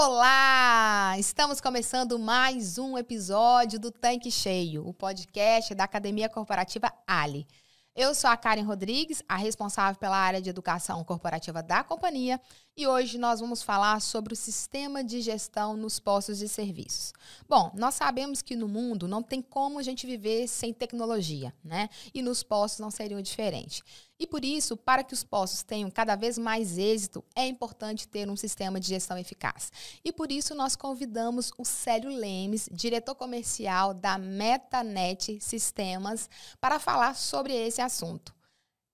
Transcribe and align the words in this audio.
Olá! 0.00 1.16
Estamos 1.18 1.60
começando 1.60 2.20
mais 2.20 2.78
um 2.78 2.96
episódio 2.96 3.80
do 3.80 3.90
Tanque 3.90 4.30
Cheio, 4.30 4.86
o 4.86 4.94
podcast 4.94 5.74
da 5.74 5.82
Academia 5.82 6.28
Corporativa 6.28 6.92
Ali. 7.04 7.48
Eu 7.96 8.14
sou 8.14 8.30
a 8.30 8.36
Karen 8.36 8.62
Rodrigues, 8.62 9.24
a 9.28 9.34
responsável 9.34 9.98
pela 9.98 10.16
área 10.16 10.40
de 10.40 10.48
educação 10.48 11.02
corporativa 11.02 11.64
da 11.64 11.82
companhia, 11.82 12.40
e 12.78 12.86
hoje 12.86 13.18
nós 13.18 13.40
vamos 13.40 13.60
falar 13.60 14.00
sobre 14.00 14.32
o 14.32 14.36
sistema 14.36 15.02
de 15.02 15.20
gestão 15.20 15.76
nos 15.76 15.98
postos 15.98 16.38
de 16.38 16.48
serviços. 16.48 17.12
Bom, 17.48 17.72
nós 17.74 17.96
sabemos 17.96 18.40
que 18.40 18.54
no 18.54 18.68
mundo 18.68 19.08
não 19.08 19.20
tem 19.20 19.42
como 19.42 19.80
a 19.80 19.82
gente 19.82 20.06
viver 20.06 20.46
sem 20.46 20.72
tecnologia, 20.72 21.52
né? 21.64 21.90
E 22.14 22.22
nos 22.22 22.44
postos 22.44 22.78
não 22.78 22.88
seria 22.88 23.20
diferente. 23.20 23.82
E 24.16 24.28
por 24.28 24.44
isso, 24.44 24.76
para 24.76 25.02
que 25.02 25.12
os 25.12 25.24
postos 25.24 25.64
tenham 25.64 25.90
cada 25.90 26.14
vez 26.14 26.38
mais 26.38 26.78
êxito, 26.78 27.24
é 27.34 27.48
importante 27.48 28.06
ter 28.06 28.30
um 28.30 28.36
sistema 28.36 28.78
de 28.78 28.86
gestão 28.86 29.18
eficaz. 29.18 29.72
E 30.04 30.12
por 30.12 30.30
isso 30.30 30.54
nós 30.54 30.76
convidamos 30.76 31.50
o 31.58 31.64
Célio 31.64 32.10
Lemes, 32.10 32.68
diretor 32.70 33.16
comercial 33.16 33.92
da 33.92 34.16
MetaNet 34.18 35.40
Sistemas, 35.40 36.30
para 36.60 36.78
falar 36.78 37.16
sobre 37.16 37.52
esse 37.52 37.80
assunto. 37.80 38.37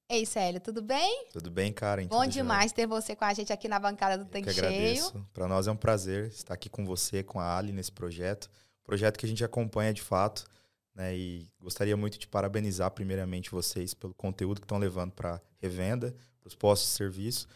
Ei, 0.09 0.27
Célio, 0.27 0.61
tudo 0.61 0.83
bem? 0.83 1.29
Tudo 1.33 1.51
bem, 1.51 1.73
Karen? 1.73 2.07
Bom 2.07 2.27
demais 2.27 2.73
ter 2.73 2.87
você 2.87 3.17
com 3.17 3.25
a 3.25 3.33
gente 3.33 3.53
aqui 3.53 3.69
na 3.69 3.79
bancada 3.79 4.23
do 4.23 4.29
Tanque 4.29 4.53
Cheio. 4.53 5.27
Para 5.33 5.49
nós 5.49 5.67
é 5.67 5.73
um 5.73 5.77
prazer 5.77 6.27
estar 6.29 6.55
aqui 6.55 6.69
com 6.69 6.85
você, 6.85 7.23
com 7.23 7.41
a 7.41 7.57
Ali 7.57 7.73
nesse 7.73 7.91
projeto. 7.91 8.51
Projeto 8.85 9.19
que 9.19 9.25
a 9.25 9.29
gente 9.29 9.43
acompanha 9.43 9.95
de 9.95 10.03
fato 10.03 10.45
né? 10.95 11.17
E 11.17 11.49
gostaria 11.61 11.97
muito 11.97 12.19
de 12.19 12.29
parabenizar 12.29 12.91
primeiramente 12.93 13.51
vocês 13.51 13.93
pelo 13.93 14.15
conteúdo 14.15 14.61
que 14.61 14.65
estão 14.65 14.79
levando 14.79 15.13
para 15.13 15.41
revenda, 15.59 16.15
para 16.41 16.49
os 16.49 16.55
postos 16.55 16.91
de 16.91 16.97
serviço. 16.97 17.49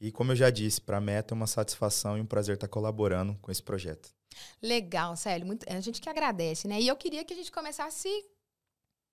E 0.00 0.10
como 0.10 0.32
eu 0.32 0.36
já 0.36 0.50
disse, 0.50 0.80
para 0.80 0.96
a 0.96 1.00
Meta 1.00 1.34
é 1.34 1.36
uma 1.36 1.46
satisfação 1.46 2.16
e 2.16 2.20
um 2.20 2.26
prazer 2.26 2.54
estar 2.54 2.68
colaborando 2.68 3.36
com 3.40 3.50
esse 3.50 3.62
projeto. 3.62 4.14
Legal, 4.62 5.16
Célio. 5.16 5.46
Muito, 5.46 5.66
a 5.68 5.80
gente 5.80 6.00
que 6.00 6.08
agradece, 6.08 6.68
né? 6.68 6.80
E 6.80 6.88
eu 6.88 6.96
queria 6.96 7.24
que 7.24 7.32
a 7.32 7.36
gente 7.36 7.52
começasse 7.52 8.08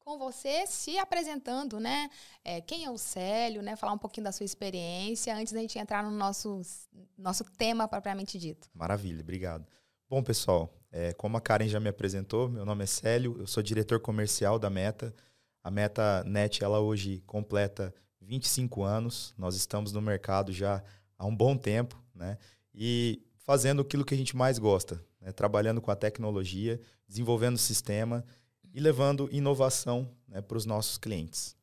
com 0.03 0.17
você 0.17 0.67
se 0.67 0.97
apresentando, 0.97 1.79
né? 1.79 2.09
É, 2.43 2.59
quem 2.61 2.85
é 2.85 2.91
o 2.91 2.97
Célio, 2.97 3.61
né? 3.61 3.75
Falar 3.75 3.93
um 3.93 3.97
pouquinho 3.97 4.25
da 4.25 4.31
sua 4.31 4.43
experiência 4.43 5.35
antes 5.35 5.53
da 5.53 5.59
gente 5.59 5.79
entrar 5.79 6.03
no 6.03 6.11
nosso, 6.11 6.61
nosso 7.17 7.43
tema 7.57 7.87
propriamente 7.87 8.37
dito. 8.37 8.69
Maravilha, 8.73 9.21
obrigado. 9.21 9.65
Bom, 10.09 10.21
pessoal, 10.21 10.73
é, 10.91 11.13
como 11.13 11.37
a 11.37 11.41
Karen 11.41 11.67
já 11.67 11.79
me 11.79 11.89
apresentou, 11.89 12.49
meu 12.49 12.65
nome 12.65 12.83
é 12.83 12.87
Célio, 12.87 13.37
eu 13.39 13.47
sou 13.47 13.63
diretor 13.63 13.99
comercial 13.99 14.59
da 14.59 14.69
Meta. 14.69 15.13
A 15.63 15.71
Meta 15.71 16.23
Net, 16.25 16.63
ela 16.63 16.79
hoje 16.79 17.23
completa 17.25 17.93
25 18.21 18.83
anos. 18.83 19.33
Nós 19.37 19.55
estamos 19.55 19.93
no 19.93 20.01
mercado 20.01 20.51
já 20.51 20.83
há 21.17 21.25
um 21.25 21.35
bom 21.35 21.55
tempo, 21.57 22.01
né? 22.13 22.37
E 22.73 23.21
fazendo 23.37 23.81
aquilo 23.81 24.03
que 24.03 24.13
a 24.13 24.17
gente 24.17 24.35
mais 24.35 24.59
gosta, 24.59 25.03
né? 25.21 25.31
trabalhando 25.31 25.81
com 25.81 25.91
a 25.91 25.95
tecnologia, 25.95 26.79
desenvolvendo 27.07 27.55
o 27.55 27.59
sistema 27.59 28.25
e 28.73 28.79
levando 28.79 29.29
inovação 29.31 30.09
né, 30.27 30.41
para 30.41 30.57
os 30.57 30.65
nossos 30.65 30.97
clientes. 30.97 31.55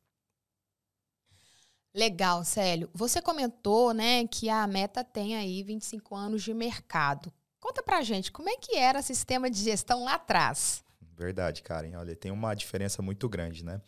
Legal, 1.93 2.45
Célio. 2.45 2.89
Você 2.93 3.21
comentou, 3.21 3.93
né, 3.93 4.25
que 4.27 4.49
a 4.49 4.65
Meta 4.65 5.03
tem 5.03 5.35
aí 5.35 5.61
25 5.61 6.15
anos 6.15 6.41
de 6.41 6.53
mercado. 6.53 7.31
Conta 7.59 7.83
pra 7.83 8.01
gente, 8.01 8.31
como 8.31 8.49
é 8.49 8.55
que 8.55 8.77
era 8.77 8.99
o 8.99 9.03
sistema 9.03 9.49
de 9.49 9.61
gestão 9.61 10.05
lá 10.05 10.15
atrás? 10.15 10.83
Verdade, 11.13 11.61
Karen. 11.61 11.95
Olha, 11.97 12.15
tem 12.15 12.31
uma 12.31 12.55
diferença 12.55 13.01
muito 13.01 13.27
grande, 13.27 13.63
né? 13.63 13.81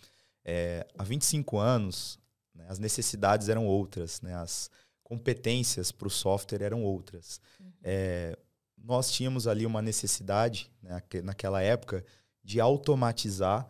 É, 0.43 0.85
há 0.97 1.03
25 1.03 1.57
anos, 1.57 2.19
né, 2.53 2.65
as 2.67 2.77
necessidades 2.77 3.47
eram 3.47 3.65
outras, 3.65 4.21
né? 4.21 4.35
As 4.35 4.69
competências 5.01 5.91
para 5.91 6.07
o 6.07 6.11
software 6.11 6.61
eram 6.61 6.83
outras. 6.83 7.39
Uhum. 7.59 7.71
É, 7.81 8.37
nós 8.77 9.11
tínhamos 9.11 9.47
ali 9.47 9.65
uma 9.65 9.81
necessidade, 9.81 10.69
né, 10.81 11.01
naquela 11.23 11.61
época, 11.61 12.05
de 12.43 12.59
automatizar 12.59 13.67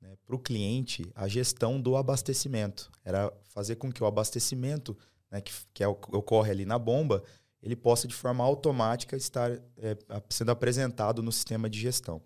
né, 0.00 0.16
para 0.24 0.34
o 0.34 0.38
cliente 0.38 1.10
a 1.14 1.28
gestão 1.28 1.80
do 1.80 1.96
abastecimento. 1.96 2.90
Era 3.04 3.32
fazer 3.44 3.76
com 3.76 3.92
que 3.92 4.02
o 4.02 4.06
abastecimento, 4.06 4.96
né, 5.30 5.40
que, 5.40 5.52
que 5.72 5.82
é, 5.82 5.88
ocorre 5.88 6.50
ali 6.50 6.64
na 6.64 6.78
bomba, 6.78 7.22
ele 7.62 7.76
possa 7.76 8.06
de 8.06 8.14
forma 8.14 8.44
automática 8.44 9.16
estar 9.16 9.50
é, 9.76 9.96
sendo 10.28 10.50
apresentado 10.50 11.22
no 11.22 11.32
sistema 11.32 11.68
de 11.68 11.80
gestão. 11.80 12.22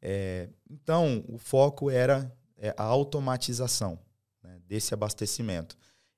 É, 0.00 0.48
então, 0.70 1.24
o 1.28 1.38
foco 1.38 1.90
era 1.90 2.32
é, 2.56 2.74
a 2.76 2.84
automatização 2.84 3.98
né, 4.42 4.60
desse 4.66 4.94
abastecimento 4.94 5.76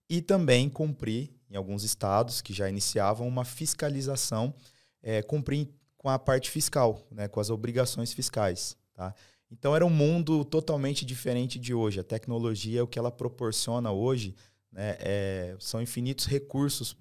e 0.09 0.21
também 0.21 0.69
cumprir, 0.69 1.31
em 1.51 1.57
alguns 1.57 1.85
estados 1.85 2.41
que 2.41 2.53
já 2.53 2.69
iniciavam, 2.69 3.27
uma 3.27 3.45
fiscalização, 3.45 4.55
é, 5.03 5.23
cumprir 5.23 5.69
com 5.97 6.09
a 6.09 6.19
parte 6.19 6.51
fiscal, 6.51 7.07
né, 7.11 7.29
com 7.29 7.41
as 7.41 7.51
obrigações 7.51 8.13
fiscais. 8.13 8.77
Tá? 8.99 9.15
Então, 9.49 9.77
era 9.77 9.87
um 9.87 9.91
mundo 9.91 10.45
totalmente 10.45 11.07
diferente 11.07 11.57
de 11.57 11.73
hoje. 11.73 12.01
A 12.01 12.05
tecnologia, 12.05 12.83
o 12.83 12.87
que 12.89 12.99
ela 12.99 13.13
proporciona 13.13 13.93
hoje, 13.93 14.35
né, 14.73 14.97
é, 14.99 15.57
são 15.61 15.81
infinitos 15.81 16.27
recursos 16.27 16.97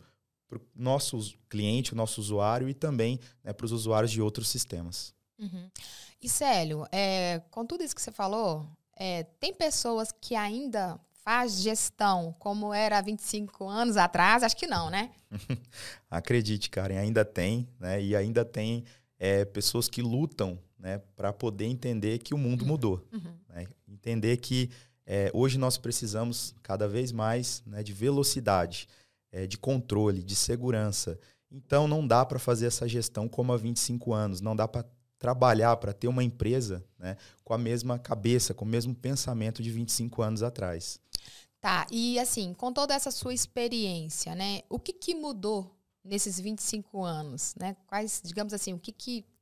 para 0.47 0.59
o 0.59 0.61
nosso 0.75 1.33
cliente, 1.49 1.93
o 1.93 1.95
nosso 1.95 2.21
usuário 2.21 2.69
e 2.69 2.73
também 2.75 3.19
né, 3.43 3.51
para 3.51 3.65
os 3.65 3.71
usuários 3.71 4.11
de 4.11 4.21
outros 4.21 4.47
sistemas. 4.47 5.11
Uhum. 5.39 5.71
E 6.21 6.29
Célio, 6.29 6.85
é, 6.91 7.41
com 7.49 7.65
tudo 7.65 7.83
isso 7.83 7.95
que 7.95 8.01
você 8.01 8.11
falou, 8.11 8.69
é, 8.95 9.23
tem 9.39 9.51
pessoas 9.51 10.11
que 10.21 10.35
ainda 10.35 10.99
faz 11.23 11.59
gestão 11.63 12.35
como 12.37 12.71
era 12.71 12.99
há 12.99 13.01
25 13.01 13.67
anos 13.67 13.97
atrás? 13.97 14.43
Acho 14.43 14.55
que 14.55 14.67
não, 14.67 14.91
né? 14.91 15.09
Acredite, 16.11 16.69
Karen, 16.69 16.99
ainda 16.99 17.25
tem, 17.25 17.67
né? 17.79 17.99
E 17.99 18.15
ainda 18.15 18.45
tem 18.45 18.85
é, 19.17 19.45
pessoas 19.45 19.89
que 19.89 20.03
lutam 20.03 20.59
né, 20.79 21.01
para 21.15 21.33
poder 21.33 21.65
entender 21.65 22.19
que 22.19 22.33
o 22.33 22.37
mundo 22.37 22.61
uhum. 22.61 22.67
mudou. 22.67 23.07
Uhum. 23.11 23.33
Né? 23.49 23.67
Entender 23.87 24.37
que 24.37 24.69
é, 25.05 25.31
hoje 25.33 25.57
nós 25.57 25.77
precisamos 25.77 26.53
cada 26.61 26.87
vez 26.87 27.11
mais 27.11 27.63
né, 27.65 27.81
de 27.81 27.93
velocidade 27.93 28.87
é, 29.31 29.47
de 29.47 29.57
controle, 29.57 30.21
de 30.23 30.35
segurança. 30.35 31.19
Então 31.51 31.87
não 31.87 32.05
dá 32.05 32.25
para 32.25 32.39
fazer 32.39 32.65
essa 32.67 32.87
gestão 32.87 33.27
como 33.27 33.53
há 33.53 33.57
25 33.57 34.13
anos, 34.13 34.41
não 34.41 34.55
dá 34.55 34.67
para 34.67 34.85
trabalhar 35.17 35.75
para 35.77 35.93
ter 35.93 36.07
uma 36.07 36.23
empresa 36.23 36.83
né, 36.99 37.17
com 37.43 37.53
a 37.53 37.57
mesma 37.57 37.97
cabeça, 37.97 38.53
com 38.53 38.65
o 38.65 38.67
mesmo 38.67 38.93
pensamento 38.93 39.63
de 39.63 39.71
25 39.71 40.21
anos 40.21 40.43
atrás. 40.43 40.99
Tá, 41.59 41.87
e 41.91 42.19
assim, 42.19 42.53
com 42.53 42.71
toda 42.71 42.93
essa 42.93 43.09
sua 43.09 43.33
experiência, 43.33 44.35
né, 44.35 44.61
o 44.69 44.77
que, 44.77 44.93
que 44.93 45.15
mudou 45.15 45.75
nesses 46.03 46.39
25 46.39 47.03
anos? 47.03 47.55
Né? 47.59 47.75
Quais, 47.87 48.21
digamos 48.23 48.53
assim, 48.53 48.73
o 48.73 48.79
que, 48.79 48.91
que, 48.91 49.19
o 49.19 49.21
que, 49.21 49.23
que 49.23 49.36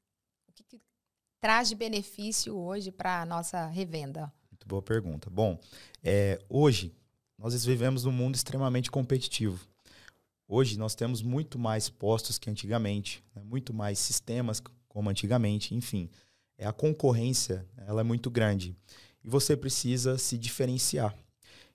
traz 1.40 1.69
de 1.69 1.75
benefício 1.75 2.56
hoje 2.56 2.91
para 2.91 3.22
a 3.22 3.25
nossa 3.25 3.66
revenda? 3.68 4.31
Muito 4.51 4.68
boa 4.68 4.81
pergunta. 4.81 5.29
Bom, 5.29 5.59
é, 6.03 6.40
hoje 6.50 6.94
nós 7.38 7.66
vivemos 7.66 8.03
num 8.03 8.12
mundo 8.12 8.35
extremamente 8.35 8.90
competitivo. 8.90 9.66
Hoje 10.47 10.78
nós 10.78 10.96
temos 10.96 11.22
muito 11.22 11.57
mais 11.57 11.90
postos 11.90 12.38
que 12.38 12.50
antigamente, 12.50 13.23
né? 13.35 13.44
muito 13.44 13.73
mais 13.73 14.00
sistemas 14.00 14.62
como 14.88 15.09
antigamente, 15.09 15.75
enfim. 15.75 16.09
É, 16.57 16.66
a 16.66 16.73
concorrência 16.73 17.66
ela 17.85 18.02
é 18.02 18.03
muito 18.03 18.29
grande 18.29 18.75
e 19.23 19.29
você 19.29 19.57
precisa 19.57 20.17
se 20.17 20.38
diferenciar. 20.38 21.16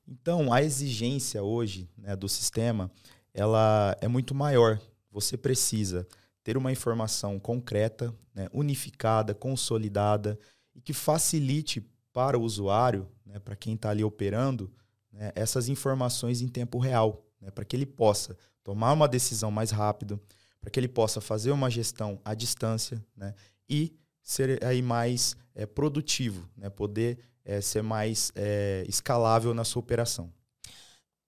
Então, 0.07 0.53
a 0.53 0.63
exigência 0.63 1.43
hoje 1.43 1.89
né, 1.97 2.17
do 2.17 2.29
sistema 2.29 2.91
ela 3.33 3.97
é 4.01 4.09
muito 4.09 4.35
maior. 4.35 4.81
Você 5.11 5.37
precisa 5.37 6.07
ter 6.43 6.57
uma 6.57 6.73
informação 6.73 7.39
concreta, 7.39 8.15
né, 8.35 8.49
unificada, 8.53 9.35
consolidada 9.35 10.39
e 10.75 10.81
que 10.81 10.93
facilite 10.93 11.87
para 12.13 12.39
o 12.39 12.43
usuário, 12.43 13.09
né, 13.25 13.39
para 13.39 13.57
quem 13.57 13.75
está 13.75 13.91
ali 13.91 14.03
operando, 14.03 14.73
né, 15.13 15.33
essas 15.35 15.69
informações 15.69 16.41
em 16.41 16.49
tempo 16.49 16.79
real, 16.79 17.25
né, 17.41 17.51
para 17.51 17.65
que 17.65 17.77
ele 17.77 17.87
possa 17.87 18.37
tomar 18.63 18.93
uma 18.93 19.09
decisão 19.09 19.51
mais 19.51 19.71
rápido, 19.71 20.21
para 20.61 20.71
que 20.71 20.79
ele 20.79 20.89
possa 20.89 21.21
fazer 21.21 21.51
uma 21.51 21.71
gestão 21.71 22.21
à 22.25 22.35
distância 22.35 23.05
né, 23.17 23.35
e 23.69 23.97
ser 24.23 24.63
aí 24.65 24.83
mais 24.83 25.37
é, 25.55 25.67
produtivo, 25.67 26.49
né, 26.57 26.69
poder 26.71 27.19
é, 27.45 27.61
ser 27.61 27.83
mais 27.83 28.31
é, 28.35 28.85
escalável 28.89 29.55
na 29.55 29.65
sua 29.65 29.81
operação. 29.81 30.33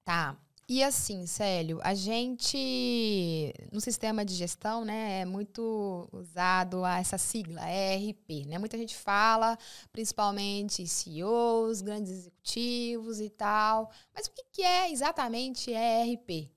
Tá. 0.04 0.36
E 0.72 0.82
assim, 0.82 1.26
Célio, 1.26 1.80
a 1.82 1.92
gente 1.92 3.52
no 3.70 3.78
sistema 3.78 4.24
de 4.24 4.32
gestão, 4.32 4.86
né, 4.86 5.20
é 5.20 5.24
muito 5.26 6.08
usado 6.10 6.86
essa 6.86 7.18
sigla 7.18 7.60
ERP, 7.70 8.46
né? 8.46 8.56
Muita 8.56 8.78
gente 8.78 8.96
fala, 8.96 9.58
principalmente 9.92 10.86
CEOs, 10.86 11.82
grandes 11.82 12.10
executivos 12.12 13.20
e 13.20 13.28
tal. 13.28 13.90
Mas 14.14 14.28
o 14.28 14.30
que 14.50 14.62
é 14.62 14.90
exatamente 14.90 15.70
ERP? 15.70 16.50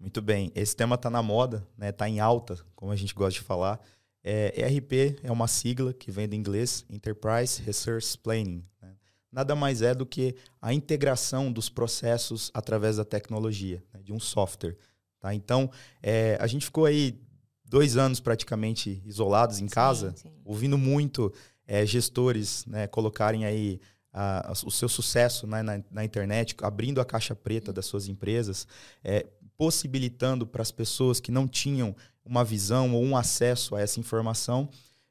Muito 0.00 0.22
bem. 0.22 0.50
Esse 0.54 0.74
tema 0.74 0.94
está 0.94 1.10
na 1.10 1.22
moda, 1.22 1.58
está 1.58 1.68
né? 1.76 1.92
Tá 1.92 2.08
em 2.08 2.20
alta, 2.20 2.58
como 2.74 2.92
a 2.92 2.96
gente 2.96 3.12
gosta 3.12 3.38
de 3.38 3.44
falar. 3.44 3.78
É, 4.22 4.58
ERP 4.58 5.20
é 5.22 5.30
uma 5.30 5.46
sigla 5.46 5.92
que 5.92 6.10
vem 6.10 6.26
do 6.26 6.34
inglês 6.34 6.82
Enterprise 6.88 7.60
Resource 7.60 8.16
Planning. 8.16 8.64
Nada 9.34 9.56
mais 9.56 9.82
é 9.82 9.92
do 9.92 10.06
que 10.06 10.36
a 10.62 10.72
integração 10.72 11.50
dos 11.50 11.68
processos 11.68 12.52
através 12.54 12.98
da 12.98 13.04
tecnologia, 13.04 13.82
né? 13.92 14.00
de 14.00 14.12
um 14.12 14.20
software. 14.20 14.76
Tá? 15.18 15.34
Então, 15.34 15.68
é, 16.00 16.38
a 16.40 16.46
gente 16.46 16.64
ficou 16.64 16.84
aí 16.84 17.20
dois 17.64 17.96
anos 17.96 18.20
praticamente 18.20 19.02
isolados 19.04 19.58
em 19.58 19.66
casa, 19.66 20.12
sim, 20.12 20.28
sim. 20.28 20.34
ouvindo 20.44 20.78
muito 20.78 21.34
é, 21.66 21.84
gestores 21.84 22.64
né, 22.66 22.86
colocarem 22.86 23.44
aí 23.44 23.80
a, 24.12 24.50
a, 24.50 24.52
o 24.52 24.70
seu 24.70 24.88
sucesso 24.88 25.48
né, 25.48 25.64
na, 25.64 25.82
na, 25.90 26.04
internet, 26.04 26.54
abrindo 26.62 27.00
a 27.00 27.04
caixa 27.04 27.34
preta 27.34 27.72
das 27.72 27.86
suas 27.86 28.06
empresas, 28.06 28.68
é, 29.02 29.26
possibilitando 29.56 30.46
para 30.46 30.62
as 30.62 30.70
pessoas 30.70 31.18
que 31.18 31.32
não 31.32 31.48
tinham 31.48 31.96
uma 32.24 32.44
visão 32.44 32.94
ou 32.94 33.02
um 33.02 33.16
acesso 33.16 33.74
a 33.74 33.80
essa 33.80 33.98
informação. 33.98 34.68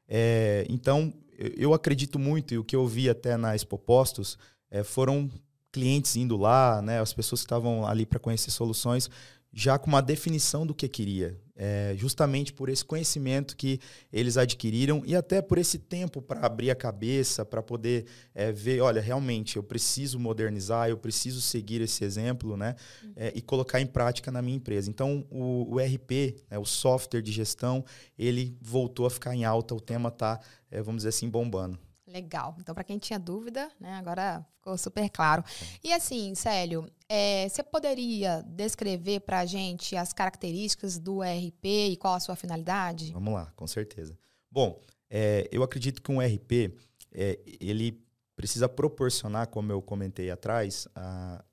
É, 0.08 0.64
então, 0.70 1.12
eu 1.56 1.74
acredito 1.74 2.18
muito, 2.18 2.54
e 2.54 2.58
o 2.58 2.64
que 2.64 2.76
eu 2.76 2.86
vi 2.86 3.08
até 3.08 3.36
na 3.36 3.54
Expo 3.54 3.78
Postos, 3.78 4.38
é, 4.70 4.82
foram 4.82 5.30
clientes 5.72 6.14
indo 6.16 6.36
lá, 6.36 6.80
né, 6.80 7.00
as 7.00 7.12
pessoas 7.12 7.40
que 7.40 7.46
estavam 7.46 7.86
ali 7.86 8.06
para 8.06 8.20
conhecer 8.20 8.50
soluções, 8.50 9.10
já 9.52 9.78
com 9.78 9.88
uma 9.88 10.00
definição 10.00 10.66
do 10.66 10.74
que 10.74 10.88
queria, 10.88 11.40
é, 11.56 11.94
justamente 11.96 12.52
por 12.52 12.68
esse 12.68 12.84
conhecimento 12.84 13.56
que 13.56 13.78
eles 14.12 14.36
adquiriram 14.36 15.02
e 15.06 15.14
até 15.14 15.40
por 15.40 15.58
esse 15.58 15.78
tempo 15.78 16.20
para 16.20 16.44
abrir 16.44 16.70
a 16.70 16.74
cabeça, 16.74 17.44
para 17.44 17.62
poder 17.62 18.06
é, 18.34 18.50
ver, 18.50 18.80
olha, 18.80 19.00
realmente 19.00 19.56
eu 19.56 19.62
preciso 19.62 20.18
modernizar, 20.18 20.88
eu 20.88 20.96
preciso 20.96 21.40
seguir 21.40 21.80
esse 21.80 22.04
exemplo, 22.04 22.56
né, 22.56 22.74
é, 23.16 23.32
e 23.34 23.40
colocar 23.40 23.80
em 23.80 23.86
prática 23.86 24.30
na 24.30 24.42
minha 24.42 24.56
empresa. 24.56 24.90
Então, 24.90 25.24
o, 25.30 25.74
o 25.74 25.78
RP, 25.78 26.42
né, 26.50 26.58
o 26.58 26.64
software 26.64 27.22
de 27.22 27.30
gestão, 27.32 27.84
ele 28.18 28.56
voltou 28.60 29.06
a 29.06 29.10
ficar 29.10 29.34
em 29.34 29.44
alta, 29.44 29.74
o 29.74 29.80
tema 29.80 30.08
está, 30.08 30.40
é, 30.70 30.82
vamos 30.82 31.00
dizer 31.00 31.10
assim, 31.10 31.28
bombando. 31.28 31.78
Legal. 32.14 32.54
Então, 32.60 32.72
para 32.72 32.84
quem 32.84 32.96
tinha 32.96 33.18
dúvida, 33.18 33.68
né, 33.80 33.94
agora 33.94 34.46
ficou 34.54 34.78
super 34.78 35.10
claro. 35.10 35.42
E 35.82 35.92
assim, 35.92 36.32
Célio, 36.36 36.88
é, 37.08 37.48
você 37.48 37.60
poderia 37.60 38.40
descrever 38.46 39.18
para 39.20 39.40
a 39.40 39.44
gente 39.44 39.96
as 39.96 40.12
características 40.12 40.96
do 40.96 41.22
RP 41.22 41.64
e 41.64 41.96
qual 41.96 42.14
a 42.14 42.20
sua 42.20 42.36
finalidade? 42.36 43.12
Vamos 43.12 43.34
lá, 43.34 43.52
com 43.56 43.66
certeza. 43.66 44.16
Bom, 44.48 44.80
é, 45.10 45.48
eu 45.50 45.64
acredito 45.64 46.00
que 46.00 46.12
um 46.12 46.20
RP 46.20 46.78
é, 47.10 47.40
ele 47.60 48.00
precisa 48.36 48.68
proporcionar, 48.68 49.48
como 49.48 49.72
eu 49.72 49.82
comentei 49.82 50.30
atrás, 50.30 50.86
a, 50.94 51.44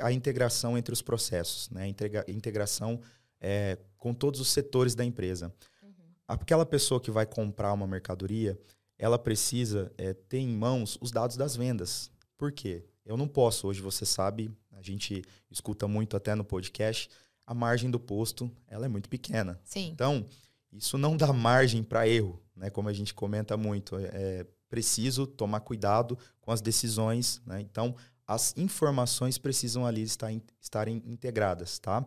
a 0.00 0.12
integração 0.12 0.78
entre 0.78 0.92
os 0.92 1.02
processos, 1.02 1.68
né? 1.70 1.82
a 1.82 1.88
integra 1.88 2.24
integração 2.28 3.00
é, 3.40 3.78
com 3.98 4.14
todos 4.14 4.38
os 4.38 4.48
setores 4.48 4.94
da 4.94 5.04
empresa. 5.04 5.52
Uhum. 5.82 5.90
Aquela 6.28 6.64
pessoa 6.64 7.00
que 7.00 7.10
vai 7.10 7.26
comprar 7.26 7.72
uma 7.72 7.86
mercadoria, 7.86 8.56
ela 8.98 9.18
precisa 9.18 9.92
é, 9.98 10.12
ter 10.12 10.38
em 10.38 10.56
mãos 10.56 10.98
os 11.00 11.10
dados 11.10 11.36
das 11.36 11.56
vendas. 11.56 12.10
Por 12.36 12.52
quê? 12.52 12.84
Eu 13.04 13.16
não 13.16 13.28
posso, 13.28 13.66
hoje 13.66 13.80
você 13.80 14.06
sabe, 14.06 14.50
a 14.72 14.82
gente 14.82 15.22
escuta 15.50 15.86
muito 15.86 16.16
até 16.16 16.34
no 16.34 16.44
podcast, 16.44 17.10
a 17.46 17.52
margem 17.54 17.90
do 17.90 18.00
posto 18.00 18.50
ela 18.66 18.86
é 18.86 18.88
muito 18.88 19.08
pequena. 19.08 19.60
Sim. 19.64 19.90
Então, 19.90 20.26
isso 20.72 20.96
não 20.96 21.16
dá 21.16 21.32
margem 21.32 21.82
para 21.82 22.08
erro, 22.08 22.40
né? 22.56 22.70
como 22.70 22.88
a 22.88 22.92
gente 22.92 23.12
comenta 23.12 23.56
muito. 23.56 23.96
É, 23.96 24.10
é 24.12 24.46
preciso 24.68 25.24
tomar 25.26 25.60
cuidado 25.60 26.18
com 26.40 26.50
as 26.50 26.60
decisões. 26.60 27.40
Né? 27.46 27.60
Então, 27.60 27.94
as 28.26 28.56
informações 28.56 29.38
precisam 29.38 29.86
ali 29.86 30.02
estar, 30.02 30.32
estarem 30.60 31.02
integradas. 31.06 31.78
Tá? 31.78 32.04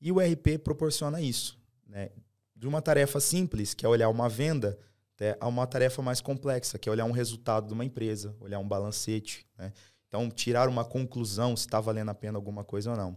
E 0.00 0.12
o 0.12 0.18
RP 0.18 0.58
proporciona 0.62 1.20
isso. 1.20 1.58
Né? 1.86 2.10
De 2.54 2.66
uma 2.66 2.82
tarefa 2.82 3.20
simples, 3.20 3.72
que 3.72 3.86
é 3.86 3.88
olhar 3.88 4.08
uma 4.08 4.28
venda, 4.28 4.78
até 5.14 5.36
a 5.40 5.46
uma 5.48 5.66
tarefa 5.66 6.02
mais 6.02 6.20
complexa, 6.20 6.78
que 6.78 6.88
é 6.88 6.92
olhar 6.92 7.04
um 7.04 7.12
resultado 7.12 7.68
de 7.68 7.72
uma 7.72 7.84
empresa, 7.84 8.36
olhar 8.40 8.58
um 8.58 8.66
balancete. 8.66 9.46
Né? 9.56 9.72
Então, 10.08 10.30
tirar 10.30 10.68
uma 10.68 10.84
conclusão 10.84 11.56
se 11.56 11.66
está 11.66 11.80
valendo 11.80 12.10
a 12.10 12.14
pena 12.14 12.36
alguma 12.38 12.64
coisa 12.64 12.90
ou 12.90 12.96
não. 12.96 13.16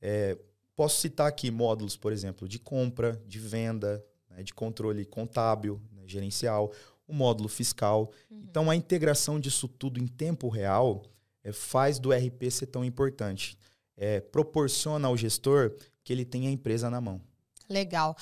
É, 0.00 0.36
posso 0.74 1.00
citar 1.00 1.26
aqui 1.26 1.50
módulos, 1.50 1.96
por 1.96 2.12
exemplo, 2.12 2.48
de 2.48 2.58
compra, 2.58 3.20
de 3.26 3.38
venda, 3.38 4.04
né, 4.28 4.42
de 4.42 4.52
controle 4.52 5.04
contábil, 5.04 5.80
né, 5.92 6.02
gerencial, 6.06 6.72
o 7.06 7.14
módulo 7.14 7.48
fiscal. 7.48 8.10
Uhum. 8.30 8.44
Então, 8.48 8.70
a 8.70 8.76
integração 8.76 9.38
disso 9.38 9.68
tudo 9.68 10.00
em 10.00 10.06
tempo 10.06 10.48
real 10.48 11.02
é, 11.42 11.52
faz 11.52 11.98
do 11.98 12.12
RP 12.12 12.50
ser 12.50 12.66
tão 12.66 12.84
importante. 12.84 13.58
É, 13.96 14.20
proporciona 14.20 15.08
ao 15.08 15.16
gestor 15.16 15.74
que 16.02 16.12
ele 16.12 16.24
tenha 16.24 16.48
a 16.48 16.52
empresa 16.52 16.90
na 16.90 17.00
mão. 17.00 17.20
Legal. 17.68 18.16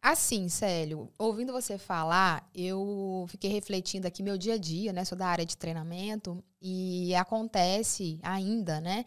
Assim, 0.00 0.48
Célio, 0.48 1.12
ouvindo 1.18 1.52
você 1.52 1.76
falar, 1.76 2.48
eu 2.54 3.26
fiquei 3.28 3.50
refletindo 3.50 4.06
aqui 4.06 4.22
meu 4.22 4.38
dia 4.38 4.54
a 4.54 4.58
dia, 4.58 4.92
né? 4.92 5.04
Sou 5.04 5.18
da 5.18 5.26
área 5.26 5.44
de 5.44 5.56
treinamento 5.56 6.42
e 6.62 7.14
acontece 7.16 8.18
ainda, 8.22 8.80
né? 8.80 9.04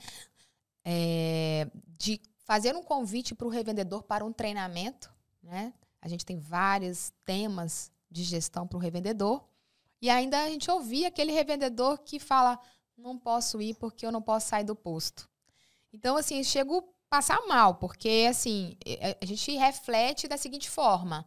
É, 0.84 1.70
de 1.98 2.20
fazer 2.44 2.76
um 2.76 2.84
convite 2.84 3.34
para 3.34 3.48
o 3.48 3.50
revendedor 3.50 4.04
para 4.04 4.26
um 4.26 4.34
treinamento, 4.34 5.10
né? 5.42 5.74
A 6.02 6.10
gente 6.10 6.26
tem 6.26 6.38
vários 6.38 7.14
temas 7.24 7.90
de 8.10 8.24
gestão 8.24 8.68
para 8.68 8.78
o 8.78 8.80
revendedor 8.80 9.42
e 10.02 10.10
ainda 10.10 10.44
a 10.44 10.50
gente 10.50 10.70
ouvia 10.70 11.08
aquele 11.08 11.32
revendedor 11.32 12.00
que 12.00 12.20
fala: 12.20 12.60
não 12.98 13.18
posso 13.18 13.62
ir 13.62 13.76
porque 13.76 14.06
eu 14.06 14.12
não 14.12 14.22
posso 14.22 14.50
sair 14.50 14.66
do 14.66 14.76
posto. 14.76 15.30
Então, 15.94 16.18
assim, 16.18 16.38
eu 16.38 16.44
chego 16.44 16.94
passar 17.12 17.46
mal, 17.46 17.76
porque 17.76 18.26
assim, 18.30 18.78
a 19.22 19.26
gente 19.26 19.52
reflete 19.58 20.30
da 20.30 20.38
seguinte 20.38 20.70
forma: 20.70 21.26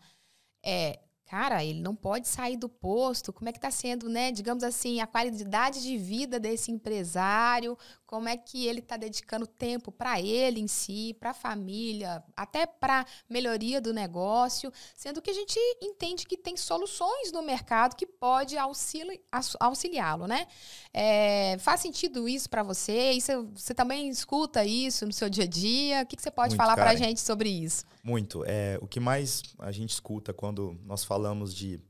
é, 0.64 0.98
cara, 1.26 1.62
ele 1.62 1.80
não 1.80 1.94
pode 1.94 2.26
sair 2.26 2.56
do 2.56 2.70
posto. 2.70 3.34
Como 3.34 3.50
é 3.50 3.52
que 3.52 3.58
está 3.58 3.70
sendo, 3.70 4.08
né? 4.08 4.32
Digamos 4.32 4.64
assim, 4.64 5.00
a 5.00 5.06
qualidade 5.06 5.82
de 5.82 5.98
vida 5.98 6.40
desse 6.40 6.72
empresário, 6.72 7.76
como 8.14 8.28
é 8.28 8.36
que 8.36 8.64
ele 8.64 8.78
está 8.78 8.96
dedicando 8.96 9.44
tempo 9.44 9.90
para 9.90 10.20
ele 10.20 10.60
em 10.60 10.68
si, 10.68 11.16
para 11.18 11.30
a 11.30 11.34
família, 11.34 12.22
até 12.36 12.64
para 12.64 13.04
melhoria 13.28 13.80
do 13.80 13.92
negócio, 13.92 14.72
sendo 14.94 15.20
que 15.20 15.30
a 15.30 15.34
gente 15.34 15.58
entende 15.82 16.24
que 16.24 16.36
tem 16.36 16.56
soluções 16.56 17.32
no 17.32 17.42
mercado 17.42 17.96
que 17.96 18.06
pode 18.06 18.56
auxili 18.56 19.20
auxiliá-lo, 19.58 20.28
né? 20.28 20.46
É, 20.92 21.58
faz 21.58 21.80
sentido 21.80 22.28
isso 22.28 22.48
para 22.48 22.62
você? 22.62 23.10
Isso, 23.10 23.48
você 23.52 23.74
também 23.74 24.08
escuta 24.08 24.64
isso 24.64 25.04
no 25.04 25.12
seu 25.12 25.28
dia 25.28 25.42
a 25.42 25.48
dia? 25.48 26.02
O 26.02 26.06
que, 26.06 26.14
que 26.14 26.22
você 26.22 26.30
pode 26.30 26.50
Muito, 26.50 26.62
falar 26.62 26.76
para 26.76 26.90
a 26.90 26.94
gente 26.94 27.20
sobre 27.20 27.48
isso? 27.48 27.84
Muito. 28.04 28.44
É, 28.46 28.78
o 28.80 28.86
que 28.86 29.00
mais 29.00 29.42
a 29.58 29.72
gente 29.72 29.90
escuta 29.90 30.32
quando 30.32 30.78
nós 30.84 31.02
falamos 31.02 31.52
de 31.52 31.80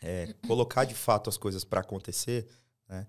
é, 0.00 0.32
colocar 0.46 0.86
de 0.86 0.94
fato 0.94 1.28
as 1.28 1.36
coisas 1.36 1.64
para 1.64 1.82
acontecer, 1.82 2.48
né? 2.88 3.06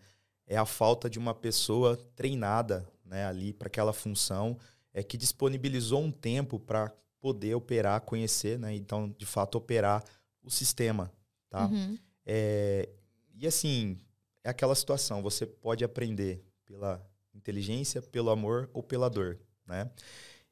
É 0.52 0.58
a 0.58 0.66
falta 0.66 1.10
de 1.10 1.18
uma 1.18 1.34
pessoa 1.34 1.96
treinada 2.14 2.86
né, 3.06 3.26
ali 3.26 3.54
para 3.54 3.68
aquela 3.68 3.94
função, 3.94 4.58
é 4.94 5.02
que 5.02 5.16
disponibilizou 5.16 6.04
um 6.04 6.12
tempo 6.12 6.60
para 6.60 6.92
poder 7.22 7.56
operar, 7.56 8.02
conhecer, 8.02 8.60
né? 8.60 8.76
Então, 8.76 9.16
de 9.18 9.26
fato, 9.26 9.58
operar 9.58 10.04
o 10.44 10.52
sistema, 10.52 11.10
tá? 11.50 11.68
Uhum. 11.68 11.98
É, 12.26 12.90
e 13.34 13.48
assim, 13.48 13.98
é 14.44 14.50
aquela 14.50 14.76
situação, 14.76 15.22
você 15.22 15.46
pode 15.46 15.86
aprender 15.86 16.44
pela 16.66 17.02
inteligência, 17.34 18.02
pelo 18.02 18.30
amor 18.30 18.70
ou 18.74 18.84
pela 18.84 19.10
dor, 19.10 19.40
né? 19.66 19.90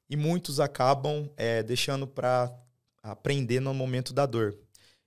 E 0.09 0.15
muitos 0.15 0.62
acabam 0.62 1.29
é, 1.35 1.62
deixando 1.62 2.07
para 2.07 2.57
aprender 3.03 3.59
no 3.59 3.74
momento 3.74 4.13
da 4.13 4.25
dor. 4.25 4.57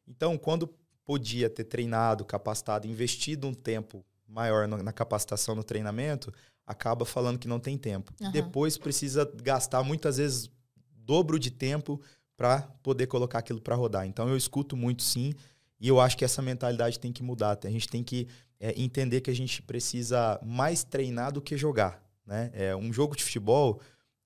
Então, 0.06 0.36
quando 0.36 0.68
podia 1.02 1.48
ter 1.48 1.64
treinado, 1.64 2.26
capacitado, 2.26 2.86
investido 2.86 3.48
um 3.48 3.54
tempo 3.54 4.04
maior 4.32 4.66
na 4.66 4.92
capacitação, 4.92 5.54
no 5.54 5.62
treinamento, 5.62 6.32
acaba 6.66 7.04
falando 7.04 7.38
que 7.38 7.46
não 7.46 7.60
tem 7.60 7.76
tempo. 7.76 8.12
Uhum. 8.20 8.30
Depois 8.30 8.78
precisa 8.78 9.30
gastar 9.42 9.82
muitas 9.82 10.16
vezes 10.16 10.50
dobro 10.94 11.38
de 11.38 11.50
tempo 11.50 12.00
para 12.36 12.62
poder 12.82 13.06
colocar 13.06 13.40
aquilo 13.40 13.60
para 13.60 13.76
rodar. 13.76 14.06
Então 14.06 14.28
eu 14.28 14.36
escuto 14.36 14.76
muito 14.76 15.02
sim, 15.02 15.34
e 15.78 15.88
eu 15.88 16.00
acho 16.00 16.16
que 16.16 16.24
essa 16.24 16.40
mentalidade 16.40 16.98
tem 16.98 17.12
que 17.12 17.22
mudar. 17.22 17.58
A 17.64 17.70
gente 17.70 17.88
tem 17.88 18.02
que 18.02 18.28
é, 18.58 18.80
entender 18.80 19.20
que 19.20 19.30
a 19.30 19.34
gente 19.34 19.60
precisa 19.60 20.40
mais 20.42 20.84
treinar 20.84 21.32
do 21.32 21.42
que 21.42 21.56
jogar. 21.56 22.00
Né? 22.24 22.50
É, 22.54 22.76
um 22.76 22.92
jogo 22.92 23.16
de 23.16 23.24
futebol, 23.24 23.80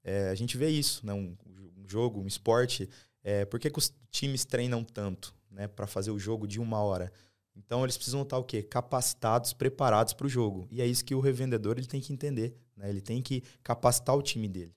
é, 0.05 0.29
a 0.29 0.35
gente 0.35 0.57
vê 0.57 0.69
isso, 0.69 1.05
né? 1.05 1.15
um, 1.15 1.35
um 1.79 1.89
jogo, 1.89 2.21
um 2.21 2.27
esporte. 2.27 2.89
É, 3.25 3.45
por 3.47 3.59
que, 3.59 3.71
que 3.71 3.79
os 3.79 3.93
times 4.11 4.45
treinam 4.45 4.85
tanto 4.85 5.35
né? 5.51 5.67
para 5.67 5.87
fazer 5.87 6.11
o 6.11 6.19
jogo 6.19 6.47
de 6.47 6.61
uma 6.61 6.79
hora? 6.81 7.11
Então 7.57 7.83
eles 7.83 7.97
precisam 7.97 8.23
estar 8.23 8.39
o 8.39 8.45
quê? 8.45 8.63
Capacitados, 8.63 9.53
preparados 9.53 10.13
para 10.13 10.27
o 10.27 10.31
jogo. 10.31 10.69
E 10.71 10.83
é 10.83 10.87
isso 10.87 11.05
que 11.05 11.15
o 11.15 11.21
revendedor 11.21 11.79
ele 11.79 11.87
tem 11.87 12.01
que 12.01 12.13
entender. 12.13 12.55
Né? 12.77 12.89
Ele 12.91 13.01
tem 13.01 13.23
que 13.23 13.43
capacitar 13.63 14.15
o 14.15 14.23
time 14.23 14.49
dele. 14.49 14.75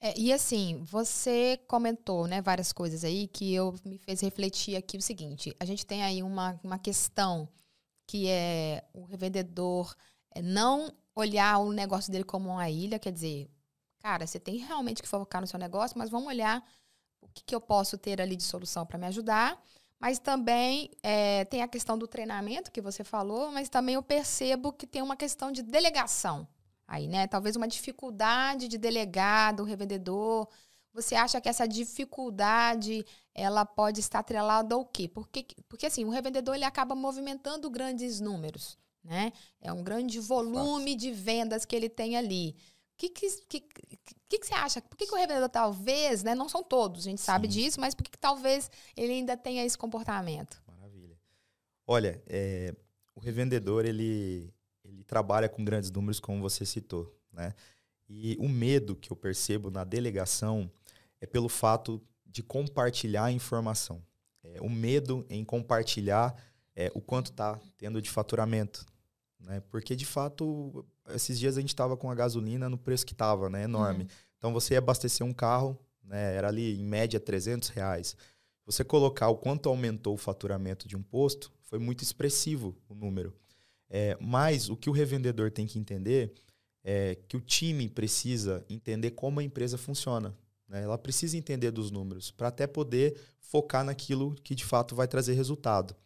É, 0.00 0.16
e 0.16 0.32
assim, 0.32 0.80
você 0.84 1.58
comentou 1.66 2.28
né, 2.28 2.40
várias 2.40 2.72
coisas 2.72 3.02
aí 3.02 3.26
que 3.26 3.52
eu 3.52 3.74
me 3.84 3.98
fez 3.98 4.20
refletir 4.20 4.76
aqui 4.76 4.96
o 4.96 5.02
seguinte: 5.02 5.54
a 5.58 5.64
gente 5.64 5.84
tem 5.84 6.04
aí 6.04 6.22
uma, 6.22 6.58
uma 6.62 6.78
questão 6.78 7.48
que 8.06 8.28
é 8.28 8.84
o 8.94 9.04
revendedor 9.04 9.94
é 10.30 10.40
não 10.40 10.92
olhar 11.14 11.58
o 11.58 11.72
negócio 11.72 12.12
dele 12.12 12.24
como 12.24 12.48
uma 12.48 12.70
ilha, 12.70 12.98
quer 12.98 13.12
dizer, 13.12 13.50
cara, 13.98 14.26
você 14.26 14.38
tem 14.38 14.58
realmente 14.58 15.02
que 15.02 15.08
focar 15.08 15.40
no 15.40 15.46
seu 15.46 15.58
negócio, 15.58 15.98
mas 15.98 16.10
vamos 16.10 16.28
olhar 16.28 16.64
o 17.20 17.28
que, 17.28 17.42
que 17.42 17.54
eu 17.54 17.60
posso 17.60 17.98
ter 17.98 18.20
ali 18.20 18.36
de 18.36 18.44
solução 18.44 18.86
para 18.86 18.98
me 18.98 19.06
ajudar. 19.06 19.60
Mas 20.00 20.18
também 20.18 20.90
é, 21.02 21.44
tem 21.46 21.62
a 21.62 21.68
questão 21.68 21.98
do 21.98 22.06
treinamento 22.06 22.70
que 22.70 22.80
você 22.80 23.02
falou, 23.02 23.50
mas 23.50 23.68
também 23.68 23.96
eu 23.96 24.02
percebo 24.02 24.72
que 24.72 24.86
tem 24.86 25.02
uma 25.02 25.16
questão 25.16 25.50
de 25.50 25.62
delegação 25.62 26.46
aí, 26.88 27.06
né? 27.06 27.26
Talvez 27.26 27.54
uma 27.54 27.68
dificuldade 27.68 28.66
de 28.66 28.78
delegar 28.78 29.54
do 29.54 29.62
revendedor. 29.62 30.48
você 30.94 31.14
acha 31.14 31.40
que 31.40 31.48
essa 31.48 31.68
dificuldade 31.68 33.04
ela 33.34 33.64
pode 33.64 34.00
estar 34.00 34.20
atrelada 34.20 34.74
ao 34.74 34.84
quê? 34.84 35.06
Porque, 35.06 35.46
porque 35.68 35.86
assim, 35.86 36.04
o 36.04 36.10
revendedor 36.10 36.54
ele 36.54 36.64
acaba 36.64 36.94
movimentando 36.94 37.70
grandes 37.70 38.20
números, 38.20 38.78
né? 39.04 39.32
É 39.60 39.72
um 39.72 39.84
grande 39.84 40.18
volume 40.18 40.94
de 40.96 41.12
vendas 41.12 41.64
que 41.64 41.76
ele 41.76 41.88
tem 41.88 42.16
ali. 42.16 42.56
O 42.98 43.00
que, 43.00 43.10
que, 43.10 43.28
que, 43.48 43.60
que, 44.28 44.38
que 44.40 44.44
você 44.44 44.54
acha? 44.54 44.82
Por 44.82 44.96
que, 44.96 45.06
que 45.06 45.14
o 45.14 45.16
revendedor 45.16 45.48
talvez, 45.48 46.24
né? 46.24 46.34
Não 46.34 46.48
são 46.48 46.64
todos, 46.64 47.06
a 47.06 47.10
gente 47.10 47.20
Sim. 47.20 47.26
sabe 47.26 47.46
disso, 47.46 47.80
mas 47.80 47.94
por 47.94 48.02
que, 48.02 48.10
que 48.10 48.18
talvez 48.18 48.68
ele 48.96 49.12
ainda 49.12 49.36
tenha 49.36 49.64
esse 49.64 49.78
comportamento? 49.78 50.60
Maravilha. 50.66 51.16
Olha, 51.86 52.20
é, 52.26 52.74
o 53.14 53.20
revendedor, 53.20 53.86
ele, 53.86 54.52
ele 54.84 55.04
trabalha 55.04 55.48
com 55.48 55.64
grandes 55.64 55.92
números, 55.92 56.18
como 56.18 56.42
você 56.42 56.66
citou, 56.66 57.16
né? 57.32 57.54
E 58.08 58.36
o 58.40 58.48
medo 58.48 58.96
que 58.96 59.12
eu 59.12 59.16
percebo 59.16 59.70
na 59.70 59.84
delegação 59.84 60.68
é 61.20 61.26
pelo 61.26 61.48
fato 61.48 62.02
de 62.26 62.42
compartilhar 62.42 63.26
a 63.26 63.32
informação. 63.32 64.02
É, 64.42 64.60
o 64.60 64.68
medo 64.68 65.24
em 65.30 65.44
compartilhar 65.44 66.34
é, 66.74 66.90
o 66.94 67.00
quanto 67.00 67.30
está 67.30 67.60
tendo 67.76 68.02
de 68.02 68.10
faturamento. 68.10 68.84
Né? 69.38 69.60
Porque, 69.70 69.94
de 69.94 70.04
fato, 70.04 70.84
esses 71.14 71.38
dias 71.38 71.56
a 71.56 71.60
gente 71.60 71.70
estava 71.70 71.96
com 71.96 72.10
a 72.10 72.14
gasolina 72.14 72.68
no 72.68 72.78
preço 72.78 73.06
que 73.06 73.12
estava, 73.12 73.48
né? 73.48 73.64
enorme. 73.64 74.04
Uhum. 74.04 74.10
Então, 74.36 74.52
você 74.52 74.74
ia 74.74 74.78
abastecer 74.78 75.26
um 75.26 75.32
carro, 75.32 75.78
né? 76.04 76.34
era 76.34 76.48
ali, 76.48 76.78
em 76.78 76.84
média, 76.84 77.18
300 77.18 77.68
reais. 77.70 78.16
Você 78.64 78.84
colocar 78.84 79.28
o 79.28 79.36
quanto 79.36 79.68
aumentou 79.68 80.14
o 80.14 80.18
faturamento 80.18 80.86
de 80.86 80.96
um 80.96 81.02
posto, 81.02 81.52
foi 81.62 81.78
muito 81.78 82.02
expressivo 82.02 82.76
o 82.88 82.94
número. 82.94 83.34
É, 83.90 84.16
mas 84.20 84.68
o 84.68 84.76
que 84.76 84.90
o 84.90 84.92
revendedor 84.92 85.50
tem 85.50 85.66
que 85.66 85.78
entender 85.78 86.34
é 86.84 87.16
que 87.26 87.36
o 87.36 87.40
time 87.40 87.88
precisa 87.88 88.64
entender 88.68 89.12
como 89.12 89.40
a 89.40 89.42
empresa 89.42 89.76
funciona. 89.76 90.34
Né? 90.68 90.82
Ela 90.82 90.98
precisa 90.98 91.36
entender 91.36 91.70
dos 91.70 91.90
números 91.90 92.30
para 92.30 92.48
até 92.48 92.66
poder 92.66 93.18
focar 93.40 93.84
naquilo 93.84 94.34
que 94.44 94.54
de 94.54 94.64
fato 94.64 94.94
vai 94.94 95.08
trazer 95.08 95.32
resultado. 95.34 95.96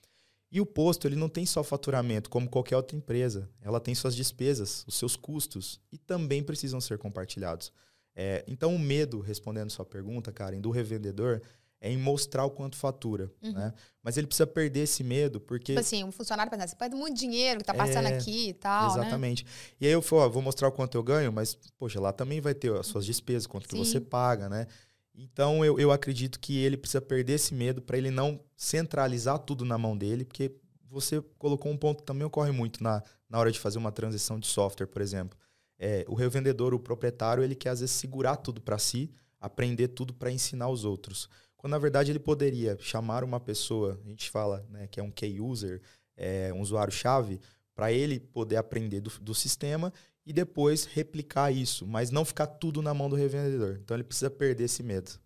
E 0.52 0.60
o 0.60 0.66
posto 0.66 1.08
ele 1.08 1.16
não 1.16 1.30
tem 1.30 1.46
só 1.46 1.64
faturamento, 1.64 2.28
como 2.28 2.46
qualquer 2.46 2.76
outra 2.76 2.94
empresa. 2.94 3.48
Ela 3.62 3.80
tem 3.80 3.94
suas 3.94 4.14
despesas, 4.14 4.84
os 4.86 4.96
seus 4.96 5.16
custos, 5.16 5.80
e 5.90 5.96
também 5.96 6.42
precisam 6.42 6.78
ser 6.78 6.98
compartilhados. 6.98 7.72
É, 8.14 8.44
então, 8.46 8.74
o 8.74 8.78
medo, 8.78 9.20
respondendo 9.20 9.70
sua 9.70 9.86
pergunta, 9.86 10.30
Karen, 10.30 10.60
do 10.60 10.70
revendedor 10.70 11.40
é 11.80 11.90
em 11.90 11.96
mostrar 11.96 12.44
o 12.44 12.50
quanto 12.50 12.76
fatura, 12.76 13.32
uhum. 13.42 13.52
né? 13.52 13.72
Mas 14.02 14.16
ele 14.18 14.26
precisa 14.26 14.46
perder 14.46 14.80
esse 14.80 15.02
medo, 15.02 15.40
porque... 15.40 15.72
Tipo 15.72 15.80
assim, 15.80 16.04
um 16.04 16.12
funcionário 16.12 16.48
pensa, 16.50 16.68
você 16.68 16.76
perde 16.76 16.94
muito 16.94 17.16
dinheiro 17.16 17.58
que 17.58 17.64
tá 17.64 17.74
passando 17.74 18.06
é, 18.06 18.16
aqui 18.16 18.50
e 18.50 18.52
tal, 18.52 18.94
né? 18.94 19.00
Exatamente. 19.00 19.44
Né? 19.44 19.50
E 19.80 19.86
aí 19.86 19.92
eu 19.92 20.00
falo, 20.02 20.22
ó, 20.22 20.28
vou 20.28 20.42
mostrar 20.42 20.68
o 20.68 20.72
quanto 20.72 20.96
eu 20.96 21.02
ganho, 21.02 21.32
mas, 21.32 21.58
poxa, 21.78 21.98
lá 21.98 22.12
também 22.12 22.40
vai 22.40 22.54
ter 22.54 22.72
as 22.76 22.86
suas 22.86 23.04
despesas, 23.04 23.46
quanto 23.48 23.64
Sim. 23.64 23.70
que 23.70 23.76
você 23.78 24.00
paga, 24.00 24.48
né? 24.48 24.68
Então, 25.14 25.64
eu, 25.64 25.78
eu 25.78 25.92
acredito 25.92 26.40
que 26.40 26.58
ele 26.58 26.76
precisa 26.76 27.00
perder 27.00 27.34
esse 27.34 27.54
medo 27.54 27.82
para 27.82 27.98
ele 27.98 28.10
não 28.10 28.40
centralizar 28.56 29.38
tudo 29.38 29.64
na 29.64 29.76
mão 29.76 29.96
dele, 29.96 30.24
porque 30.24 30.54
você 30.88 31.20
colocou 31.38 31.70
um 31.70 31.76
ponto 31.76 31.98
que 31.98 32.06
também 32.06 32.24
ocorre 32.24 32.50
muito 32.50 32.82
na, 32.82 33.02
na 33.28 33.38
hora 33.38 33.50
de 33.50 33.58
fazer 33.58 33.78
uma 33.78 33.92
transição 33.92 34.38
de 34.38 34.46
software, 34.46 34.86
por 34.86 35.02
exemplo. 35.02 35.38
É, 35.78 36.04
o 36.08 36.14
revendedor, 36.14 36.74
o 36.74 36.78
proprietário, 36.78 37.42
ele 37.42 37.54
quer 37.54 37.70
às 37.70 37.80
vezes 37.80 37.94
segurar 37.94 38.36
tudo 38.36 38.60
para 38.60 38.78
si, 38.78 39.10
aprender 39.40 39.88
tudo 39.88 40.14
para 40.14 40.30
ensinar 40.30 40.68
os 40.68 40.84
outros. 40.84 41.28
Quando 41.56 41.72
na 41.72 41.78
verdade 41.78 42.10
ele 42.12 42.18
poderia 42.18 42.76
chamar 42.80 43.24
uma 43.24 43.40
pessoa, 43.40 44.00
a 44.04 44.08
gente 44.08 44.30
fala 44.30 44.66
né, 44.68 44.86
que 44.86 45.00
é 45.00 45.02
um 45.02 45.10
key 45.10 45.40
user, 45.40 45.80
é, 46.16 46.52
um 46.52 46.60
usuário-chave, 46.60 47.40
para 47.74 47.92
ele 47.92 48.20
poder 48.20 48.56
aprender 48.56 49.00
do, 49.00 49.10
do 49.20 49.34
sistema 49.34 49.92
e 50.24 50.32
depois 50.32 50.84
replicar 50.84 51.50
isso, 51.50 51.86
mas 51.86 52.10
não 52.10 52.24
ficar 52.24 52.46
tudo 52.46 52.80
na 52.80 52.94
mão 52.94 53.08
do 53.08 53.16
revendedor. 53.16 53.78
Então 53.82 53.96
ele 53.96 54.04
precisa 54.04 54.30
perder 54.30 54.64
esse 54.64 54.82
medo. 54.82 55.20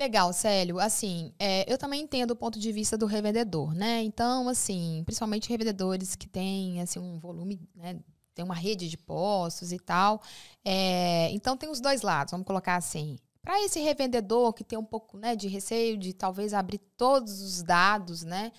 Legal, 0.00 0.32
Célio. 0.32 0.80
Assim, 0.80 1.32
é, 1.38 1.70
eu 1.72 1.78
também 1.78 2.02
entendo 2.02 2.32
o 2.32 2.36
ponto 2.36 2.58
de 2.58 2.72
vista 2.72 2.98
do 2.98 3.06
revendedor, 3.06 3.74
né? 3.74 4.02
Então, 4.02 4.48
assim, 4.48 5.02
principalmente 5.04 5.48
revendedores 5.48 6.16
que 6.16 6.28
têm 6.28 6.80
assim, 6.80 6.98
um 6.98 7.18
volume, 7.18 7.60
né? 7.74 8.00
Tem 8.34 8.44
uma 8.44 8.54
rede 8.54 8.88
de 8.88 8.96
postos 8.96 9.72
e 9.72 9.78
tal. 9.78 10.20
É, 10.64 11.30
então 11.32 11.56
tem 11.56 11.68
os 11.68 11.80
dois 11.80 12.02
lados, 12.02 12.32
vamos 12.32 12.46
colocar 12.46 12.76
assim. 12.76 13.18
Para 13.42 13.60
esse 13.64 13.80
revendedor 13.80 14.52
que 14.52 14.64
tem 14.64 14.78
um 14.78 14.84
pouco 14.84 15.18
né, 15.18 15.34
de 15.36 15.48
receio 15.48 15.98
de 15.98 16.12
talvez 16.12 16.54
abrir 16.54 16.78
todos 16.96 17.40
os 17.40 17.62
dados, 17.62 18.22
né? 18.22 18.52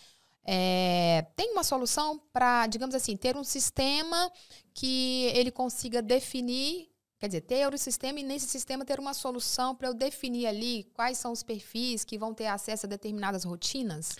É, 0.45 1.25
tem 1.35 1.51
uma 1.51 1.63
solução 1.63 2.21
para, 2.31 2.67
digamos 2.67 2.93
assim, 2.95 3.15
ter 3.15 3.37
um 3.37 3.43
sistema 3.43 4.31
que 4.73 5.25
ele 5.33 5.51
consiga 5.51 6.01
definir, 6.01 6.89
quer 7.17 7.27
dizer, 7.27 7.41
ter 7.41 7.73
o 7.73 7.77
sistema 7.77 8.19
e 8.19 8.23
nesse 8.23 8.47
sistema 8.47 8.83
ter 8.83 8.99
uma 8.99 9.13
solução 9.13 9.75
para 9.75 9.87
eu 9.87 9.93
definir 9.93 10.47
ali 10.47 10.83
quais 10.93 11.17
são 11.17 11.31
os 11.31 11.43
perfis 11.43 12.03
que 12.03 12.17
vão 12.17 12.33
ter 12.33 12.47
acesso 12.47 12.85
a 12.85 12.89
determinadas 12.89 13.43
rotinas? 13.43 14.15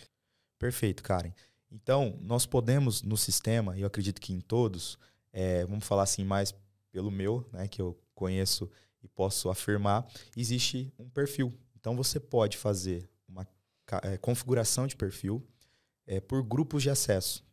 Perfeito, 0.57 1.03
Karen. 1.03 1.33
Então, 1.69 2.17
nós 2.21 2.45
podemos 2.45 3.01
no 3.01 3.17
sistema, 3.17 3.77
eu 3.77 3.87
acredito 3.87 4.21
que 4.21 4.31
em 4.31 4.39
todos, 4.39 4.97
é, 5.31 5.65
vamos 5.65 5.85
falar 5.85 6.03
assim 6.03 6.23
mais 6.23 6.53
pelo 6.91 7.11
meu, 7.11 7.45
né, 7.51 7.67
que 7.67 7.81
eu 7.81 7.99
conheço 8.13 8.69
e 9.01 9.07
posso 9.07 9.49
afirmar, 9.49 10.07
existe 10.37 10.93
um 10.97 11.09
perfil. 11.09 11.51
Então 11.75 11.95
você 11.97 12.19
pode 12.19 12.57
fazer 12.57 13.09
uma 13.27 13.45
é, 14.03 14.17
configuração 14.17 14.87
de 14.87 14.95
perfil 14.95 15.45
é, 16.05 16.19
por 16.19 16.43
grupos 16.43 16.83
de 16.83 16.89
acesso. 16.89 17.43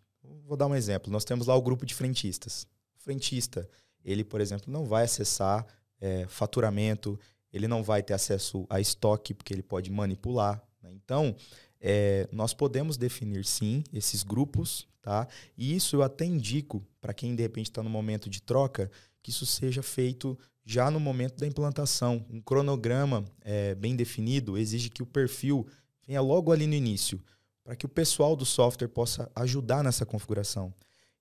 Vou 0.44 0.56
dar 0.56 0.66
um 0.66 0.74
exemplo. 0.74 1.12
Nós 1.12 1.24
temos 1.24 1.46
lá 1.46 1.54
o 1.54 1.62
grupo 1.62 1.86
de 1.86 1.94
frentistas. 1.94 2.66
O 2.98 3.02
frentista, 3.02 3.68
ele, 4.04 4.24
por 4.24 4.40
exemplo, 4.40 4.72
não 4.72 4.84
vai 4.84 5.04
acessar 5.04 5.66
é, 6.00 6.26
faturamento, 6.26 7.18
ele 7.52 7.68
não 7.68 7.82
vai 7.82 8.02
ter 8.02 8.14
acesso 8.14 8.66
a 8.68 8.80
estoque, 8.80 9.34
porque 9.34 9.52
ele 9.52 9.62
pode 9.62 9.90
manipular. 9.90 10.62
Né? 10.82 10.92
Então, 10.92 11.34
é, 11.80 12.28
nós 12.32 12.52
podemos 12.52 12.96
definir 12.96 13.44
sim 13.44 13.82
esses 13.92 14.22
grupos, 14.22 14.86
tá? 15.00 15.26
E 15.56 15.74
isso 15.74 15.96
eu 15.96 16.02
até 16.02 16.24
indico 16.24 16.84
para 17.00 17.14
quem 17.14 17.34
de 17.34 17.42
repente 17.42 17.70
está 17.70 17.82
no 17.82 17.90
momento 17.90 18.28
de 18.28 18.42
troca, 18.42 18.90
que 19.22 19.30
isso 19.30 19.46
seja 19.46 19.82
feito 19.82 20.38
já 20.64 20.90
no 20.90 21.00
momento 21.00 21.38
da 21.38 21.46
implantação. 21.46 22.24
Um 22.30 22.40
cronograma 22.40 23.24
é, 23.40 23.74
bem 23.74 23.96
definido 23.96 24.58
exige 24.58 24.90
que 24.90 25.02
o 25.02 25.06
perfil 25.06 25.66
venha 26.06 26.20
logo 26.20 26.52
ali 26.52 26.66
no 26.66 26.74
início, 26.74 27.20
para 27.62 27.76
que 27.76 27.86
o 27.86 27.88
pessoal 27.88 28.34
do 28.34 28.44
software 28.44 28.88
possa 28.88 29.30
ajudar 29.34 29.84
nessa 29.84 30.06
configuração. 30.06 30.72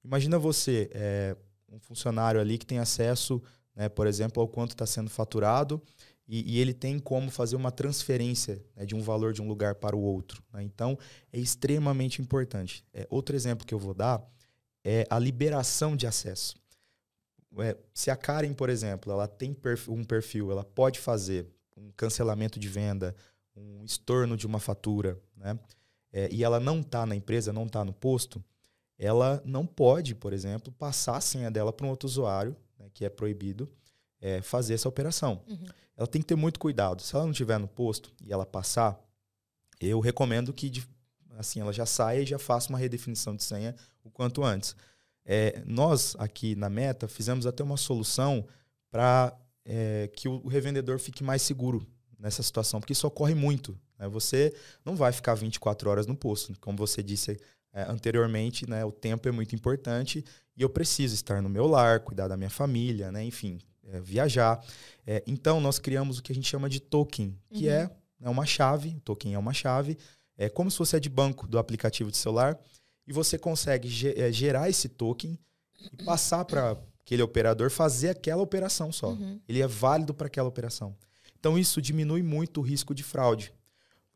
Imagina 0.04 0.40
você, 0.40 0.90
é, 0.94 1.36
um 1.72 1.80
funcionário 1.80 2.40
ali 2.40 2.58
que 2.58 2.66
tem 2.66 2.80
acesso, 2.80 3.42
né, 3.76 3.90
por 3.90 4.08
exemplo, 4.08 4.42
ao 4.42 4.48
quanto 4.48 4.72
está 4.72 4.86
sendo 4.86 5.10
faturado 5.10 5.82
e, 6.28 6.56
e, 6.56 6.60
ele 6.60 6.74
tem 6.74 7.00
como 7.00 7.32
fazer 7.32 7.56
uma 7.56 7.72
transferência 7.72 8.64
né, 8.76 8.86
de 8.86 8.96
um 8.96 9.02
valor 9.02 9.34
de 9.34 9.42
um 9.42 9.48
lugar 9.48 9.76
para 9.76 9.96
o 9.96 10.02
outro. 10.02 10.44
Né? 10.54 10.64
Então, 10.64 10.98
é 11.34 11.40
extremamente 11.40 12.22
importante. 12.22 12.86
É, 12.94 13.08
outro 13.10 13.36
exemplo 13.36 13.66
que 13.66 13.74
eu 13.74 13.80
vou 13.80 13.94
dar 13.94 14.24
é 14.84 15.06
a 15.10 15.18
liberação 15.18 15.96
de 15.96 16.08
acesso 16.08 16.60
é, 17.58 17.76
se 17.94 18.12
a 18.12 18.16
Karen, 18.16 18.54
por 18.54 18.70
exemplo, 18.70 19.12
ela 19.12 19.28
tem 19.28 19.54
perfil, 19.54 19.94
um 19.94 20.04
perfil, 20.04 20.52
ela 20.52 20.64
pode 20.64 21.00
fazer 21.00 21.48
um 21.76 21.92
cancelamento 21.92 22.60
de 22.60 22.68
venda, 22.68 23.16
um 23.56 23.84
estorno 23.84 24.38
de 24.38 24.46
uma 24.46 24.60
fatura, 24.60 25.20
né? 25.36 25.58
É, 26.12 26.30
e 26.32 26.44
ela 26.44 26.60
não 26.60 26.82
está 26.82 27.06
na 27.06 27.16
empresa, 27.16 27.54
não 27.54 27.66
está 27.66 27.86
no 27.86 27.94
posto, 27.94 28.44
ela 28.98 29.42
não 29.46 29.66
pode, 29.66 30.14
por 30.14 30.34
exemplo, 30.34 30.74
passar 30.74 31.18
a 31.18 31.22
senha 31.22 31.50
dela 31.50 31.72
para 31.72 31.86
um 31.86 31.90
outro 31.90 32.08
usuário, 32.08 32.56
né, 32.78 32.90
que 32.94 33.06
é 33.06 33.10
proibido, 33.10 33.72
é, 34.20 34.42
fazer 34.42 34.74
essa 34.74 34.90
operação. 34.90 35.42
Uhum. 35.48 35.66
Ela 35.96 36.08
tem 36.08 36.22
que 36.22 36.28
ter 36.28 36.36
muito 36.36 36.60
cuidado. 36.60 37.02
Se 37.02 37.16
ela 37.16 37.24
não 37.24 37.32
estiver 37.32 37.58
no 37.58 37.68
posto 37.68 38.14
e 38.24 38.32
ela 38.32 38.46
passar, 38.46 39.00
eu 39.80 40.00
recomendo 40.00 40.54
que 40.54 40.84
assim 41.38 41.62
ela 41.62 41.72
já 41.72 41.86
saia 41.86 42.22
e 42.22 42.26
já 42.26 42.38
faça 42.38 42.70
uma 42.70 42.78
redefinição 42.78 43.36
de 43.36 43.44
senha 43.44 43.76
o 44.04 44.10
quanto 44.10 44.44
antes. 44.44 44.76
É, 45.26 45.62
nós, 45.66 46.16
aqui 46.18 46.56
na 46.56 46.70
Meta, 46.70 47.08
fizemos 47.08 47.46
até 47.46 47.64
uma 47.64 47.78
solução 47.78 48.46
para 48.90 49.38
é, 49.64 50.10
que 50.14 50.28
o 50.28 50.48
revendedor 50.48 51.00
fique 51.00 51.24
mais 51.24 51.42
seguro 51.42 51.86
nessa 52.18 52.44
situação, 52.44 52.80
porque 52.80 52.94
isso 52.94 53.08
ocorre 53.08 53.36
muito. 53.36 53.80
Né? 54.00 54.08
Você 54.08 54.54
não 54.86 54.96
vai 54.96 55.12
ficar 55.12 55.36
24 55.36 55.90
horas 55.90 56.08
no 56.08 56.16
posto. 56.16 56.58
Como 56.60 56.78
você 56.78 57.04
disse 57.04 57.40
é, 57.74 57.84
anteriormente, 57.84 58.68
né, 58.68 58.84
o 58.84 58.92
tempo 58.92 59.28
é 59.28 59.32
muito 59.32 59.54
importante 59.56 60.24
e 60.58 60.62
eu 60.62 60.70
preciso 60.70 61.14
estar 61.14 61.42
no 61.42 61.50
meu 61.50 61.68
lar, 61.68 62.00
cuidar 62.00 62.28
da 62.28 62.36
minha 62.36 62.50
família, 62.50 63.12
né, 63.12 63.24
enfim, 63.24 63.60
é, 63.84 64.00
viajar. 64.00 64.64
É, 65.06 65.24
então, 65.28 65.62
nós 65.62 65.78
criamos 65.78 66.18
o 66.18 66.24
que 66.24 66.32
a 66.32 66.36
gente 66.36 66.48
chama 66.48 66.70
de 66.70 66.80
token, 66.80 67.38
que 67.52 67.68
uhum. 67.68 67.74
é, 67.74 67.92
é 68.24 68.30
uma 68.30 68.46
chave, 68.46 68.96
o 68.96 69.00
token 69.02 69.36
é 69.36 69.40
uma 69.40 69.54
chave, 69.54 69.98
é 70.38 70.50
como 70.50 70.72
se 70.72 70.78
fosse 70.78 70.96
a 70.96 71.00
de 71.00 71.10
banco 71.10 71.48
do 71.48 71.60
aplicativo 71.60 72.10
de 72.10 72.18
celular, 72.18 72.58
e 73.06 73.14
você 73.14 73.38
consegue 73.38 73.90
eh, 74.16 74.32
gerar 74.32 74.70
esse 74.70 74.88
token 74.88 75.38
e 75.92 76.04
passar 76.04 76.46
para 76.46 76.78
aquele 77.02 77.24
operador 77.24 77.72
fazer 77.72 78.10
aquela 78.10 78.42
operação 78.42 78.92
só. 78.92 79.10
Uhum. 79.10 79.40
Ele 79.48 79.62
é 79.62 79.68
válido 79.68 80.14
para 80.14 80.28
aquela 80.28 80.48
operação. 80.48 80.96
Então 81.40 81.58
isso 81.58 81.82
diminui 81.82 82.22
muito 82.22 82.60
o 82.60 82.64
risco 82.64 82.94
de 82.94 83.02
fraude. 83.02 83.52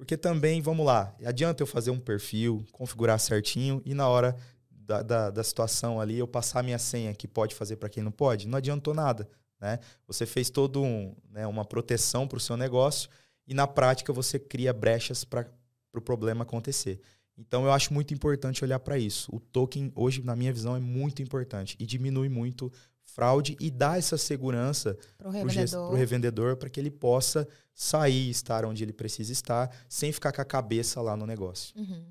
Porque 0.03 0.17
também, 0.17 0.61
vamos 0.61 0.85
lá, 0.85 1.15
adianta 1.25 1.63
eu 1.63 1.65
fazer 1.65 1.89
um 1.89 1.97
perfil, 1.97 2.65
configurar 2.73 3.17
certinho 3.17 3.81
e 3.85 3.93
na 3.93 4.05
hora 4.05 4.35
da, 4.69 5.01
da, 5.01 5.29
da 5.29 5.41
situação 5.45 5.97
ali 5.97 6.17
eu 6.17 6.27
passar 6.27 6.61
minha 6.61 6.77
senha 6.77 7.15
que 7.15 7.25
pode 7.25 7.55
fazer 7.55 7.77
para 7.77 7.87
quem 7.87 8.03
não 8.03 8.11
pode? 8.11 8.45
Não 8.45 8.57
adiantou 8.57 8.93
nada. 8.93 9.29
né? 9.61 9.79
Você 10.05 10.25
fez 10.25 10.49
todo 10.49 10.83
um, 10.83 11.15
né, 11.31 11.47
uma 11.47 11.63
proteção 11.63 12.27
para 12.27 12.35
o 12.35 12.39
seu 12.41 12.57
negócio 12.57 13.09
e 13.47 13.53
na 13.53 13.65
prática 13.65 14.11
você 14.11 14.37
cria 14.37 14.73
brechas 14.73 15.23
para 15.23 15.43
o 15.43 15.45
pro 15.89 16.01
problema 16.01 16.43
acontecer. 16.43 16.99
Então 17.37 17.63
eu 17.63 17.71
acho 17.71 17.93
muito 17.93 18.13
importante 18.13 18.61
olhar 18.61 18.79
para 18.79 18.97
isso. 18.97 19.33
O 19.33 19.39
token 19.39 19.89
hoje, 19.95 20.21
na 20.21 20.35
minha 20.35 20.51
visão, 20.51 20.75
é 20.75 20.81
muito 20.81 21.21
importante 21.21 21.77
e 21.79 21.85
diminui 21.85 22.27
muito 22.27 22.69
fraude 23.13 23.55
e 23.59 23.69
dá 23.69 23.97
essa 23.97 24.17
segurança 24.17 24.97
para 25.17 25.27
o 25.27 25.31
revendedor, 25.31 25.93
revendedor 25.93 26.57
para 26.57 26.69
que 26.69 26.79
ele 26.79 26.91
possa 26.91 27.47
sair, 27.73 28.29
estar 28.29 28.65
onde 28.65 28.83
ele 28.83 28.93
precisa 28.93 29.31
estar, 29.31 29.69
sem 29.87 30.11
ficar 30.11 30.31
com 30.31 30.41
a 30.41 30.45
cabeça 30.45 31.01
lá 31.01 31.15
no 31.15 31.25
negócio. 31.25 31.75
Uhum. 31.77 32.03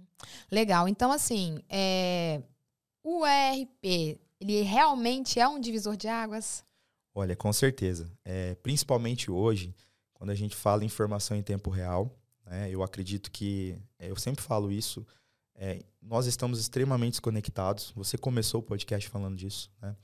Legal. 0.50 0.88
Então, 0.88 1.10
assim, 1.10 1.60
é... 1.68 2.40
o 3.02 3.26
ERP, 3.26 4.20
ele 4.40 4.62
realmente 4.62 5.38
é 5.38 5.46
um 5.46 5.60
divisor 5.60 5.96
de 5.96 6.08
águas? 6.08 6.64
Olha, 7.14 7.36
com 7.36 7.52
certeza. 7.52 8.10
É, 8.24 8.54
principalmente 8.56 9.30
hoje, 9.30 9.74
quando 10.14 10.30
a 10.30 10.34
gente 10.34 10.56
fala 10.56 10.82
em 10.82 10.86
informação 10.86 11.36
em 11.36 11.42
tempo 11.42 11.68
real, 11.68 12.16
né, 12.46 12.70
eu 12.70 12.82
acredito 12.82 13.30
que, 13.30 13.76
é, 13.98 14.10
eu 14.10 14.16
sempre 14.16 14.42
falo 14.42 14.70
isso, 14.70 15.06
é, 15.54 15.80
nós 16.00 16.26
estamos 16.26 16.58
extremamente 16.58 17.20
conectados. 17.20 17.92
Você 17.94 18.16
começou 18.16 18.60
o 18.60 18.62
podcast 18.62 19.08
falando 19.08 19.36
disso, 19.36 19.70
né? 19.80 19.94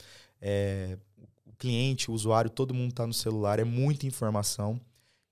É, 0.40 0.98
o 1.46 1.52
cliente, 1.58 2.10
o 2.10 2.14
usuário, 2.14 2.50
todo 2.50 2.74
mundo 2.74 2.90
está 2.90 3.06
no 3.06 3.14
celular, 3.14 3.58
é 3.58 3.64
muita 3.64 4.06
informação. 4.06 4.80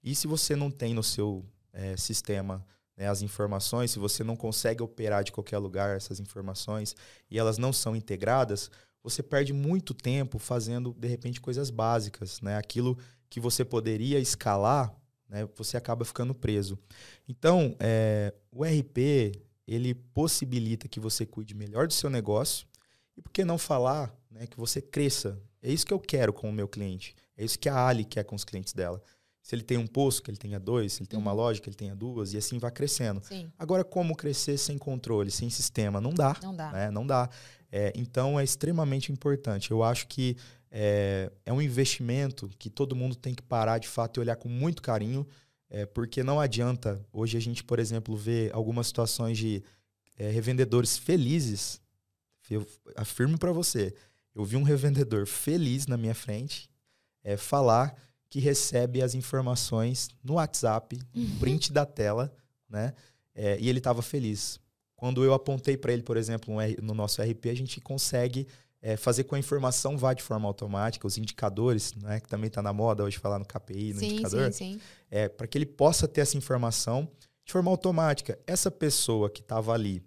E 0.03 0.15
se 0.15 0.27
você 0.27 0.55
não 0.55 0.71
tem 0.71 0.95
no 0.95 1.03
seu 1.03 1.45
é, 1.73 1.97
sistema 1.97 2.65
né, 2.97 3.09
as 3.09 3.23
informações, 3.23 3.91
se 3.91 3.99
você 3.99 4.25
não 4.25 4.37
consegue 4.37 4.83
operar 4.83 5.23
de 5.23 5.31
qualquer 5.31 5.59
lugar 5.59 5.97
essas 5.97 6.19
informações 6.19 6.97
e 7.31 7.39
elas 7.39 7.59
não 7.59 7.73
são 7.73 7.95
integradas, 7.95 8.71
você 9.03 9.23
perde 9.23 9.53
muito 9.53 9.95
tempo 9.95 10.39
fazendo, 10.39 10.95
de 10.99 11.07
repente, 11.07 11.41
coisas 11.41 11.71
básicas. 11.71 12.41
Né? 12.41 12.57
Aquilo 12.57 12.99
que 13.29 13.39
você 13.39 13.65
poderia 13.65 14.19
escalar, 14.19 14.93
né, 15.29 15.49
você 15.55 15.77
acaba 15.77 16.05
ficando 16.05 16.35
preso. 16.35 16.79
Então, 17.29 17.77
é, 17.79 18.35
o 18.51 18.65
RP, 18.65 19.43
ele 19.67 19.95
possibilita 19.95 20.89
que 20.89 20.99
você 20.99 21.27
cuide 21.27 21.55
melhor 21.55 21.87
do 21.87 21.93
seu 21.93 22.09
negócio 22.09 22.67
e 23.17 23.23
por 23.23 23.31
que 23.31 23.45
não 23.45 23.59
falar 23.59 24.15
né, 24.37 24.47
que 24.47 24.57
você 24.57 24.81
cresça? 24.81 25.39
É 25.63 25.73
isso 25.73 25.87
que 25.87 25.93
eu 25.93 25.99
quero 25.99 26.33
com 26.33 26.49
o 26.49 26.53
meu 26.53 26.69
cliente. 26.69 27.15
É 27.37 27.45
isso 27.45 27.59
que 27.59 27.69
a 27.69 27.87
Ali 27.87 28.05
quer 28.05 28.25
com 28.25 28.37
os 28.37 28.45
clientes 28.45 28.73
dela. 28.73 29.03
Se 29.43 29.55
ele 29.55 29.63
tem 29.63 29.79
um 29.79 29.87
posto, 29.87 30.23
que 30.23 30.31
ele 30.31 30.39
tenha 30.39 30.59
dois. 30.59 30.95
Se 30.95 31.03
ele 31.03 31.09
tem 31.09 31.19
uhum. 31.19 31.25
uma 31.25 31.33
loja, 31.33 31.61
que 31.61 31.69
ele 31.69 31.77
tenha 31.77 31.95
duas. 31.95 32.33
E 32.33 32.37
assim 32.37 32.59
vai 32.59 32.71
crescendo. 32.71 33.23
Sim. 33.25 33.51
Agora, 33.59 33.85
como 33.85 34.17
crescer 34.17 34.59
sem 34.59 34.77
controle, 34.77 35.31
sem 35.31 35.49
sistema? 35.49 36.01
Não 36.01 36.13
dá. 36.13 36.37
Não 36.43 36.55
dá. 36.55 36.73
Né? 36.73 36.91
Não 36.91 37.07
dá. 37.07 37.29
É, 37.71 37.93
então, 37.95 38.39
é 38.39 38.45
extremamente 38.45 39.13
importante. 39.13 39.71
Eu 39.71 39.83
acho 39.83 40.07
que 40.09 40.37
é, 40.71 41.31
é, 41.45 41.53
um 41.53 41.63
investimento 41.63 42.51
que 42.59 42.69
todo 42.69 42.97
mundo 42.97 43.15
tem 43.15 43.35
que 43.35 43.43
parar 43.43 43.79
de 43.79 43.89
fato 43.89 44.19
e 44.19 44.21
olhar 44.21 44.37
com 44.37 44.49
muito 44.49 44.83
carinho. 44.83 45.27
É, 45.69 45.85
porque 45.85 46.23
não 46.23 46.39
adianta 46.39 47.05
hoje 47.13 47.37
a 47.37 47.41
gente, 47.41 47.65
por 47.65 47.79
exemplo, 47.79 48.17
ver 48.17 48.53
algumas 48.55 48.87
situações 48.87 49.37
de 49.37 49.63
é, 50.17 50.31
revendedores 50.31 50.97
felizes 50.97 51.81
eu 52.55 52.67
afirmo 52.95 53.39
para 53.39 53.53
você, 53.53 53.95
eu 54.37 54.45
vi 54.45 54.55
um 54.55 54.63
revendedor 54.63 55.27
feliz 55.27 55.87
na 55.87 55.97
minha 55.97 56.15
frente 56.15 56.69
é, 57.25 57.39
falar 57.39 57.97
que 58.29 58.39
recebe 58.39 59.01
as 59.01 59.15
informações 59.15 60.11
no 60.23 60.35
WhatsApp, 60.35 60.99
uhum. 61.15 61.39
print 61.41 61.73
da 61.73 61.87
tela, 61.87 62.31
né? 62.69 62.93
É, 63.35 63.59
e 63.59 63.69
ele 63.69 63.79
estava 63.79 64.03
feliz. 64.03 64.61
Quando 64.95 65.25
eu 65.25 65.33
apontei 65.33 65.77
para 65.77 65.93
ele, 65.93 66.03
por 66.03 66.19
exemplo, 66.19 66.55
um, 66.55 66.59
no 66.83 66.93
nosso 66.93 67.23
RP, 67.23 67.47
a 67.47 67.55
gente 67.55 67.81
consegue 67.81 68.47
é, 68.83 68.97
fazer 68.97 69.25
com 69.25 69.35
a 69.35 69.39
informação 69.39 69.97
vá 69.97 70.13
de 70.13 70.23
forma 70.23 70.47
automática, 70.47 71.07
os 71.07 71.17
indicadores, 71.17 71.95
né, 71.95 72.21
que 72.21 72.29
também 72.29 72.49
está 72.49 72.61
na 72.61 72.73
moda 72.73 73.05
hoje 73.05 73.19
falar 73.19 73.39
no 73.39 73.45
KPI, 73.45 73.95
no 73.95 74.01
sim, 74.01 74.07
indicador, 74.07 74.53
sim, 74.53 74.75
sim. 74.75 74.81
É, 75.11 75.29
para 75.29 75.47
que 75.47 75.57
ele 75.57 75.67
possa 75.67 76.07
ter 76.07 76.21
essa 76.21 76.37
informação 76.37 77.09
de 77.45 77.53
forma 77.53 77.71
automática. 77.71 78.39
Essa 78.47 78.71
pessoa 78.71 79.31
que 79.31 79.41
estava 79.41 79.73
ali 79.73 80.03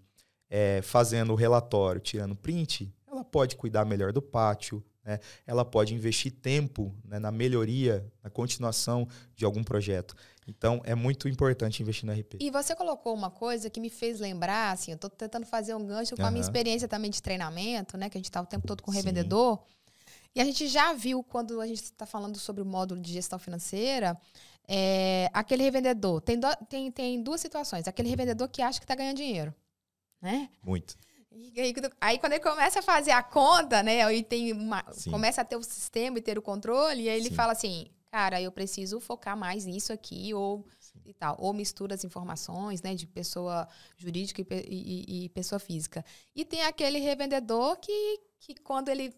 é, 0.50 0.82
fazendo 0.84 1.34
o 1.34 1.36
relatório, 1.36 2.00
tirando 2.00 2.36
print, 2.36 2.94
ela 3.20 3.26
pode 3.26 3.56
cuidar 3.56 3.86
melhor 3.86 4.12
do 4.14 4.22
pátio, 4.22 4.84
né? 5.04 5.20
ela 5.46 5.66
pode 5.66 5.94
investir 5.94 6.32
tempo 6.32 6.96
né, 7.04 7.20
na 7.20 7.32
melhoria, 7.32 8.12
na 8.24 8.30
continuação 8.30 9.08
de 9.36 9.46
algum 9.46 9.64
projeto. 9.64 10.16
Então, 10.48 10.82
é 10.84 10.96
muito 10.96 11.28
importante 11.28 11.82
investir 11.84 12.06
no 12.06 12.14
RP. 12.14 12.38
E 12.40 12.50
você 12.50 12.76
colocou 12.76 13.14
uma 13.14 13.30
coisa 13.30 13.70
que 13.70 13.80
me 13.80 13.90
fez 13.90 14.20
lembrar, 14.20 14.72
assim, 14.72 14.92
eu 14.92 14.96
estou 14.96 15.10
tentando 15.10 15.46
fazer 15.46 15.76
um 15.76 15.86
gancho 15.86 16.16
com 16.16 16.24
uhum. 16.24 16.28
a 16.28 16.32
minha 16.32 16.42
experiência 16.42 16.88
também 16.88 17.12
de 17.12 17.22
treinamento, 17.22 17.98
né? 17.98 18.10
Que 18.10 18.18
a 18.18 18.20
gente 18.20 18.30
está 18.30 18.42
o 18.42 18.46
tempo 18.46 18.66
todo 18.66 18.82
com 18.82 18.90
o 18.90 18.94
revendedor. 18.94 19.60
E 20.34 20.42
a 20.42 20.46
gente 20.46 20.68
já 20.68 20.94
viu, 20.94 21.24
quando 21.24 21.62
a 21.62 21.68
gente 21.68 21.84
está 21.84 22.06
falando 22.06 22.40
sobre 22.40 22.64
o 22.64 22.66
módulo 22.66 23.00
de 23.00 23.14
gestão 23.14 23.38
financeira, 23.38 24.20
é, 24.68 25.30
aquele 25.34 25.62
revendedor. 25.62 26.20
Tem, 26.22 26.40
do, 26.40 26.48
tem, 26.68 26.92
tem 26.92 27.22
duas 27.22 27.42
situações. 27.42 27.88
Aquele 27.88 28.10
revendedor 28.10 28.50
que 28.50 28.62
acha 28.62 28.80
que 28.80 28.86
está 28.86 28.96
ganhando 28.96 29.18
dinheiro 29.18 29.54
né? 30.22 30.50
Muito. 30.64 30.98
Aí, 31.32 31.74
aí, 32.02 32.18
quando 32.18 32.34
ele 32.34 32.44
começa 32.44 32.80
a 32.80 32.82
fazer 32.82 33.12
a 33.12 33.22
conta, 33.22 33.84
né? 33.84 34.04
Aí 34.04 34.24
tem 34.24 34.52
uma, 34.52 34.84
começa 35.10 35.42
a 35.42 35.46
ter 35.46 35.56
o 35.56 35.64
sistema 35.64 36.18
e 36.18 36.22
ter 36.22 36.38
o 36.38 36.42
controle, 36.42 37.04
e 37.04 37.10
aí 37.10 37.20
ele 37.20 37.30
Sim. 37.30 37.36
fala 37.36 37.52
assim, 37.52 37.92
cara, 38.12 38.42
eu 38.42 38.52
preciso 38.52 39.00
focar 39.00 39.38
mais 39.38 39.66
nisso 39.66 39.94
aqui, 39.94 40.34
ou 40.34 40.66
Sim. 40.80 41.00
e 41.06 41.14
tal. 41.14 41.36
Ou 41.40 41.54
mistura 41.54 41.94
as 41.94 42.04
informações, 42.04 42.82
né? 42.82 42.96
De 42.96 43.06
pessoa 43.06 43.68
jurídica 43.96 44.42
e, 44.42 44.46
e, 44.68 45.26
e 45.26 45.30
pessoa 45.30 45.60
física. 45.60 46.04
E 46.36 46.44
tem 46.44 46.64
aquele 46.64 46.98
revendedor 46.98 47.78
que, 47.78 48.20
que 48.40 48.56
quando 48.56 48.90
ele 48.90 49.16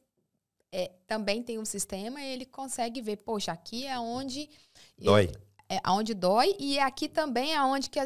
é, 0.71 0.91
também 1.07 1.41
tem 1.41 1.59
um 1.59 1.65
sistema, 1.65 2.21
ele 2.21 2.45
consegue 2.45 3.01
ver, 3.01 3.17
poxa, 3.17 3.53
aqui 3.53 3.85
é 3.85 3.97
onde... 3.97 4.49
Dói. 4.97 5.31
Eu, 5.69 5.77
é 5.77 5.89
onde 5.89 6.13
dói, 6.13 6.55
e 6.59 6.77
aqui 6.77 7.07
também 7.07 7.53
é 7.53 7.63
onde 7.63 7.89
que... 7.89 7.99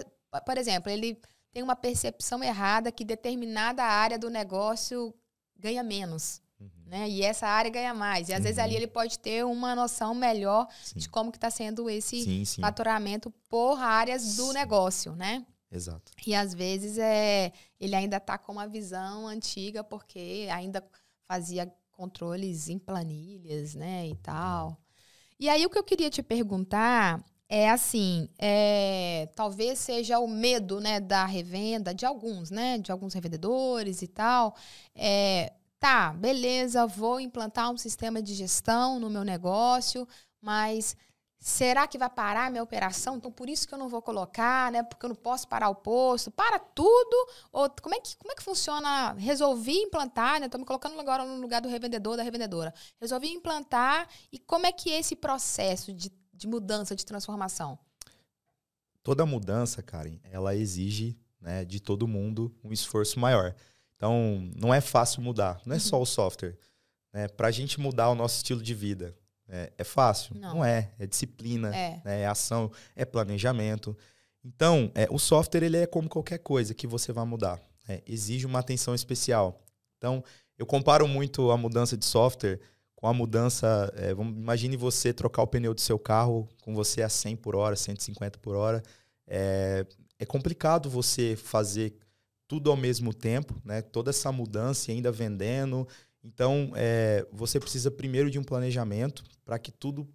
Por 0.46 0.58
exemplo, 0.58 0.92
ele 0.92 1.20
tem 1.56 1.64
uma 1.64 1.76
percepção 1.76 2.44
errada 2.44 2.92
que 2.92 3.06
determinada 3.06 3.82
área 3.82 4.20
do 4.20 4.30
negócio 4.30 5.16
ganha 5.58 5.82
menos. 5.82 6.42
Uhum. 6.60 6.70
Né? 6.86 7.10
E 7.10 7.22
essa 7.22 7.48
área 7.48 7.72
ganha 7.72 7.94
mais. 7.94 8.28
E 8.28 8.34
às 8.34 8.40
uhum. 8.40 8.44
vezes 8.44 8.60
ali 8.60 8.74
uhum. 8.74 8.80
ele 8.80 8.88
pode 8.88 9.18
ter 9.18 9.46
uma 9.46 9.74
noção 9.74 10.14
melhor 10.14 10.68
sim. 10.84 11.00
de 11.00 11.08
como 11.08 11.32
que 11.32 11.38
está 11.38 11.50
sendo 11.50 11.90
esse 11.90 12.22
sim, 12.26 12.44
sim. 12.44 12.60
faturamento 12.60 13.32
por 13.48 13.80
áreas 13.80 14.36
do 14.36 14.52
negócio, 14.52 15.16
né? 15.16 15.46
Exato. 15.72 16.12
E 16.28 16.36
às 16.36 16.54
vezes 16.54 16.98
é, 16.98 17.54
ele 17.80 17.96
ainda 17.96 18.18
está 18.18 18.38
com 18.38 18.52
uma 18.52 18.68
visão 18.68 19.26
antiga, 19.26 19.82
porque 19.82 20.50
ainda 20.52 20.86
fazia 21.26 21.74
controles 21.94 22.68
em 22.68 22.78
planilhas, 22.78 23.76
né? 23.76 24.10
E 24.10 24.16
tal. 24.16 24.68
Uhum. 24.68 24.78
E 25.40 25.48
aí 25.48 25.66
o 25.66 25.70
que 25.70 25.78
eu 25.78 25.84
queria 25.86 26.10
te 26.10 26.22
perguntar 26.22 27.24
é 27.58 27.70
assim, 27.70 28.28
é, 28.38 29.30
talvez 29.34 29.80
seja 29.80 30.20
o 30.20 30.28
medo, 30.28 30.82
né, 30.82 31.00
da 31.00 31.24
revenda 31.26 31.94
de 31.94 32.06
alguns, 32.06 32.52
né, 32.52 32.78
de 32.78 32.92
alguns 32.92 33.14
revendedores 33.14 34.02
e 34.02 34.08
tal. 34.08 34.58
É, 34.94 35.54
tá, 35.80 36.12
beleza, 36.12 36.86
vou 36.86 37.18
implantar 37.18 37.72
um 37.72 37.78
sistema 37.78 38.22
de 38.22 38.34
gestão 38.34 39.00
no 39.00 39.10
meu 39.10 39.24
negócio, 39.24 40.06
mas 40.42 40.98
será 41.40 41.88
que 41.88 41.98
vai 41.98 42.10
parar 42.10 42.48
a 42.48 42.50
minha 42.50 42.62
operação? 42.62 43.16
Então, 43.16 43.32
por 43.32 43.48
isso 43.48 43.66
que 43.66 43.74
eu 43.74 43.80
não 43.80 43.88
vou 43.88 44.02
colocar, 44.02 44.70
né, 44.70 44.84
porque 44.84 45.06
eu 45.06 45.10
não 45.10 45.16
posso 45.16 45.48
parar 45.48 45.70
o 45.70 45.76
posto. 45.76 46.30
Para 46.32 46.60
tudo? 46.60 47.30
Ou 47.54 47.70
como 47.82 47.96
é 47.96 48.02
que, 48.02 48.18
como 48.18 48.34
é 48.34 48.36
que 48.36 48.44
funciona? 48.44 49.14
Resolvi 49.14 49.78
implantar, 49.78 50.42
né, 50.42 50.48
estou 50.48 50.60
me 50.60 50.66
colocando 50.66 51.00
agora 51.00 51.24
no 51.24 51.40
lugar 51.40 51.62
do 51.62 51.70
revendedor, 51.70 52.18
da 52.18 52.24
revendedora. 52.24 52.74
Resolvi 53.00 53.30
implantar 53.30 54.10
e 54.30 54.40
como 54.40 54.66
é 54.66 54.74
que 54.74 54.92
é 54.92 55.00
esse 55.00 55.16
processo 55.16 55.94
de 55.94 56.12
de 56.36 56.48
mudança, 56.48 56.96
de 56.96 57.06
transformação? 57.06 57.80
Toda 59.02 59.26
mudança, 59.26 59.82
Karen, 59.82 60.20
ela 60.24 60.56
exige 60.56 61.18
né, 61.40 61.64
de 61.64 61.80
todo 61.80 62.08
mundo 62.08 62.54
um 62.64 62.74
esforço 62.74 63.20
maior. 63.20 63.56
Então, 63.96 64.50
não 64.56 64.74
é 64.74 64.82
fácil 64.82 65.22
mudar. 65.22 65.62
Não 65.66 65.76
é 65.76 65.80
só 65.80 66.02
o 66.02 66.06
software. 66.06 66.58
Né? 67.14 67.28
Para 67.28 67.48
a 67.48 67.52
gente 67.52 67.80
mudar 67.80 68.10
o 68.10 68.16
nosso 68.16 68.38
estilo 68.38 68.62
de 68.62 68.74
vida, 68.74 69.16
é, 69.48 69.72
é 69.78 69.84
fácil? 69.84 70.36
Não. 70.36 70.56
não. 70.56 70.66
é. 70.66 70.92
É 71.00 71.06
disciplina, 71.06 71.76
é, 71.76 72.02
né? 72.04 72.22
é 72.22 72.28
ação, 72.28 72.72
é 72.96 73.06
planejamento. 73.06 73.96
Então, 74.44 74.92
é, 74.94 75.08
o 75.10 75.18
software 75.18 75.64
ele 75.64 75.78
é 75.78 75.88
como 75.88 76.10
qualquer 76.10 76.40
coisa 76.40 76.74
que 76.74 76.88
você 76.88 77.14
vai 77.14 77.26
mudar. 77.26 77.60
É, 77.88 78.02
exige 78.06 78.46
uma 78.46 78.60
atenção 78.60 78.94
especial. 78.94 79.62
Então, 79.98 80.24
eu 80.58 80.66
comparo 80.66 81.08
muito 81.08 81.52
a 81.52 81.58
mudança 81.58 81.96
de 81.96 82.06
software 82.06 82.60
com 82.96 83.08
a 83.08 83.14
mudança, 83.14 83.92
é, 83.96 84.14
vamos, 84.14 84.38
imagine 84.38 84.78
você 84.78 85.14
trocar 85.14 85.44
o 85.44 85.48
pneu 85.48 85.74
do 85.74 85.82
seu 85.82 86.00
carro 86.00 86.48
com 86.62 86.74
você 86.74 87.02
a 87.02 87.10
100 87.10 87.36
por 87.36 87.56
hora, 87.56 87.76
150 87.76 88.40
por 88.40 88.56
hora. 88.56 88.82
É, 89.28 89.86
é 90.18 90.26
complicado 90.26 90.90
você 90.90 91.36
fazer 91.36 91.96
tudo 92.48 92.70
ao 92.70 92.78
mesmo 92.78 93.14
tempo, 93.14 93.54
né? 93.64 93.82
toda 93.82 94.12
essa 94.12 94.32
mudança 94.32 94.92
e 94.92 94.96
ainda 94.96 95.12
vendendo. 95.12 95.88
Então, 96.24 96.72
é, 96.76 97.28
você 97.32 97.60
precisa 97.60 97.92
primeiro 97.92 98.32
de 98.32 98.40
um 98.40 98.44
planejamento 98.44 99.24
para 99.44 99.60
que 99.60 99.72
tudo 99.72 100.08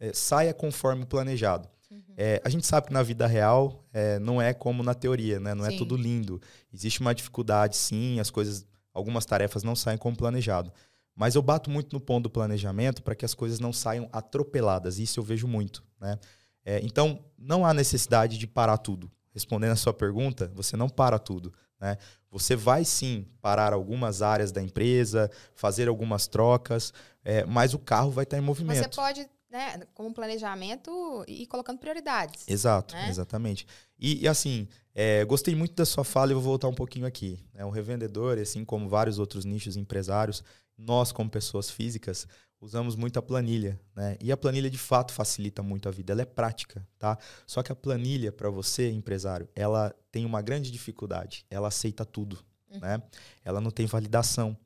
é, 0.00 0.12
saia 0.12 0.54
conforme 0.54 1.04
planejado. 1.04 1.68
Uhum. 1.90 2.00
É, 2.16 2.40
a 2.44 2.48
gente 2.48 2.66
sabe 2.66 2.88
que 2.88 2.92
na 2.92 3.02
vida 3.02 3.26
real 3.26 3.84
é, 3.92 4.18
não 4.18 4.40
é 4.40 4.52
como 4.52 4.82
na 4.82 4.94
teoria, 4.94 5.38
né? 5.38 5.54
não 5.54 5.64
é 5.64 5.70
sim. 5.70 5.76
é 5.76 5.78
tudo 5.78 5.96
lindo. 5.96 6.40
Existe 6.72 7.00
uma 7.00 7.14
dificuldade, 7.14 7.76
sim, 7.76 8.18
as 8.18 8.30
coisas, 8.30 8.66
algumas 8.92 9.24
tarefas 9.24 9.62
não 9.62 9.76
saem 9.76 9.98
como 9.98 10.16
planejado. 10.16 10.72
Mas 11.16 11.34
eu 11.34 11.40
bato 11.40 11.70
muito 11.70 11.94
no 11.94 12.00
ponto 12.00 12.24
do 12.24 12.30
planejamento 12.30 13.02
para 13.02 13.14
que 13.14 13.24
as 13.24 13.32
coisas 13.32 13.58
não 13.58 13.72
saiam 13.72 14.08
atropeladas. 14.12 14.98
Isso 14.98 15.18
eu 15.18 15.24
vejo 15.24 15.48
muito. 15.48 15.82
Né? 15.98 16.18
É, 16.62 16.78
então, 16.84 17.24
não 17.38 17.64
há 17.64 17.72
necessidade 17.72 18.36
de 18.36 18.46
parar 18.46 18.76
tudo. 18.76 19.10
Respondendo 19.32 19.72
a 19.72 19.76
sua 19.76 19.94
pergunta, 19.94 20.52
você 20.54 20.76
não 20.76 20.88
para 20.88 21.18
tudo. 21.18 21.52
Né? 21.80 21.96
Você 22.30 22.54
vai 22.54 22.84
sim 22.84 23.26
parar 23.40 23.72
algumas 23.72 24.20
áreas 24.20 24.52
da 24.52 24.62
empresa, 24.62 25.30
fazer 25.54 25.88
algumas 25.88 26.26
trocas, 26.26 26.92
é, 27.24 27.44
mas 27.46 27.72
o 27.72 27.78
carro 27.78 28.10
vai 28.10 28.24
estar 28.24 28.36
em 28.36 28.42
movimento. 28.42 28.78
Você 28.78 28.88
pode 28.88 29.26
né, 29.50 29.80
com 29.94 30.12
planejamento 30.12 31.24
e 31.26 31.46
colocando 31.46 31.78
prioridades. 31.78 32.44
Exato, 32.46 32.94
né? 32.94 33.08
exatamente. 33.08 33.66
E, 33.98 34.22
e 34.22 34.28
assim, 34.28 34.68
é, 34.94 35.24
gostei 35.24 35.54
muito 35.54 35.74
da 35.74 35.86
sua 35.86 36.04
fala 36.04 36.30
e 36.30 36.34
vou 36.34 36.42
voltar 36.42 36.68
um 36.68 36.74
pouquinho 36.74 37.06
aqui. 37.06 37.38
É, 37.54 37.64
o 37.64 37.70
revendedor, 37.70 38.38
assim 38.38 38.64
como 38.64 38.88
vários 38.88 39.18
outros 39.18 39.44
nichos 39.44 39.76
empresários, 39.76 40.42
nós, 40.76 41.12
como 41.12 41.30
pessoas 41.30 41.70
físicas, 41.70 42.26
usamos 42.60 42.96
muito 42.96 43.18
a 43.18 43.22
planilha, 43.22 43.78
né? 43.94 44.16
E 44.20 44.32
a 44.32 44.36
planilha 44.36 44.70
de 44.70 44.78
fato 44.78 45.12
facilita 45.12 45.62
muito 45.62 45.88
a 45.88 45.92
vida, 45.92 46.12
ela 46.12 46.22
é 46.22 46.26
prática, 46.26 46.86
tá? 46.98 47.18
Só 47.46 47.62
que 47.62 47.70
a 47.70 47.76
planilha 47.76 48.32
para 48.32 48.50
você, 48.50 48.90
empresário, 48.90 49.48
ela 49.54 49.94
tem 50.10 50.24
uma 50.24 50.40
grande 50.42 50.70
dificuldade, 50.70 51.44
ela 51.50 51.68
aceita 51.68 52.04
tudo, 52.04 52.38
uhum. 52.70 52.80
né? 52.80 53.02
Ela 53.44 53.60
não 53.60 53.70
tem 53.70 53.86
validação. 53.86 54.56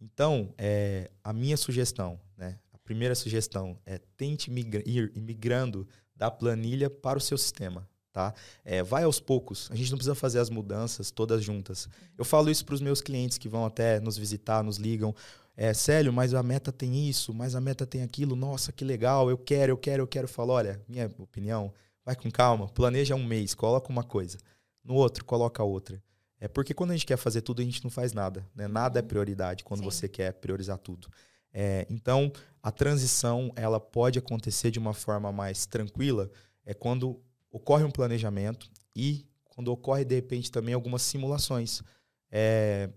Então, 0.00 0.52
é, 0.56 1.10
a 1.22 1.32
minha 1.32 1.56
sugestão, 1.56 2.20
né? 2.36 2.58
A 2.72 2.78
primeira 2.78 3.14
sugestão 3.14 3.78
é 3.84 3.98
tente 4.16 4.50
migra 4.50 4.82
ir 4.86 5.12
migrando 5.16 5.86
da 6.16 6.30
planilha 6.30 6.90
para 6.90 7.18
o 7.18 7.20
seu 7.20 7.38
sistema, 7.38 7.88
tá? 8.12 8.34
É, 8.64 8.82
vai 8.82 9.04
aos 9.04 9.20
poucos. 9.20 9.68
A 9.70 9.76
gente 9.76 9.90
não 9.90 9.98
precisa 9.98 10.14
fazer 10.14 10.40
as 10.40 10.50
mudanças 10.50 11.10
todas 11.10 11.44
juntas. 11.44 11.88
Eu 12.16 12.24
falo 12.24 12.50
isso 12.50 12.64
para 12.64 12.74
os 12.74 12.80
meus 12.80 13.00
clientes 13.00 13.38
que 13.38 13.48
vão 13.48 13.64
até 13.64 14.00
nos 14.00 14.16
visitar, 14.16 14.64
nos 14.64 14.76
ligam 14.76 15.14
é, 15.60 15.74
Célio, 15.74 16.12
mas 16.12 16.34
a 16.34 16.40
meta 16.40 16.70
tem 16.70 17.08
isso, 17.08 17.34
mas 17.34 17.56
a 17.56 17.60
meta 17.60 17.84
tem 17.84 18.04
aquilo, 18.04 18.36
nossa, 18.36 18.70
que 18.70 18.84
legal, 18.84 19.28
eu 19.28 19.36
quero, 19.36 19.72
eu 19.72 19.76
quero, 19.76 20.04
eu 20.04 20.06
quero. 20.06 20.28
Falo, 20.28 20.52
olha, 20.52 20.80
minha 20.86 21.10
opinião, 21.18 21.74
vai 22.04 22.14
com 22.14 22.30
calma, 22.30 22.68
planeja 22.68 23.16
um 23.16 23.24
mês, 23.24 23.56
coloca 23.56 23.90
uma 23.90 24.04
coisa. 24.04 24.38
No 24.84 24.94
outro, 24.94 25.24
coloca 25.24 25.60
outra. 25.64 26.00
É 26.38 26.46
porque 26.46 26.72
quando 26.72 26.92
a 26.92 26.92
gente 26.92 27.04
quer 27.04 27.16
fazer 27.16 27.40
tudo, 27.40 27.60
a 27.60 27.64
gente 27.64 27.82
não 27.82 27.90
faz 27.90 28.12
nada. 28.12 28.46
Né? 28.54 28.68
Nada 28.68 29.00
é 29.00 29.02
uhum. 29.02 29.08
prioridade 29.08 29.64
quando 29.64 29.80
Sim. 29.80 29.86
você 29.86 30.08
quer 30.08 30.32
priorizar 30.34 30.78
tudo. 30.78 31.08
É, 31.52 31.84
então, 31.90 32.30
a 32.62 32.70
transição 32.70 33.52
ela 33.56 33.80
pode 33.80 34.16
acontecer 34.16 34.70
de 34.70 34.78
uma 34.78 34.94
forma 34.94 35.32
mais 35.32 35.66
tranquila 35.66 36.30
é 36.64 36.72
quando 36.72 37.20
ocorre 37.50 37.82
um 37.82 37.90
planejamento 37.90 38.70
e 38.94 39.26
quando 39.44 39.72
ocorre, 39.72 40.04
de 40.04 40.14
repente, 40.14 40.52
também 40.52 40.72
algumas 40.72 41.02
simulações. 41.02 41.82
É, 42.30 42.90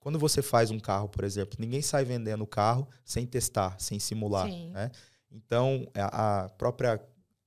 quando 0.00 0.18
você 0.18 0.40
faz 0.40 0.70
um 0.70 0.80
carro, 0.80 1.08
por 1.08 1.24
exemplo, 1.24 1.56
ninguém 1.60 1.82
sai 1.82 2.04
vendendo 2.04 2.42
o 2.42 2.46
carro 2.46 2.88
sem 3.04 3.26
testar, 3.26 3.78
sem 3.78 3.98
simular. 4.00 4.48
Né? 4.48 4.90
Então, 5.30 5.86
a, 5.94 6.50
própria 6.56 7.00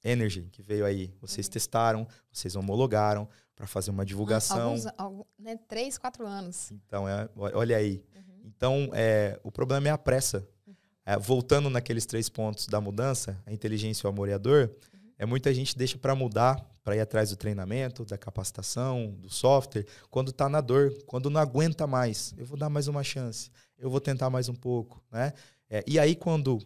Energy 0.03 0.49
que 0.51 0.61
veio 0.61 0.85
aí, 0.85 1.13
vocês 1.21 1.47
uhum. 1.47 1.53
testaram, 1.53 2.07
vocês 2.31 2.55
homologaram 2.55 3.27
para 3.55 3.65
fazer 3.65 3.89
uma 3.89 4.05
divulgação. 4.05 4.71
Alguns, 4.71 4.87
alguns, 4.97 5.25
né, 5.39 5.57
três, 5.67 5.97
quatro 5.97 6.27
anos. 6.27 6.71
Então, 6.71 7.07
é, 7.07 7.29
olha 7.35 7.77
aí. 7.77 8.03
Uhum. 8.13 8.41
Então, 8.43 8.89
é, 8.93 9.39
o 9.43 9.51
problema 9.51 9.87
é 9.87 9.91
a 9.91 9.97
pressa. 9.97 10.47
Uhum. 10.67 10.75
É, 11.05 11.17
voltando 11.17 11.69
naqueles 11.69 12.05
três 12.05 12.27
pontos 12.27 12.67
da 12.67 12.81
mudança, 12.81 13.41
a 13.45 13.53
inteligência 13.53 14.05
e 14.05 14.07
o 14.07 14.09
amor 14.09 14.27
e 14.27 14.33
a 14.33 14.37
dor. 14.37 14.75
É 15.23 15.25
muita 15.25 15.53
gente 15.53 15.77
deixa 15.77 15.97
para 15.97 16.13
mudar 16.13 16.69
para 16.83 16.97
ir 16.97 16.99
atrás 16.99 17.29
do 17.29 17.37
treinamento, 17.37 18.03
da 18.03 18.17
capacitação, 18.17 19.15
do 19.17 19.29
software, 19.29 19.85
quando 20.11 20.31
está 20.31 20.49
na 20.49 20.59
dor, 20.59 20.93
quando 21.05 21.29
não 21.29 21.39
aguenta 21.39 21.87
mais. 21.87 22.33
Eu 22.37 22.45
vou 22.45 22.57
dar 22.57 22.69
mais 22.69 22.89
uma 22.89 23.05
chance, 23.05 23.49
eu 23.77 23.89
vou 23.89 24.01
tentar 24.01 24.29
mais 24.29 24.49
um 24.49 24.53
pouco. 24.53 25.01
Né? 25.09 25.31
É, 25.69 25.81
e 25.87 25.97
aí, 25.97 26.13
quando 26.13 26.59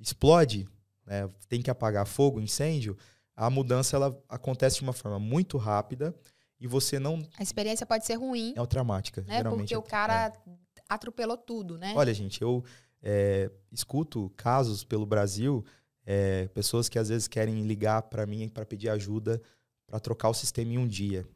explode, 0.00 0.68
né, 1.04 1.28
tem 1.48 1.60
que 1.60 1.68
apagar 1.68 2.06
fogo, 2.06 2.40
incêndio, 2.40 2.96
a 3.34 3.50
mudança 3.50 3.96
ela 3.96 4.16
acontece 4.28 4.76
de 4.76 4.82
uma 4.84 4.92
forma 4.92 5.18
muito 5.18 5.58
rápida 5.58 6.14
e 6.60 6.68
você 6.68 7.00
não. 7.00 7.26
A 7.36 7.42
experiência 7.42 7.84
pode 7.84 8.06
ser 8.06 8.14
ruim. 8.14 8.54
É 8.56 8.66
traumática. 8.66 9.22
Né? 9.22 9.42
Porque 9.42 9.74
é, 9.74 9.78
o 9.78 9.82
cara 9.82 10.28
é. 10.46 10.52
atropelou 10.88 11.36
tudo, 11.36 11.76
né? 11.76 11.92
Olha, 11.96 12.14
gente, 12.14 12.40
eu 12.40 12.64
é, 13.02 13.50
escuto 13.72 14.32
casos 14.36 14.84
pelo 14.84 15.04
Brasil, 15.04 15.64
é, 16.06 16.46
pessoas 16.48 16.88
que 16.88 16.98
às 16.98 17.08
vezes 17.08 17.26
querem 17.26 17.66
ligar 17.66 18.02
para 18.02 18.24
mim 18.24 18.48
para 18.48 18.64
pedir 18.64 18.88
ajuda 18.88 19.42
para 19.86 20.00
trocar 20.00 20.28
o 20.28 20.34
sistema 20.34 20.72
em 20.72 20.78
um 20.78 20.86
dia, 20.86 21.26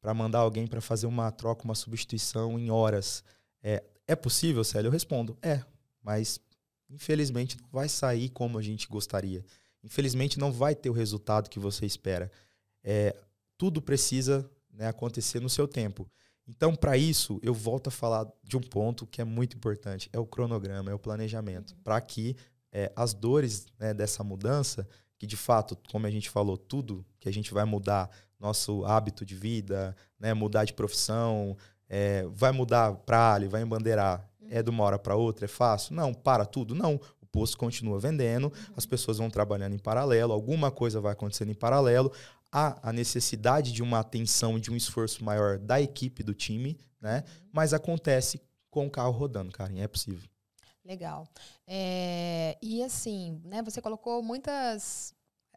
para 0.00 0.14
mandar 0.14 0.38
alguém 0.38 0.66
para 0.66 0.80
fazer 0.80 1.06
uma 1.06 1.30
troca, 1.32 1.64
uma 1.64 1.74
substituição 1.74 2.58
em 2.58 2.70
horas. 2.70 3.24
É, 3.62 3.82
é 4.06 4.14
possível, 4.14 4.62
Célio? 4.62 4.88
Eu 4.88 4.92
respondo, 4.92 5.36
é, 5.42 5.64
mas 6.02 6.40
infelizmente 6.88 7.56
não 7.60 7.68
vai 7.70 7.88
sair 7.88 8.28
como 8.28 8.58
a 8.58 8.62
gente 8.62 8.86
gostaria. 8.86 9.44
Infelizmente 9.82 10.38
não 10.38 10.52
vai 10.52 10.74
ter 10.74 10.90
o 10.90 10.92
resultado 10.92 11.50
que 11.50 11.58
você 11.58 11.84
espera. 11.84 12.30
É, 12.84 13.16
tudo 13.58 13.82
precisa 13.82 14.48
né, 14.72 14.86
acontecer 14.86 15.40
no 15.40 15.48
seu 15.48 15.66
tempo. 15.66 16.08
Então, 16.46 16.76
para 16.76 16.96
isso, 16.96 17.40
eu 17.42 17.52
volto 17.52 17.88
a 17.88 17.90
falar 17.90 18.24
de 18.44 18.56
um 18.56 18.60
ponto 18.60 19.06
que 19.06 19.20
é 19.20 19.24
muito 19.24 19.56
importante: 19.56 20.08
é 20.12 20.18
o 20.18 20.26
cronograma, 20.26 20.90
é 20.90 20.94
o 20.94 20.98
planejamento, 20.98 21.74
para 21.82 22.00
que 22.00 22.36
é, 22.72 22.92
as 22.94 23.14
dores 23.14 23.66
né, 23.78 23.94
dessa 23.94 24.22
mudança 24.22 24.86
que 25.18 25.26
de 25.26 25.36
fato, 25.36 25.76
como 25.90 26.06
a 26.06 26.10
gente 26.10 26.28
falou, 26.28 26.56
tudo 26.56 27.04
que 27.18 27.28
a 27.28 27.32
gente 27.32 27.52
vai 27.52 27.64
mudar, 27.64 28.10
nosso 28.38 28.84
hábito 28.84 29.24
de 29.24 29.34
vida, 29.34 29.96
né, 30.18 30.34
mudar 30.34 30.64
de 30.64 30.74
profissão, 30.74 31.56
é, 31.88 32.26
vai 32.30 32.52
mudar 32.52 32.92
para 32.92 33.34
ali, 33.34 33.48
vai 33.48 33.62
embandeirar, 33.62 34.28
é 34.48 34.62
de 34.62 34.70
uma 34.70 34.84
hora 34.84 34.98
para 34.98 35.16
outra, 35.16 35.46
é 35.46 35.48
fácil? 35.48 35.94
Não, 35.94 36.12
para 36.12 36.44
tudo, 36.44 36.74
não. 36.74 37.00
O 37.20 37.26
posto 37.26 37.56
continua 37.56 37.98
vendendo, 37.98 38.44
uhum. 38.44 38.74
as 38.76 38.86
pessoas 38.86 39.18
vão 39.18 39.30
trabalhando 39.30 39.74
em 39.74 39.78
paralelo, 39.78 40.32
alguma 40.32 40.70
coisa 40.70 41.00
vai 41.00 41.12
acontecendo 41.12 41.50
em 41.50 41.54
paralelo, 41.54 42.12
há 42.52 42.78
a 42.88 42.92
necessidade 42.92 43.72
de 43.72 43.82
uma 43.82 44.00
atenção, 44.00 44.58
de 44.58 44.70
um 44.70 44.76
esforço 44.76 45.24
maior 45.24 45.58
da 45.58 45.80
equipe 45.80 46.22
do 46.22 46.34
time, 46.34 46.78
né? 47.00 47.24
Uhum. 47.26 47.48
Mas 47.52 47.72
acontece 47.72 48.40
com 48.70 48.86
o 48.86 48.90
carro 48.90 49.12
rodando, 49.12 49.50
cara, 49.50 49.72
é 49.78 49.88
possível. 49.88 50.28
Legal. 50.86 51.28
É, 51.66 52.56
e 52.62 52.82
assim, 52.82 53.40
né, 53.44 53.60
você 53.62 53.82
colocou 53.82 54.22
muitas. 54.22 55.14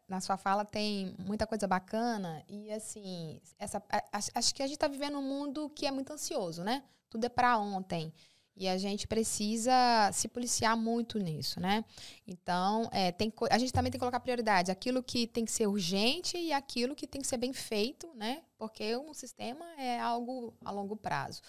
Na 0.08 0.20
sua 0.20 0.36
fala 0.36 0.64
tem 0.64 1.14
muita 1.18 1.46
coisa 1.46 1.68
bacana. 1.68 2.42
E 2.48 2.72
assim, 2.72 3.40
essa, 3.58 3.80
acho, 4.12 4.30
acho 4.34 4.54
que 4.54 4.62
a 4.62 4.66
gente 4.66 4.74
está 4.74 4.88
vivendo 4.88 5.18
um 5.18 5.22
mundo 5.22 5.70
que 5.70 5.86
é 5.86 5.90
muito 5.92 6.12
ansioso, 6.12 6.64
né? 6.64 6.82
Tudo 7.08 7.24
é 7.26 7.28
para 7.28 7.56
ontem. 7.58 8.12
E 8.56 8.66
a 8.68 8.76
gente 8.76 9.06
precisa 9.06 10.10
se 10.12 10.26
policiar 10.26 10.76
muito 10.76 11.18
nisso, 11.18 11.60
né? 11.60 11.84
Então, 12.26 12.88
é, 12.92 13.12
tem, 13.12 13.32
a 13.50 13.56
gente 13.56 13.72
também 13.72 13.90
tem 13.92 13.98
que 13.98 14.02
colocar 14.02 14.18
prioridade. 14.18 14.72
Aquilo 14.72 15.00
que 15.02 15.28
tem 15.28 15.44
que 15.44 15.52
ser 15.52 15.68
urgente 15.68 16.36
e 16.36 16.52
aquilo 16.52 16.96
que 16.96 17.06
tem 17.06 17.20
que 17.20 17.26
ser 17.28 17.36
bem 17.38 17.52
feito, 17.52 18.12
né? 18.14 18.42
Porque 18.58 18.96
um 18.96 19.14
sistema 19.14 19.64
é 19.78 20.00
algo 20.00 20.52
a 20.64 20.72
longo 20.72 20.96
prazo. 20.96 21.40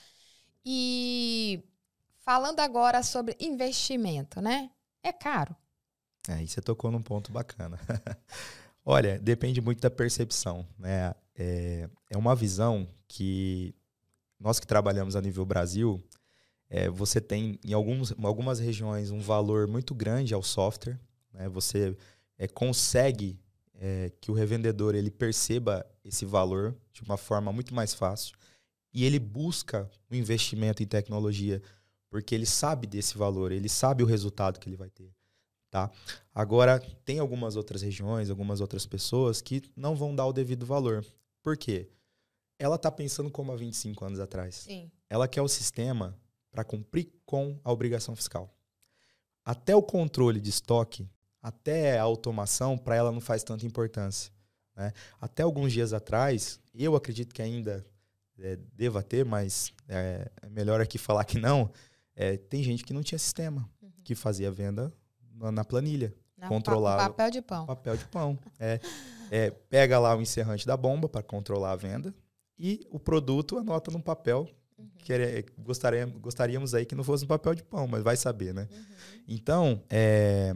E 0.64 1.64
Falando 2.32 2.62
agora 2.62 3.04
sobre 3.04 3.36
investimento, 3.42 4.40
né? 4.40 4.72
É 5.04 5.12
caro. 5.12 5.54
Aí 6.30 6.48
você 6.48 6.62
tocou 6.62 6.90
num 6.90 7.02
ponto 7.02 7.30
bacana. 7.30 7.78
Olha, 8.86 9.20
depende 9.20 9.60
muito 9.60 9.82
da 9.82 9.92
percepção, 9.92 10.66
né? 10.80 11.14
É, 11.36 11.90
é 12.10 12.18
uma 12.18 12.34
visão 12.34 12.88
que 13.06 13.76
nós 14.40 14.62
que 14.62 14.66
trabalhamos 14.66 15.18
a 15.18 15.22
nível 15.22 15.44
Brasil, 15.44 16.02
é, 16.70 16.90
você 16.90 17.20
tem 17.20 17.60
em, 17.66 17.74
alguns, 17.74 18.14
algumas 18.24 18.60
regiões 18.60 19.12
um 19.12 19.20
valor 19.20 19.68
muito 19.68 19.94
grande 19.94 20.34
ao 20.34 20.42
software, 20.42 20.98
né? 21.34 21.50
Você 21.50 21.98
é, 22.38 22.48
consegue 22.48 23.38
é, 23.76 24.10
que 24.22 24.32
o 24.32 24.34
revendedor 24.34 24.96
ele 24.96 25.12
perceba 25.12 25.86
esse 26.02 26.24
valor 26.24 26.78
de 26.94 27.02
uma 27.02 27.18
forma 27.18 27.52
muito 27.52 27.76
mais 27.76 27.94
fácil 27.94 28.38
e 28.94 29.04
ele 29.04 29.20
busca 29.20 29.92
o 30.10 30.16
um 30.16 30.18
investimento 30.18 30.82
em 30.82 30.88
tecnologia 30.88 31.62
porque 32.12 32.36
ele 32.36 32.46
sabe 32.46 32.86
desse 32.86 33.18
valor, 33.18 33.54
ele 33.54 33.70
sabe 33.70 34.04
o 34.04 34.06
resultado 34.06 34.60
que 34.60 34.68
ele 34.68 34.76
vai 34.76 34.90
ter. 34.90 35.10
Tá? 35.72 35.90
Agora, 36.36 36.78
tem 37.06 37.20
algumas 37.20 37.56
outras 37.56 37.82
regiões, 37.82 38.30
algumas 38.30 38.60
outras 38.60 38.86
pessoas 38.86 39.42
que 39.42 39.64
não 39.74 39.96
vão 39.96 40.14
dar 40.14 40.26
o 40.26 40.34
devido 40.34 40.66
valor. 40.66 41.06
Por 41.42 41.56
quê? 41.56 41.90
Ela 42.60 42.76
está 42.76 42.92
pensando 42.92 43.32
como 43.32 43.54
há 43.54 43.56
25 43.56 44.04
anos 44.04 44.20
atrás. 44.20 44.56
Sim. 44.56 44.92
Ela 45.10 45.26
quer 45.26 45.42
o 45.42 45.48
sistema 45.48 46.20
para 46.52 46.66
cumprir 46.66 47.10
com 47.26 47.58
a 47.64 47.72
obrigação 47.72 48.14
fiscal. 48.14 48.54
Até 49.46 49.74
o 49.74 49.82
controle 49.82 50.42
de 50.42 50.50
estoque, 50.50 51.10
até 51.42 51.98
a 51.98 52.04
automação, 52.04 52.78
para 52.78 52.98
ela 52.98 53.12
não 53.12 53.22
faz 53.22 53.42
tanta 53.42 53.66
importância. 53.66 54.34
Né? 54.76 54.92
Até 55.22 55.44
alguns 55.44 55.72
dias 55.72 55.94
atrás, 55.94 56.60
eu 56.76 56.94
acredito 56.94 57.34
que 57.34 57.42
ainda 57.42 57.86
é, 58.38 58.58
deva 58.74 59.02
ter, 59.02 59.24
mas 59.24 59.72
é, 59.88 60.30
é 60.42 60.50
melhor 60.50 60.82
aqui 60.82 60.98
falar 61.00 61.24
que 61.24 61.40
não 61.40 61.72
é, 62.22 62.38
tem 62.38 62.64
gente 62.64 62.84
que 62.84 62.94
não 62.94 63.04
tinha 63.04 63.18
sistema, 63.20 63.70
uhum. 63.82 63.90
que 64.04 64.16
fazia 64.16 64.52
venda 64.52 64.94
na, 65.34 65.52
na 65.52 65.66
planilha. 65.66 66.14
Na 66.38 66.48
controlar 66.48 66.98
papel 66.98 67.30
de 67.32 67.42
pão. 67.42 67.66
Papel 67.66 67.98
de 67.98 68.06
pão. 68.06 68.40
É, 68.60 68.80
é, 69.30 69.52
pega 69.52 70.00
lá 70.00 70.16
o 70.16 70.22
encerrante 70.22 70.66
da 70.66 70.76
bomba 70.76 71.08
para 71.08 71.22
controlar 71.22 71.72
a 71.72 71.76
venda 71.76 72.14
e 72.58 72.86
o 72.90 73.00
produto 73.00 73.58
anota 73.58 73.92
no 73.92 74.02
papel 74.02 74.48
Uhum. 74.82 74.90
Querer, 75.04 75.46
gostaríamos, 75.58 76.18
gostaríamos 76.20 76.74
aí 76.74 76.86
que 76.86 76.96
não 76.96 77.04
fosse 77.04 77.24
um 77.24 77.28
papel 77.28 77.54
de 77.54 77.64
pão, 77.64 77.88
mas 77.88 78.04
vai 78.04 78.18
saber, 78.18 78.54
né? 78.54 78.68
Uhum. 78.72 78.78
Então, 79.28 79.84
é, 79.90 80.56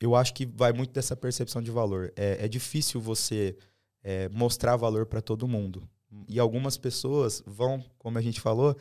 eu 0.00 0.14
acho 0.14 0.34
que 0.34 0.44
vai 0.44 0.72
muito 0.72 0.92
dessa 0.92 1.16
percepção 1.16 1.62
de 1.62 1.70
valor. 1.70 2.12
É, 2.16 2.44
é 2.44 2.48
difícil 2.48 3.00
você 3.00 3.56
é, 4.02 4.28
mostrar 4.28 4.76
valor 4.76 5.06
para 5.06 5.20
todo 5.20 5.48
mundo. 5.48 5.88
E 6.28 6.38
algumas 6.38 6.76
pessoas 6.76 7.42
vão, 7.44 7.84
como 7.98 8.18
a 8.18 8.22
gente 8.22 8.40
falou, 8.40 8.76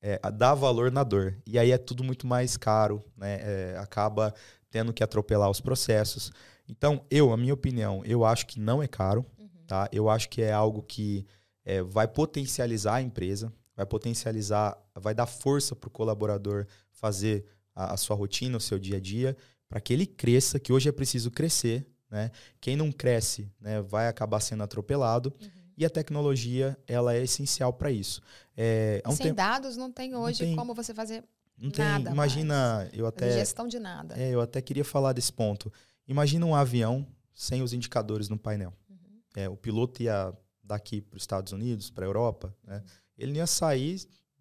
é, 0.00 0.18
dar 0.30 0.54
valor 0.54 0.90
na 0.90 1.02
dor. 1.02 1.36
E 1.46 1.58
aí 1.58 1.70
é 1.70 1.78
tudo 1.78 2.04
muito 2.04 2.26
mais 2.26 2.56
caro, 2.56 3.04
né? 3.16 3.38
É, 3.40 3.78
acaba 3.78 4.34
tendo 4.70 4.92
que 4.92 5.02
atropelar 5.02 5.50
os 5.50 5.60
processos. 5.60 6.30
Então, 6.68 7.04
eu, 7.10 7.32
a 7.32 7.36
minha 7.36 7.54
opinião, 7.54 8.02
eu 8.04 8.24
acho 8.24 8.46
que 8.46 8.60
não 8.60 8.82
é 8.82 8.86
caro, 8.86 9.24
uhum. 9.38 9.48
tá? 9.66 9.88
Eu 9.90 10.08
acho 10.08 10.28
que 10.28 10.42
é 10.42 10.52
algo 10.52 10.82
que 10.82 11.26
é, 11.64 11.82
vai 11.82 12.06
potencializar 12.06 12.96
a 12.96 13.02
empresa, 13.02 13.52
vai 13.74 13.86
potencializar, 13.86 14.76
vai 14.94 15.14
dar 15.14 15.26
força 15.26 15.74
para 15.74 15.88
o 15.88 15.90
colaborador 15.90 16.66
fazer 16.92 17.44
a, 17.74 17.94
a, 17.94 17.96
sua 17.96 18.16
rotina, 18.16 18.56
o 18.56 18.60
seu 18.60 18.78
dia 18.78 18.98
a 18.98 19.00
dia, 19.00 19.36
para 19.68 19.80
que 19.80 19.92
ele 19.92 20.06
cresça, 20.06 20.58
que 20.58 20.72
hoje 20.72 20.88
é 20.88 20.92
preciso 20.92 21.30
crescer, 21.30 21.86
né? 22.10 22.30
Quem 22.60 22.76
não 22.76 22.90
cresce, 22.90 23.50
né, 23.60 23.82
vai 23.82 24.08
acabar 24.08 24.40
sendo 24.40 24.62
atropelado. 24.62 25.32
Uhum. 25.40 25.48
E 25.78 25.86
a 25.86 25.90
tecnologia, 25.90 26.76
ela 26.88 27.14
é 27.14 27.22
essencial 27.22 27.72
para 27.72 27.88
isso. 27.92 28.20
É, 28.56 29.00
Sem 29.10 29.16
tempo, 29.16 29.36
dados 29.36 29.76
não 29.76 29.92
tem 29.92 30.16
hoje 30.16 30.42
não 30.42 30.48
tem, 30.48 30.56
como 30.56 30.74
você 30.74 30.92
fazer 30.92 31.22
não 31.56 31.70
tem, 31.70 31.84
nada 31.84 32.10
Imagina, 32.10 32.78
mais. 32.78 32.90
eu 32.92 33.06
até... 33.06 33.30
Gestão 33.30 33.68
de 33.68 33.78
nada. 33.78 34.20
É, 34.20 34.30
eu 34.30 34.40
até 34.40 34.60
queria 34.60 34.84
falar 34.84 35.12
desse 35.12 35.32
ponto. 35.32 35.72
Imagina 36.08 36.44
um 36.44 36.52
avião 36.52 37.06
sem 37.32 37.62
os 37.62 37.72
indicadores 37.72 38.28
no 38.28 38.36
painel. 38.36 38.72
Uhum. 38.90 38.96
É, 39.36 39.48
o 39.48 39.56
piloto 39.56 40.02
ia 40.02 40.36
daqui 40.64 41.00
para 41.00 41.16
os 41.16 41.22
Estados 41.22 41.52
Unidos, 41.52 41.90
para 41.90 42.04
a 42.04 42.08
Europa, 42.08 42.52
né? 42.64 42.82
ele 43.16 43.36
ia 43.36 43.46
sair 43.46 44.00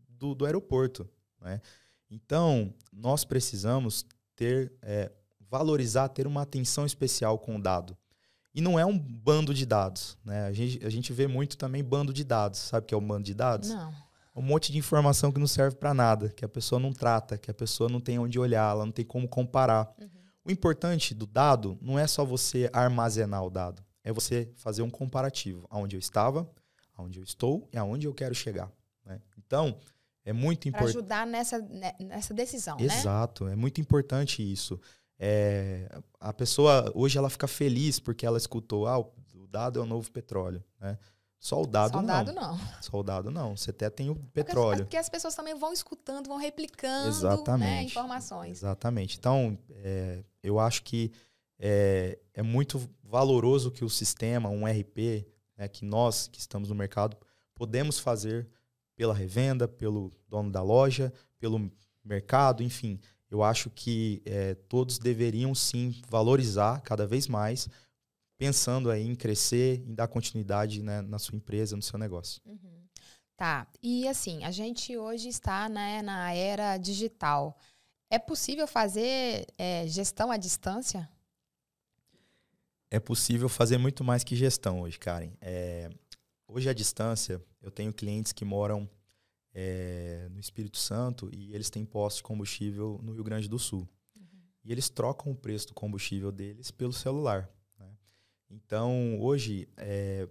do, 0.09 0.33
do 0.33 0.43
aeroporto. 0.43 1.07
Né? 1.39 1.61
Então, 2.09 2.73
nós 2.91 3.23
precisamos 3.23 4.03
ter, 4.35 4.73
é, 4.81 5.11
valorizar, 5.39 6.09
ter 6.09 6.25
uma 6.25 6.41
atenção 6.41 6.83
especial 6.83 7.37
com 7.37 7.57
o 7.57 7.61
dado. 7.61 7.95
E 8.57 8.61
não 8.61 8.79
é 8.79 8.83
um 8.83 8.97
bando 8.97 9.53
de 9.53 9.67
dados, 9.67 10.17
né? 10.25 10.47
A 10.47 10.51
gente, 10.51 10.83
a 10.83 10.89
gente 10.89 11.13
vê 11.13 11.27
muito 11.27 11.55
também 11.55 11.83
bando 11.83 12.11
de 12.11 12.23
dados. 12.23 12.59
Sabe 12.59 12.85
o 12.85 12.87
que 12.87 12.95
é 12.95 12.97
um 12.97 13.07
bando 13.07 13.21
de 13.21 13.35
dados? 13.35 13.69
Não. 13.69 13.93
Um 14.35 14.41
monte 14.41 14.71
de 14.71 14.79
informação 14.79 15.31
que 15.31 15.39
não 15.39 15.45
serve 15.45 15.75
para 15.75 15.93
nada, 15.93 16.29
que 16.29 16.43
a 16.43 16.49
pessoa 16.49 16.79
não 16.79 16.91
trata, 16.91 17.37
que 17.37 17.51
a 17.51 17.53
pessoa 17.53 17.87
não 17.87 17.99
tem 17.99 18.17
onde 18.17 18.39
olhar, 18.39 18.71
ela 18.71 18.83
não 18.83 18.91
tem 18.91 19.05
como 19.05 19.27
comparar. 19.27 19.93
Uhum. 19.99 20.09
O 20.43 20.51
importante 20.51 21.13
do 21.13 21.27
dado 21.27 21.77
não 21.79 21.99
é 21.99 22.07
só 22.07 22.25
você 22.25 22.67
armazenar 22.73 23.43
o 23.43 23.49
dado, 23.51 23.83
é 24.03 24.11
você 24.11 24.51
fazer 24.55 24.81
um 24.81 24.89
comparativo 24.89 25.67
aonde 25.69 25.95
eu 25.95 25.99
estava, 25.99 26.49
aonde 26.95 27.19
eu 27.19 27.23
estou 27.23 27.69
e 27.71 27.77
aonde 27.77 28.07
eu 28.07 28.13
quero 28.13 28.33
chegar. 28.33 28.71
Né? 29.05 29.21
Então, 29.37 29.77
é 30.25 30.33
muito 30.33 30.67
importante. 30.67 30.97
Ajudar 30.97 31.27
nessa, 31.27 31.59
né, 31.59 31.93
nessa 31.99 32.33
decisão, 32.33 32.79
Exato, 32.79 32.95
né? 32.95 32.99
Exato, 32.99 33.47
é 33.49 33.55
muito 33.55 33.79
importante 33.79 34.41
isso. 34.41 34.81
É, 35.19 35.89
a 36.19 36.31
pessoa 36.31 36.91
hoje 36.93 37.17
ela 37.17 37.29
fica 37.29 37.47
feliz 37.47 37.99
porque 37.99 38.25
ela 38.25 38.37
escutou, 38.37 38.87
ah, 38.87 38.99
o 38.99 39.47
dado 39.49 39.79
é 39.79 39.81
o 39.81 39.85
novo 39.85 40.11
petróleo, 40.11 40.63
né? 40.79 40.97
Só 41.39 41.61
o 41.61 41.67
dado, 41.67 41.93
Só 41.93 42.01
não. 42.01 42.07
Dado 42.07 42.33
não. 42.33 42.59
Só 42.81 42.99
o 42.99 43.03
dado 43.03 43.31
não. 43.31 43.55
Você 43.55 43.69
até 43.69 43.89
tem 43.89 44.09
o 44.09 44.15
petróleo. 44.15 44.85
Porque, 44.85 44.97
as 44.97 45.07
pessoas 45.07 45.35
também 45.35 45.55
vão 45.55 45.71
escutando, 45.71 46.27
vão 46.27 46.37
replicando 46.37 47.03
né, 47.03 47.09
Exatamente. 47.09 47.69
Né, 47.69 47.83
informações. 47.83 48.57
Exatamente. 48.57 49.17
Então, 49.17 49.57
é, 49.69 50.23
eu 50.41 50.59
acho 50.59 50.83
que 50.83 51.11
é, 51.59 52.17
é, 52.33 52.41
muito 52.41 52.89
valoroso 53.03 53.71
que 53.71 53.85
o 53.85 53.89
sistema, 53.89 54.49
um 54.49 54.65
RP, 54.65 55.27
né, 55.55 55.67
que 55.67 55.85
nós 55.85 56.27
que 56.27 56.39
estamos 56.39 56.69
no 56.69 56.75
mercado, 56.75 57.15
podemos 57.53 57.99
fazer 57.99 58.47
pela 58.95 59.13
revenda, 59.13 59.67
pelo 59.67 60.11
dono 60.27 60.51
da 60.51 60.63
loja, 60.63 61.13
pelo 61.39 61.71
mercado, 62.03 62.63
enfim. 62.63 62.99
Eu 63.29 63.43
acho 63.43 63.69
que 63.69 64.21
é, 64.25 64.55
todos 64.55 64.97
deveriam 64.97 65.53
sim 65.53 66.01
valorizar 66.07 66.81
cada 66.81 67.05
vez 67.05 67.27
mais, 67.27 67.67
pensando 68.37 68.89
aí 68.89 69.05
em 69.05 69.15
crescer, 69.15 69.83
em 69.85 69.93
dar 69.93 70.07
continuidade 70.07 70.81
né, 70.81 71.01
na 71.01 71.19
sua 71.19 71.35
empresa, 71.35 71.75
no 71.75 71.81
seu 71.81 71.99
negócio. 71.99 72.41
Uhum. 72.45 72.77
Tá. 73.35 73.67
E 73.83 74.07
assim, 74.07 74.43
a 74.43 74.51
gente 74.51 74.97
hoje 74.97 75.29
está 75.29 75.67
né, 75.69 76.01
na 76.01 76.33
era 76.33 76.77
digital. 76.77 77.57
É 78.09 78.17
possível 78.17 78.65
fazer 78.65 79.45
é, 79.57 79.85
gestão 79.87 80.31
à 80.31 80.37
distância? 80.37 81.09
É 82.89 82.99
possível 82.99 83.49
fazer 83.49 83.77
muito 83.77 84.03
mais 84.03 84.23
que 84.23 84.35
gestão 84.35 84.81
hoje, 84.81 84.97
Karen. 84.97 85.31
É, 85.41 85.89
hoje, 86.47 86.69
à 86.69 86.73
distância, 86.73 87.43
eu 87.61 87.69
tenho 87.69 87.91
clientes 87.91 88.31
que 88.31 88.45
moram 88.45 88.89
é, 89.59 90.27
no 90.29 90.39
Espírito 90.39 90.77
Santo 90.77 91.31
e 91.33 91.51
eles 91.51 91.67
têm 91.71 91.83
posto 91.83 92.17
de 92.17 92.23
combustível 92.23 92.99
no 93.01 93.11
Rio 93.11 93.23
Grande 93.23 93.49
do 93.49 93.57
Sul. 93.57 93.89
Uhum. 94.15 94.23
E 94.63 94.71
eles 94.71 94.87
trocam 94.87 95.31
o 95.31 95.35
preço 95.35 95.69
do 95.69 95.73
combustível 95.73 96.31
deles 96.31 96.69
pelo 96.69 96.93
celular. 96.93 97.49
Né? 97.79 97.89
Então, 98.51 99.19
hoje, 99.19 99.67
é, 99.75 100.29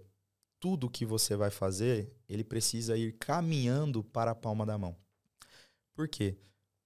tudo 0.61 0.89
que 0.89 1.05
você 1.05 1.35
vai 1.35 1.51
fazer, 1.51 2.09
ele 2.29 2.41
precisa 2.41 2.95
ir 2.95 3.17
caminhando 3.19 4.01
para 4.01 4.31
a 4.31 4.35
palma 4.35 4.65
da 4.65 4.77
mão. 4.77 4.95
Por 5.93 6.07
quê? 6.07 6.37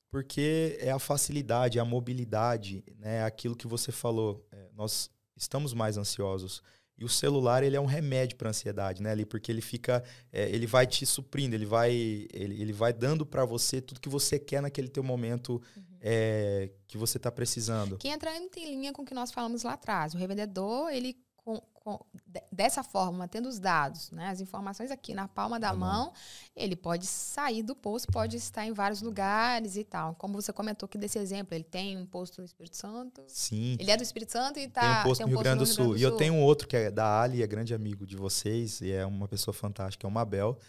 Porque 0.10 0.80
é 0.82 0.90
a 0.90 0.98
facilidade, 0.98 1.80
a 1.80 1.86
mobilidade, 1.86 2.84
né? 2.98 3.24
aquilo 3.24 3.56
que 3.56 3.68
você 3.68 3.92
falou. 3.92 4.44
É, 4.52 4.72
nós 4.74 5.12
estamos 5.36 5.76
mais 5.76 5.96
ansiosos. 5.96 6.64
E 7.02 7.04
o 7.04 7.10
celular, 7.10 7.64
ele 7.64 7.76
é 7.76 7.82
um 7.82 7.88
remédio 7.88 8.38
para 8.38 8.50
ansiedade, 8.52 9.02
né, 9.02 9.10
ali, 9.10 9.26
porque 9.26 9.52
ele 9.52 9.60
fica, 9.60 10.04
é, 10.32 10.48
ele 10.52 10.68
vai 10.68 10.86
te 10.86 11.04
suprindo, 11.04 11.56
ele 11.56 11.66
vai, 11.66 11.92
ele, 11.92 12.62
ele 12.62 12.72
vai 12.72 12.94
dando 12.94 13.26
para 13.26 13.44
você 13.44 13.82
tudo 13.82 14.00
que 14.00 14.08
você 14.08 14.38
quer 14.38 14.62
naquele 14.62 14.88
teu 14.88 15.02
momento 15.02 15.60
uhum. 15.76 15.84
é, 16.00 16.70
que 16.88 17.00
você 17.00 17.18
está 17.18 17.32
precisando. 17.32 17.98
Que 17.98 18.08
entra 18.08 18.30
em 18.38 18.66
linha 18.70 18.94
com 18.94 19.02
o 19.02 19.06
que 19.06 19.16
nós 19.16 19.32
falamos 19.32 19.64
lá 19.64 19.74
atrás. 19.74 20.14
O 20.14 20.18
revendedor, 20.18 20.92
ele 20.92 21.18
com, 21.84 22.00
dessa 22.52 22.84
forma, 22.84 23.28
tendo 23.28 23.50
os 23.50 23.58
dados, 23.58 24.12
né, 24.12 24.28
as 24.28 24.39
informações 24.39 24.91
aqui 24.91 25.15
na 25.15 25.28
palma 25.28 25.60
da 25.60 25.74
mão, 25.74 26.13
ele 26.56 26.76
pode 26.76 27.08
sair 27.08 27.63
do 27.63 27.76
posto, 27.76 28.12
pode 28.12 28.38
estar 28.38 28.65
em 28.67 28.72
vários 28.72 29.02
lugares 29.02 29.76
e 29.76 29.84
tal. 29.84 30.13
Como 30.13 30.39
você 30.39 30.54
comentou 30.54 30.86
aqui 30.86 30.98
desse 30.98 31.17
exemplo, 31.17 31.56
ele 31.56 31.63
tem 31.63 31.98
um 31.98 32.06
posto 32.06 32.39
no 32.39 32.46
Espírito 32.46 32.78
Santo. 32.78 33.24
Sim. 33.28 33.78
Ele 33.80 33.89
é 33.89 33.98
do 33.98 34.04
Espírito 34.04 34.32
Santo 34.32 34.60
e 34.60 34.67
tá. 34.67 34.82
Tem 34.82 34.89
um 34.89 35.04
posto, 35.04 35.17
tem 35.17 35.26
um 35.26 35.30
no, 35.30 35.36
Rio 35.36 35.38
posto 35.38 35.44
Grande 35.44 35.60
do 35.60 35.65
Sul. 35.65 35.98
E 35.98 36.04
eu 36.04 36.15
tenho 36.15 36.36
um 36.36 36.44
outro 36.44 36.67
que 36.67 36.76
é 36.76 36.91
da 36.91 37.20
Ali, 37.20 37.41
é 37.41 37.48
grande 37.48 37.74
amigo 37.74 38.06
de 38.06 38.15
vocês, 38.15 38.80
e 38.82 38.91
é 38.91 39.04
uma 39.04 39.28
pessoa 39.28 39.54
fantástica, 39.54 40.06
é 40.06 40.08
o 40.08 40.12
Mabel. 40.12 40.60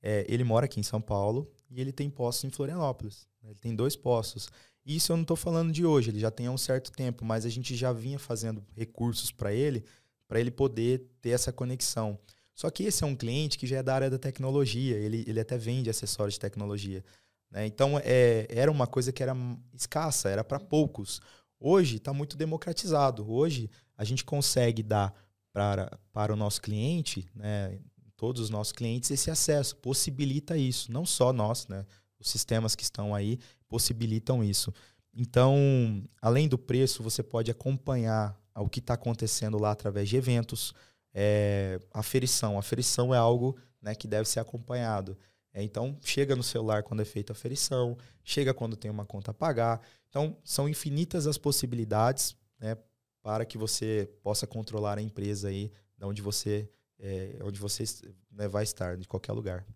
É, 0.00 0.24
ele 0.28 0.44
mora 0.44 0.66
aqui 0.66 0.78
em 0.78 0.84
São 0.84 1.00
Paulo 1.00 1.50
e 1.68 1.80
ele 1.80 1.92
tem 1.92 2.08
postos 2.08 2.44
em 2.44 2.50
Florianópolis. 2.50 3.28
Ele 3.42 3.56
tem 3.56 3.74
dois 3.74 3.96
postos. 3.96 4.48
Isso 4.86 5.10
eu 5.10 5.16
não 5.16 5.22
estou 5.22 5.36
falando 5.36 5.72
de 5.72 5.84
hoje, 5.84 6.10
ele 6.10 6.20
já 6.20 6.30
tem 6.30 6.46
há 6.46 6.50
um 6.50 6.56
certo 6.56 6.90
tempo, 6.90 7.24
mas 7.24 7.44
a 7.44 7.48
gente 7.48 7.76
já 7.76 7.92
vinha 7.92 8.18
fazendo 8.18 8.64
recursos 8.76 9.30
para 9.30 9.52
ele 9.52 9.84
para 10.30 10.38
ele 10.38 10.52
poder 10.52 11.10
ter 11.20 11.30
essa 11.30 11.52
conexão. 11.52 12.16
Só 12.54 12.70
que 12.70 12.84
esse 12.84 13.02
é 13.02 13.06
um 13.06 13.16
cliente 13.16 13.58
que 13.58 13.66
já 13.66 13.78
é 13.78 13.82
da 13.82 13.92
área 13.92 14.08
da 14.08 14.16
tecnologia, 14.16 14.96
ele, 14.96 15.24
ele 15.26 15.40
até 15.40 15.58
vende 15.58 15.90
acessórios 15.90 16.34
de 16.34 16.40
tecnologia. 16.40 17.04
Né? 17.50 17.66
Então, 17.66 18.00
é, 18.04 18.46
era 18.48 18.70
uma 18.70 18.86
coisa 18.86 19.10
que 19.10 19.24
era 19.24 19.34
escassa, 19.74 20.28
era 20.28 20.44
para 20.44 20.60
poucos. 20.60 21.20
Hoje 21.58 21.96
está 21.96 22.12
muito 22.12 22.36
democratizado. 22.36 23.28
Hoje 23.28 23.68
a 23.96 24.04
gente 24.04 24.24
consegue 24.24 24.84
dar 24.84 25.12
para, 25.52 25.98
para 26.12 26.32
o 26.32 26.36
nosso 26.36 26.62
cliente, 26.62 27.28
né, 27.34 27.80
todos 28.16 28.40
os 28.40 28.50
nossos 28.50 28.72
clientes, 28.72 29.10
esse 29.10 29.32
acesso. 29.32 29.74
Possibilita 29.78 30.56
isso. 30.56 30.92
Não 30.92 31.04
só 31.04 31.32
nós, 31.32 31.66
né, 31.66 31.84
os 32.20 32.30
sistemas 32.30 32.76
que 32.76 32.84
estão 32.84 33.16
aí 33.16 33.40
possibilitam 33.66 34.44
isso. 34.44 34.72
Então, 35.12 36.04
além 36.22 36.46
do 36.46 36.56
preço, 36.56 37.02
você 37.02 37.20
pode 37.20 37.50
acompanhar 37.50 38.39
o 38.54 38.68
que 38.68 38.80
está 38.80 38.94
acontecendo 38.94 39.58
lá 39.58 39.70
através 39.70 40.08
de 40.08 40.16
eventos. 40.16 40.74
É, 41.12 41.80
aferição. 41.92 42.58
Aferição 42.58 43.14
é 43.14 43.18
algo 43.18 43.56
né, 43.80 43.94
que 43.94 44.06
deve 44.06 44.28
ser 44.28 44.40
acompanhado. 44.40 45.16
É, 45.52 45.62
então, 45.62 45.96
chega 46.00 46.36
no 46.36 46.42
celular 46.42 46.82
quando 46.82 47.00
é 47.00 47.04
feita 47.04 47.32
a 47.32 47.34
aferição, 47.34 47.96
chega 48.22 48.54
quando 48.54 48.76
tem 48.76 48.90
uma 48.90 49.04
conta 49.04 49.32
a 49.32 49.34
pagar. 49.34 49.80
Então, 50.08 50.36
são 50.44 50.68
infinitas 50.68 51.26
as 51.26 51.38
possibilidades 51.38 52.36
né, 52.58 52.76
para 53.22 53.44
que 53.44 53.58
você 53.58 54.08
possa 54.22 54.46
controlar 54.46 54.98
a 54.98 55.02
empresa 55.02 55.48
aí, 55.48 55.72
de 55.98 56.04
onde 56.04 56.22
você, 56.22 56.68
é, 56.98 57.38
onde 57.42 57.58
você 57.58 57.84
né, 58.30 58.46
vai 58.48 58.62
estar, 58.62 58.96
de 58.96 59.08
qualquer 59.08 59.32
lugar. 59.32 59.66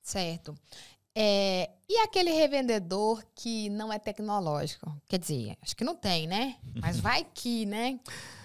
Certo. 0.00 0.54
É, 1.20 1.68
e 1.88 1.98
aquele 1.98 2.30
revendedor 2.30 3.24
que 3.34 3.68
não 3.70 3.92
é 3.92 3.98
tecnológico? 3.98 4.96
Quer 5.08 5.18
dizer, 5.18 5.58
acho 5.60 5.74
que 5.74 5.82
não 5.82 5.96
tem, 5.96 6.28
né? 6.28 6.56
Mas 6.80 7.00
vai 7.02 7.24
que, 7.24 7.66
né? 7.66 7.98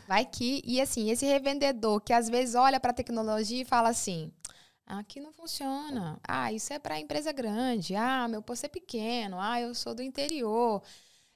Vai 0.08 0.26
que. 0.26 0.60
E 0.66 0.82
assim, 0.82 1.12
esse 1.12 1.24
revendedor 1.24 2.02
que 2.02 2.12
às 2.12 2.28
vezes 2.28 2.56
olha 2.56 2.80
para 2.80 2.90
a 2.90 2.96
tecnologia 2.96 3.62
e 3.62 3.66
fala 3.66 3.90
assim: 3.90 4.32
aqui 4.88 5.20
não 5.20 5.32
funciona. 5.32 6.20
Ah, 6.28 6.52
isso 6.52 6.74
é 6.74 6.80
para 6.80 7.00
empresa 7.00 7.32
grande. 7.32 7.96
Ah, 7.96 8.28
meu 8.28 8.42
posto 8.42 8.66
é 8.66 8.70
pequeno. 8.70 9.40
Ah, 9.40 9.62
eu 9.62 9.76
sou 9.76 9.94
do 9.94 10.02
interior. 10.02 10.82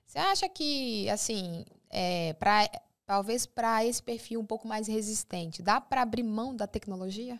Você 0.08 0.18
acha 0.18 0.50
que, 0.50 1.08
assim, 1.08 1.64
é, 1.92 2.34
pra, 2.34 2.68
talvez 3.06 3.46
para 3.46 3.86
esse 3.86 4.02
perfil 4.02 4.40
um 4.40 4.46
pouco 4.46 4.68
mais 4.68 4.88
resistente, 4.88 5.62
dá 5.62 5.80
para 5.80 6.02
abrir 6.02 6.24
mão 6.24 6.56
da 6.56 6.66
tecnologia? 6.66 7.40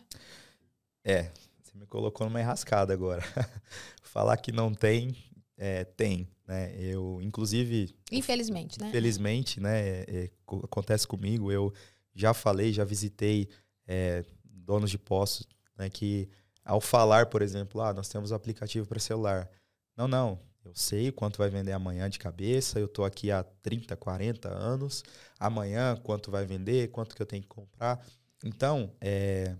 É, 1.04 1.32
me 1.78 1.86
colocou 1.86 2.26
numa 2.26 2.40
enrascada 2.40 2.92
agora. 2.92 3.22
Falar 4.02 4.36
que 4.36 4.50
não 4.50 4.74
tem, 4.74 5.16
é, 5.56 5.84
tem. 5.84 6.28
Né? 6.46 6.74
Eu, 6.78 7.20
inclusive. 7.22 7.94
Infelizmente, 8.10 8.80
né? 8.80 8.88
Infelizmente, 8.88 9.60
né? 9.60 9.80
É, 9.80 10.04
é, 10.08 10.30
acontece 10.64 11.06
comigo. 11.06 11.52
Eu 11.52 11.72
já 12.14 12.34
falei, 12.34 12.72
já 12.72 12.84
visitei 12.84 13.48
é, 13.86 14.24
donos 14.44 14.90
de 14.90 14.98
postos 14.98 15.46
né, 15.78 15.88
que, 15.88 16.28
ao 16.64 16.80
falar, 16.80 17.26
por 17.26 17.42
exemplo, 17.42 17.80
ah, 17.80 17.94
nós 17.94 18.08
temos 18.08 18.32
um 18.32 18.34
aplicativo 18.34 18.86
para 18.86 18.98
celular. 18.98 19.48
Não, 19.96 20.08
não. 20.08 20.40
Eu 20.64 20.74
sei 20.74 21.10
quanto 21.12 21.38
vai 21.38 21.48
vender 21.48 21.72
amanhã 21.72 22.10
de 22.10 22.18
cabeça, 22.18 22.78
eu 22.78 22.86
estou 22.86 23.04
aqui 23.04 23.30
há 23.30 23.42
30, 23.42 23.96
40 23.96 24.48
anos. 24.48 25.02
Amanhã, 25.38 25.96
quanto 26.02 26.30
vai 26.30 26.44
vender, 26.44 26.90
quanto 26.90 27.14
que 27.14 27.22
eu 27.22 27.26
tenho 27.26 27.42
que 27.42 27.48
comprar. 27.48 28.04
Então, 28.44 28.92
é, 29.00 29.56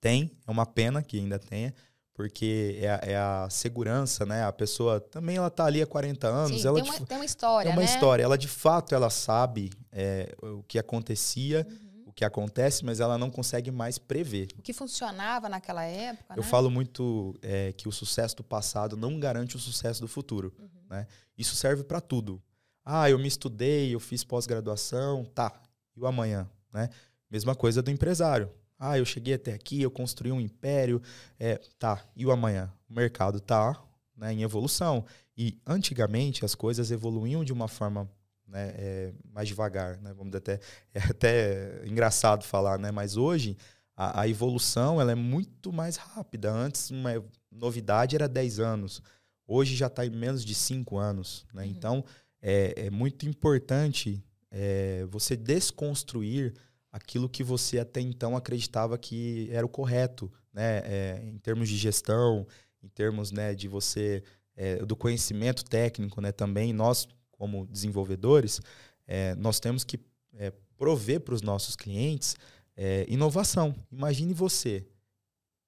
tem, 0.00 0.30
é 0.46 0.50
uma 0.50 0.66
pena 0.66 1.02
que 1.02 1.18
ainda 1.18 1.38
tenha, 1.38 1.74
porque 2.18 2.76
é 2.80 2.90
a, 2.90 3.00
é 3.02 3.16
a, 3.16 3.48
segurança, 3.48 4.26
né? 4.26 4.44
A 4.44 4.52
pessoa 4.52 5.00
também 5.00 5.36
ela 5.36 5.50
tá 5.50 5.64
ali 5.64 5.80
há 5.80 5.86
40 5.86 6.26
anos. 6.26 6.60
Sim, 6.60 6.66
ela 6.66 6.82
tem, 6.82 6.90
uma, 6.90 6.98
de, 6.98 7.06
tem 7.06 7.16
uma 7.16 7.24
história, 7.24 7.68
É 7.68 7.72
uma 7.72 7.80
né? 7.80 7.84
história. 7.84 8.22
Ela, 8.24 8.36
de 8.36 8.48
fato, 8.48 8.92
ela 8.92 9.08
sabe 9.08 9.70
é, 9.92 10.34
o 10.42 10.64
que 10.64 10.80
acontecia, 10.80 11.64
uhum. 11.70 12.04
o 12.06 12.12
que 12.12 12.24
acontece, 12.24 12.84
mas 12.84 12.98
ela 12.98 13.16
não 13.16 13.30
consegue 13.30 13.70
mais 13.70 13.98
prever. 13.98 14.48
O 14.58 14.62
que 14.62 14.72
funcionava 14.72 15.48
naquela 15.48 15.84
época, 15.84 16.34
Eu 16.36 16.42
né? 16.42 16.48
falo 16.48 16.68
muito 16.68 17.38
é, 17.40 17.72
que 17.72 17.86
o 17.86 17.92
sucesso 17.92 18.34
do 18.34 18.42
passado 18.42 18.96
não 18.96 19.20
garante 19.20 19.54
o 19.54 19.60
sucesso 19.60 20.00
do 20.00 20.08
futuro, 20.08 20.52
uhum. 20.58 20.68
né? 20.90 21.06
Isso 21.36 21.54
serve 21.54 21.84
para 21.84 22.00
tudo. 22.00 22.42
Ah, 22.84 23.08
eu 23.08 23.16
me 23.16 23.28
estudei, 23.28 23.94
eu 23.94 24.00
fiz 24.00 24.24
pós-graduação, 24.24 25.24
tá. 25.24 25.52
E 25.96 26.00
o 26.00 26.06
amanhã, 26.06 26.50
né? 26.72 26.88
Mesma 27.30 27.54
coisa 27.54 27.80
do 27.80 27.92
empresário. 27.92 28.50
Ah, 28.78 28.96
eu 28.96 29.04
cheguei 29.04 29.34
até 29.34 29.52
aqui, 29.52 29.82
eu 29.82 29.90
construí 29.90 30.30
um 30.30 30.40
império. 30.40 31.02
É, 31.38 31.58
tá, 31.78 32.04
e 32.14 32.24
o 32.24 32.30
amanhã? 32.30 32.72
O 32.88 32.94
mercado 32.94 33.40
tá 33.40 33.82
né, 34.16 34.32
em 34.32 34.42
evolução. 34.42 35.04
E 35.36 35.60
antigamente 35.66 36.44
as 36.44 36.54
coisas 36.54 36.90
evoluíam 36.90 37.44
de 37.44 37.52
uma 37.52 37.68
forma 37.68 38.08
né, 38.46 38.74
é, 38.76 39.12
mais 39.32 39.48
devagar. 39.48 40.00
Né? 40.00 40.12
Vamos 40.14 40.34
até, 40.34 40.60
é 40.94 41.00
até 41.00 41.82
engraçado 41.86 42.44
falar, 42.44 42.78
né? 42.78 42.90
mas 42.90 43.16
hoje 43.16 43.56
a, 43.96 44.22
a, 44.22 44.28
evolução 44.28 45.00
ela 45.00 45.12
é 45.12 45.16
muito 45.16 45.72
mais 45.72 45.96
rápida. 45.96 46.50
Antes, 46.50 46.90
uma 46.90 47.24
novidade 47.50 48.16
era 48.16 48.28
10 48.28 48.60
anos. 48.60 49.02
Hoje 49.46 49.74
já 49.74 49.86
está 49.86 50.04
em 50.04 50.10
menos 50.10 50.44
de 50.44 50.54
5 50.54 50.98
anos. 50.98 51.46
Né? 51.52 51.64
Uhum. 51.64 51.70
Então, 51.70 52.04
é, 52.40 52.86
é, 52.86 52.90
muito 52.90 53.26
importante 53.26 54.22
é, 54.50 55.04
você 55.10 55.36
desconstruir 55.36 56.54
aquilo 56.90 57.28
que 57.28 57.42
você 57.42 57.78
até 57.78 58.00
então 58.00 58.36
acreditava 58.36 58.96
que 58.98 59.48
era 59.50 59.64
o 59.64 59.68
correto, 59.68 60.30
né? 60.52 60.78
É, 60.84 61.22
em 61.24 61.38
termos 61.38 61.68
de 61.68 61.76
gestão, 61.76 62.46
em 62.82 62.88
termos 62.88 63.30
né, 63.30 63.54
de 63.54 63.68
você 63.68 64.22
é, 64.56 64.76
do 64.84 64.96
conhecimento 64.96 65.64
técnico, 65.64 66.20
né? 66.20 66.32
Também 66.32 66.72
nós 66.72 67.06
como 67.30 67.66
desenvolvedores 67.66 68.60
é, 69.06 69.34
nós 69.36 69.60
temos 69.60 69.84
que 69.84 69.98
é, 70.34 70.52
prover 70.76 71.20
para 71.20 71.34
os 71.34 71.42
nossos 71.42 71.74
clientes 71.74 72.36
é, 72.76 73.04
inovação. 73.08 73.74
Imagine 73.90 74.32
você, 74.32 74.86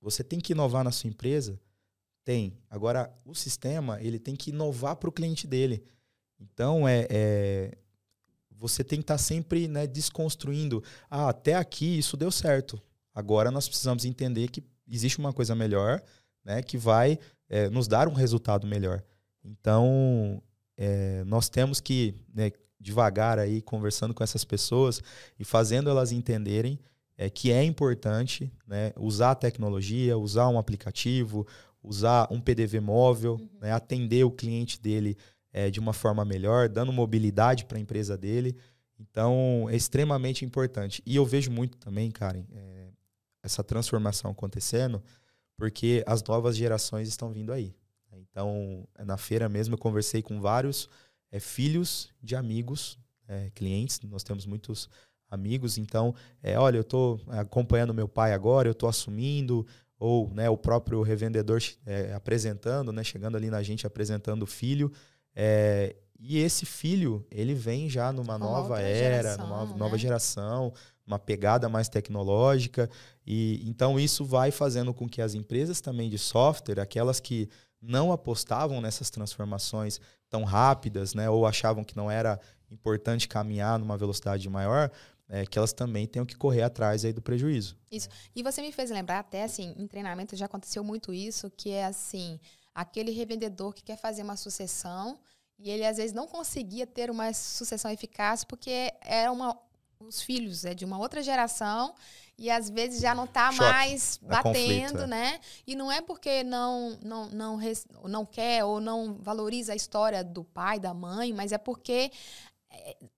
você 0.01 0.23
tem 0.23 0.39
que 0.39 0.53
inovar 0.53 0.85
na 0.85 0.93
sua 0.93 1.09
empresa, 1.09 1.61
tem. 2.25 2.57
Agora 2.69 3.13
o 3.25 3.35
sistema 3.35 4.01
ele 4.01 4.19
tem 4.19 4.37
que 4.37 4.51
inovar 4.51 4.97
para 4.97 5.09
o 5.09 5.13
cliente 5.13 5.47
dele. 5.47 5.83
Então 6.39 6.87
é, 6.87 7.07
é 7.11 7.79
você 8.61 8.85
tem 8.85 8.99
que 8.99 9.05
estar 9.05 9.15
tá 9.15 9.19
sempre 9.19 9.67
né, 9.67 9.87
desconstruindo. 9.87 10.85
Ah, 11.09 11.31
até 11.31 11.55
aqui 11.55 11.99
isso 11.99 12.17
deu 12.17 12.31
certo. 12.31 12.81
Agora 13.15 13.51
nós 13.51 13.67
precisamos 13.67 14.05
entender 14.05 14.49
que 14.49 14.63
existe 14.87 15.19
uma 15.19 15.33
coisa 15.33 15.55
melhor, 15.55 16.03
né, 16.45 16.63
que 16.63 16.77
vai 16.77 17.19
é, 17.49 17.71
nos 17.71 17.89
dar 17.89 18.07
um 18.07 18.13
resultado 18.13 18.67
melhor. 18.67 19.03
Então, 19.43 20.43
é, 20.77 21.25
nós 21.25 21.49
temos 21.49 21.81
que 21.81 22.15
né, 22.35 22.53
devagar 22.79 23.39
aí 23.39 23.63
conversando 23.63 24.13
com 24.13 24.23
essas 24.23 24.45
pessoas 24.45 25.03
e 25.39 25.45
fazendo 25.45 25.89
elas 25.89 26.13
entenderem 26.13 26.79
é, 27.17 27.31
que 27.31 27.51
é 27.51 27.65
importante 27.65 28.53
né, 28.67 28.93
usar 28.97 29.33
a 29.33 29.35
tecnologia, 29.35 30.19
usar 30.19 30.49
um 30.49 30.59
aplicativo, 30.59 31.47
usar 31.83 32.29
um 32.31 32.41
PDV 32.41 32.81
móvel, 32.81 33.35
uhum. 33.35 33.49
né, 33.61 33.73
atender 33.73 34.25
o 34.25 34.31
cliente 34.31 34.81
dele 34.81 35.17
é, 35.53 35.71
de 35.71 35.81
uma 35.81 35.93
forma 35.93 36.25
melhor, 36.25 36.69
dando 36.69 36.93
mobilidade 36.93 37.65
para 37.65 37.79
a 37.79 37.81
empresa 37.81 38.17
dele. 38.17 38.57
Então, 38.99 39.67
é 39.71 39.77
extremamente 39.77 40.45
importante. 40.45 41.03
E 41.07 41.17
eu 41.17 41.25
vejo 41.25 41.51
muito 41.51 41.79
também, 41.79 42.11
Karen, 42.11 42.45
é, 42.53 42.89
essa 43.43 43.65
transformação 43.65 44.31
acontecendo, 44.31 45.03
porque 45.57 46.05
as 46.07 46.23
novas 46.23 46.57
gerações 46.57 47.09
estão 47.09 47.33
vindo 47.33 47.53
aí. 47.53 47.75
Então, 48.13 48.87
na 49.05 49.17
feira 49.17 49.49
mesmo, 49.49 49.75
eu 49.75 49.79
conversei 49.79 50.23
com 50.23 50.41
vários 50.41 50.89
é, 51.31 51.41
filhos 51.41 52.11
de 52.23 52.37
amigos, 52.37 52.99
é, 53.27 53.51
clientes, 53.55 54.01
nós 54.03 54.23
temos 54.23 54.47
muitos 54.47 54.89
amigos. 55.31 55.79
Então, 55.79 56.15
é, 56.43 56.59
olha, 56.59 56.77
eu 56.77 56.83
estou 56.83 57.21
acompanhando 57.29 57.95
meu 57.95 58.09
pai 58.09 58.33
agora, 58.33 58.69
eu 58.69 58.73
estou 58.73 58.89
assumindo, 58.89 59.67
ou 59.99 60.31
né, 60.33 60.49
o 60.49 60.57
próprio 60.57 61.03
revendedor 61.03 61.61
é, 61.87 62.13
apresentando, 62.15 62.93
né, 62.93 63.05
chegando 63.05 63.37
ali 63.37 63.51
na 63.51 63.63
gente 63.63 63.87
apresentando 63.87 64.43
o 64.43 64.47
filho. 64.47 64.91
É, 65.35 65.97
e 66.19 66.39
esse 66.39 66.67
filho, 66.67 67.27
ele 67.31 67.55
vem 67.55 67.89
já 67.89 68.13
numa 68.13 68.37
uma 68.37 68.39
nova 68.39 68.81
era, 68.81 69.23
geração, 69.23 69.47
numa 69.47 69.65
né? 69.65 69.75
nova 69.77 69.97
geração, 69.97 70.73
uma 71.07 71.19
pegada 71.19 71.69
mais 71.69 71.89
tecnológica. 71.89 72.91
E 73.27 73.63
então 73.67 73.99
isso 73.99 74.25
vai 74.25 74.51
fazendo 74.51 74.93
com 74.93 75.09
que 75.09 75.23
as 75.23 75.35
empresas 75.35 75.81
também 75.81 76.11
de 76.11 76.19
software, 76.19 76.79
aquelas 76.79 77.21
que 77.21 77.49
não 77.81 78.13
apostavam 78.13 78.81
nessas 78.81 79.09
transformações 79.09 80.01
tão 80.29 80.45
rápidas, 80.45 81.15
né, 81.15 81.31
ou 81.31 81.47
achavam 81.47 81.83
que 81.83 81.97
não 81.97 82.11
era 82.11 82.39
importante 82.71 83.27
caminhar 83.27 83.79
numa 83.79 83.97
velocidade 83.97 84.49
maior, 84.49 84.91
é, 85.29 85.47
que 85.47 85.59
elas 85.59 85.73
também 85.73 86.07
tenham 86.07 86.27
que 86.27 86.37
correr 86.37 86.63
atrás 86.63 87.05
aí 87.05 87.13
do 87.13 87.23
prejuízo. 87.23 87.77
Isso. 87.91 88.09
E 88.35 88.43
você 88.43 88.61
me 88.61 88.71
fez 88.71 88.91
lembrar 88.91 89.21
até 89.21 89.45
assim, 89.45 89.75
em 89.77 89.87
treinamento 89.87 90.37
já 90.37 90.47
aconteceu 90.47 90.85
muito 90.85 91.15
isso, 91.15 91.51
que 91.57 91.71
é 91.71 91.87
assim, 91.87 92.39
aquele 92.75 93.11
revendedor 93.11 93.75
que 93.75 93.83
quer 93.83 93.97
fazer 93.97 94.23
uma 94.23 94.37
sucessão 94.37 95.19
e 95.59 95.71
ele 95.71 95.85
às 95.85 95.97
vezes 95.97 96.13
não 96.13 96.27
conseguia 96.27 96.87
ter 96.87 97.11
uma 97.11 97.33
sucessão 97.33 97.91
eficaz 97.91 98.45
porque 98.45 98.93
era 99.03 99.31
uma 99.31 99.59
os 100.01 100.23
filhos 100.23 100.65
é 100.65 100.73
de 100.73 100.85
uma 100.85 100.99
outra 100.99 101.23
geração 101.23 101.95
e 102.39 102.51
às 102.51 102.71
vezes 102.71 103.03
já 103.03 103.15
não 103.15 103.25
está 103.25 103.53
mais 103.53 104.19
batendo, 104.23 104.45
conflito, 104.45 105.03
é. 105.03 105.07
né? 105.07 105.41
E 105.67 105.77
não 105.77 105.93
é 105.93 106.01
porque 106.01 106.43
não 106.43 106.99
não 107.03 107.29
não 107.29 107.59
não 108.05 108.25
quer 108.25 108.65
ou 108.65 108.81
não 108.81 109.19
valoriza 109.21 109.75
a 109.75 109.77
história 109.77 110.25
do 110.25 110.43
pai, 110.43 110.81
da 110.81 110.95
mãe, 110.95 111.35
mas 111.35 111.53
é 111.53 111.59
porque 111.59 112.11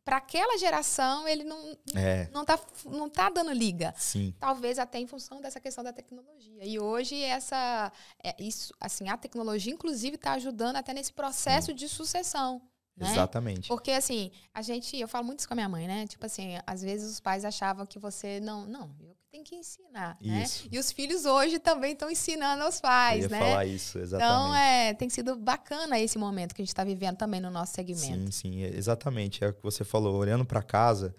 para 0.05 0.17
aquela 0.17 0.57
geração 0.59 1.29
ele 1.29 1.45
não 1.45 1.77
é. 1.95 2.29
não 2.33 2.45
tá 2.45 2.59
não 2.87 3.09
tá 3.09 3.29
dando 3.29 3.53
liga 3.53 3.95
Sim. 3.97 4.35
talvez 4.41 4.79
até 4.79 4.99
em 4.99 5.07
função 5.07 5.41
dessa 5.41 5.61
questão 5.61 5.85
da 5.85 5.93
tecnologia 5.93 6.65
e 6.65 6.79
hoje 6.79 7.23
essa 7.23 7.93
é, 8.23 8.35
isso 8.43 8.75
assim 8.81 9.09
a 9.09 9.17
tecnologia 9.17 9.73
inclusive 9.73 10.17
está 10.17 10.33
ajudando 10.33 10.77
até 10.77 10.93
nesse 10.95 11.13
processo 11.13 11.69
Sim. 11.69 11.75
de 11.75 11.89
sucessão 11.89 12.63
né? 12.95 13.11
Exatamente. 13.11 13.69
Porque 13.69 13.91
assim, 13.91 14.31
a 14.53 14.61
gente, 14.61 14.99
eu 14.99 15.09
falo 15.09 15.25
muito 15.25 15.39
isso 15.39 15.49
com 15.49 15.55
a 15.55 15.57
minha 15.57 15.69
mãe, 15.69 15.87
né? 15.89 16.07
Tipo 16.07 16.27
assim, 16.27 16.59
às 16.67 16.83
vezes 16.83 17.11
os 17.11 17.21
pais 17.21 17.43
achavam 17.43 17.87
que 17.87 17.99
você 17.99 18.39
não, 18.41 18.67
não, 18.67 18.95
eu 19.01 19.17
tenho 19.33 19.45
que 19.45 19.57
ensinar, 19.57 20.19
né? 20.21 20.43
isso. 20.43 20.65
né? 20.65 20.69
E 20.73 20.79
os 20.79 20.93
filhos 20.93 21.25
hoje 21.25 21.59
também 21.59 21.95
estão 21.95 22.11
ensinando 22.11 22.65
aos 22.65 22.79
pais, 22.81 23.25
eu 23.25 23.31
ia 23.31 23.37
né? 23.37 23.39
falar 23.39 23.65
isso, 23.65 23.99
exatamente. 23.99 24.31
Então, 24.31 24.55
é, 24.55 24.93
tem 24.93 25.09
sido 25.09 25.35
bacana 25.35 25.99
esse 25.99 26.19
momento 26.19 26.55
que 26.55 26.61
a 26.61 26.65
gente 26.65 26.69
está 26.69 26.85
vivendo 26.85 27.17
também 27.17 27.41
no 27.41 27.51
nosso 27.51 27.73
segmento. 27.73 28.31
Sim, 28.31 28.31
sim, 28.31 28.63
exatamente. 28.63 29.43
É 29.43 29.49
o 29.49 29.55
que 29.55 29.63
você 29.63 29.85
falou, 29.85 30.17
olhando 30.17 30.45
para 30.45 30.63
casa, 30.63 31.15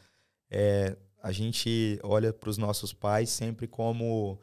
é, 0.52 0.96
a 1.24 1.32
gente 1.32 2.00
olha 2.04 2.32
para 2.32 2.52
os 2.52 2.58
nossos 2.58 2.94
pais 2.94 3.32
sempre 3.32 3.68
como 3.68 4.40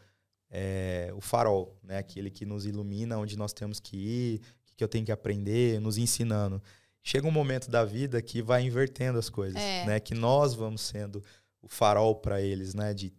é, 0.50 1.12
o 1.14 1.20
farol, 1.20 1.78
né? 1.80 1.98
Aquele 1.98 2.28
que 2.28 2.44
nos 2.44 2.66
ilumina 2.66 3.18
onde 3.18 3.38
nós 3.38 3.52
temos 3.52 3.78
que 3.78 3.96
ir, 3.96 4.40
o 4.72 4.76
que 4.76 4.82
eu 4.82 4.88
tenho 4.88 5.06
que 5.06 5.12
aprender, 5.12 5.80
nos 5.80 5.96
ensinando 5.96 6.60
chega 7.02 7.26
um 7.26 7.30
momento 7.30 7.70
da 7.70 7.84
vida 7.84 8.20
que 8.20 8.42
vai 8.42 8.62
invertendo 8.62 9.18
as 9.18 9.30
coisas, 9.30 9.60
é. 9.60 9.86
né? 9.86 10.00
Que 10.00 10.14
nós 10.14 10.54
vamos 10.54 10.82
sendo 10.82 11.22
o 11.62 11.68
farol 11.68 12.14
para 12.14 12.40
eles, 12.40 12.74
né? 12.74 12.94
De, 12.94 13.12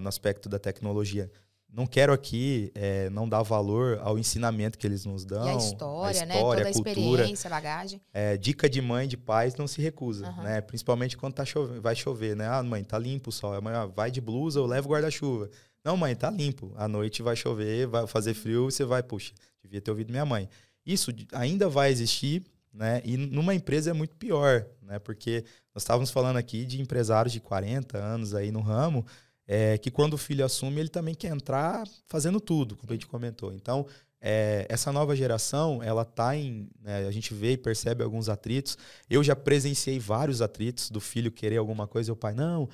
no 0.00 0.08
aspecto 0.08 0.48
da 0.48 0.58
tecnologia. 0.58 1.30
Não 1.72 1.86
quero 1.86 2.12
aqui 2.12 2.70
é, 2.72 3.10
não 3.10 3.28
dar 3.28 3.42
valor 3.42 3.98
ao 4.00 4.16
ensinamento 4.16 4.78
que 4.78 4.86
eles 4.86 5.04
nos 5.04 5.24
dão. 5.24 5.44
E 5.44 5.50
a 5.50 5.56
história, 5.56 6.22
a 6.22 6.26
né? 6.26 6.40
Toda 6.40 6.62
a, 6.62 6.66
a 6.66 6.70
experiência, 6.70 7.50
bagagem. 7.50 8.00
É, 8.12 8.36
dica 8.36 8.68
de 8.70 8.80
mãe, 8.80 9.08
de 9.08 9.16
pais, 9.16 9.56
não 9.56 9.66
se 9.66 9.82
recusa, 9.82 10.28
uhum. 10.28 10.42
né? 10.44 10.60
Principalmente 10.60 11.16
quando 11.16 11.34
tá 11.34 11.44
chove 11.44 11.80
vai 11.80 11.96
chover, 11.96 12.36
né? 12.36 12.46
Ah, 12.46 12.62
mãe, 12.62 12.84
tá 12.84 12.96
limpo 12.96 13.30
o 13.30 13.32
sol. 13.32 13.54
Amanhã 13.54 13.88
vai 13.88 14.08
de 14.08 14.20
blusa 14.20 14.60
ou 14.60 14.66
leva 14.68 14.88
guarda-chuva. 14.88 15.50
Não, 15.84 15.96
mãe, 15.96 16.14
tá 16.14 16.30
limpo. 16.30 16.72
À 16.76 16.86
noite 16.86 17.22
vai 17.22 17.34
chover, 17.34 17.88
vai 17.88 18.06
fazer 18.06 18.34
frio 18.34 18.68
e 18.68 18.72
você 18.72 18.84
vai, 18.84 19.02
puxa, 19.02 19.34
devia 19.60 19.80
ter 19.80 19.90
ouvido 19.90 20.12
minha 20.12 20.24
mãe. 20.24 20.48
Isso 20.86 21.10
ainda 21.32 21.68
vai 21.68 21.90
existir 21.90 22.44
né? 22.74 23.00
E 23.04 23.16
numa 23.16 23.54
empresa 23.54 23.90
é 23.90 23.92
muito 23.92 24.16
pior, 24.16 24.66
né? 24.82 24.98
Porque 24.98 25.44
nós 25.72 25.82
estávamos 25.82 26.10
falando 26.10 26.36
aqui 26.36 26.66
de 26.66 26.80
empresários 26.80 27.32
de 27.32 27.40
40 27.40 27.96
anos 27.96 28.34
aí 28.34 28.50
no 28.50 28.60
ramo, 28.60 29.06
é 29.46 29.78
que 29.78 29.90
quando 29.90 30.14
o 30.14 30.18
filho 30.18 30.44
assume, 30.44 30.80
ele 30.80 30.88
também 30.88 31.14
quer 31.14 31.28
entrar 31.28 31.86
fazendo 32.06 32.40
tudo, 32.40 32.76
como 32.76 32.92
a 32.92 32.94
gente 32.94 33.06
comentou. 33.06 33.52
Então, 33.52 33.86
é, 34.20 34.66
essa 34.70 34.90
nova 34.90 35.14
geração, 35.14 35.82
ela 35.82 36.04
tá 36.04 36.34
em. 36.34 36.68
Né, 36.80 37.06
a 37.06 37.10
gente 37.10 37.34
vê 37.34 37.52
e 37.52 37.56
percebe 37.58 38.02
alguns 38.02 38.28
atritos. 38.28 38.76
Eu 39.08 39.22
já 39.22 39.36
presenciei 39.36 39.98
vários 39.98 40.40
atritos 40.40 40.90
do 40.90 41.00
filho 41.00 41.30
querer 41.30 41.58
alguma 41.58 41.86
coisa 41.86 42.10
e 42.10 42.12
o 42.12 42.16
pai, 42.16 42.34
não. 42.34 42.68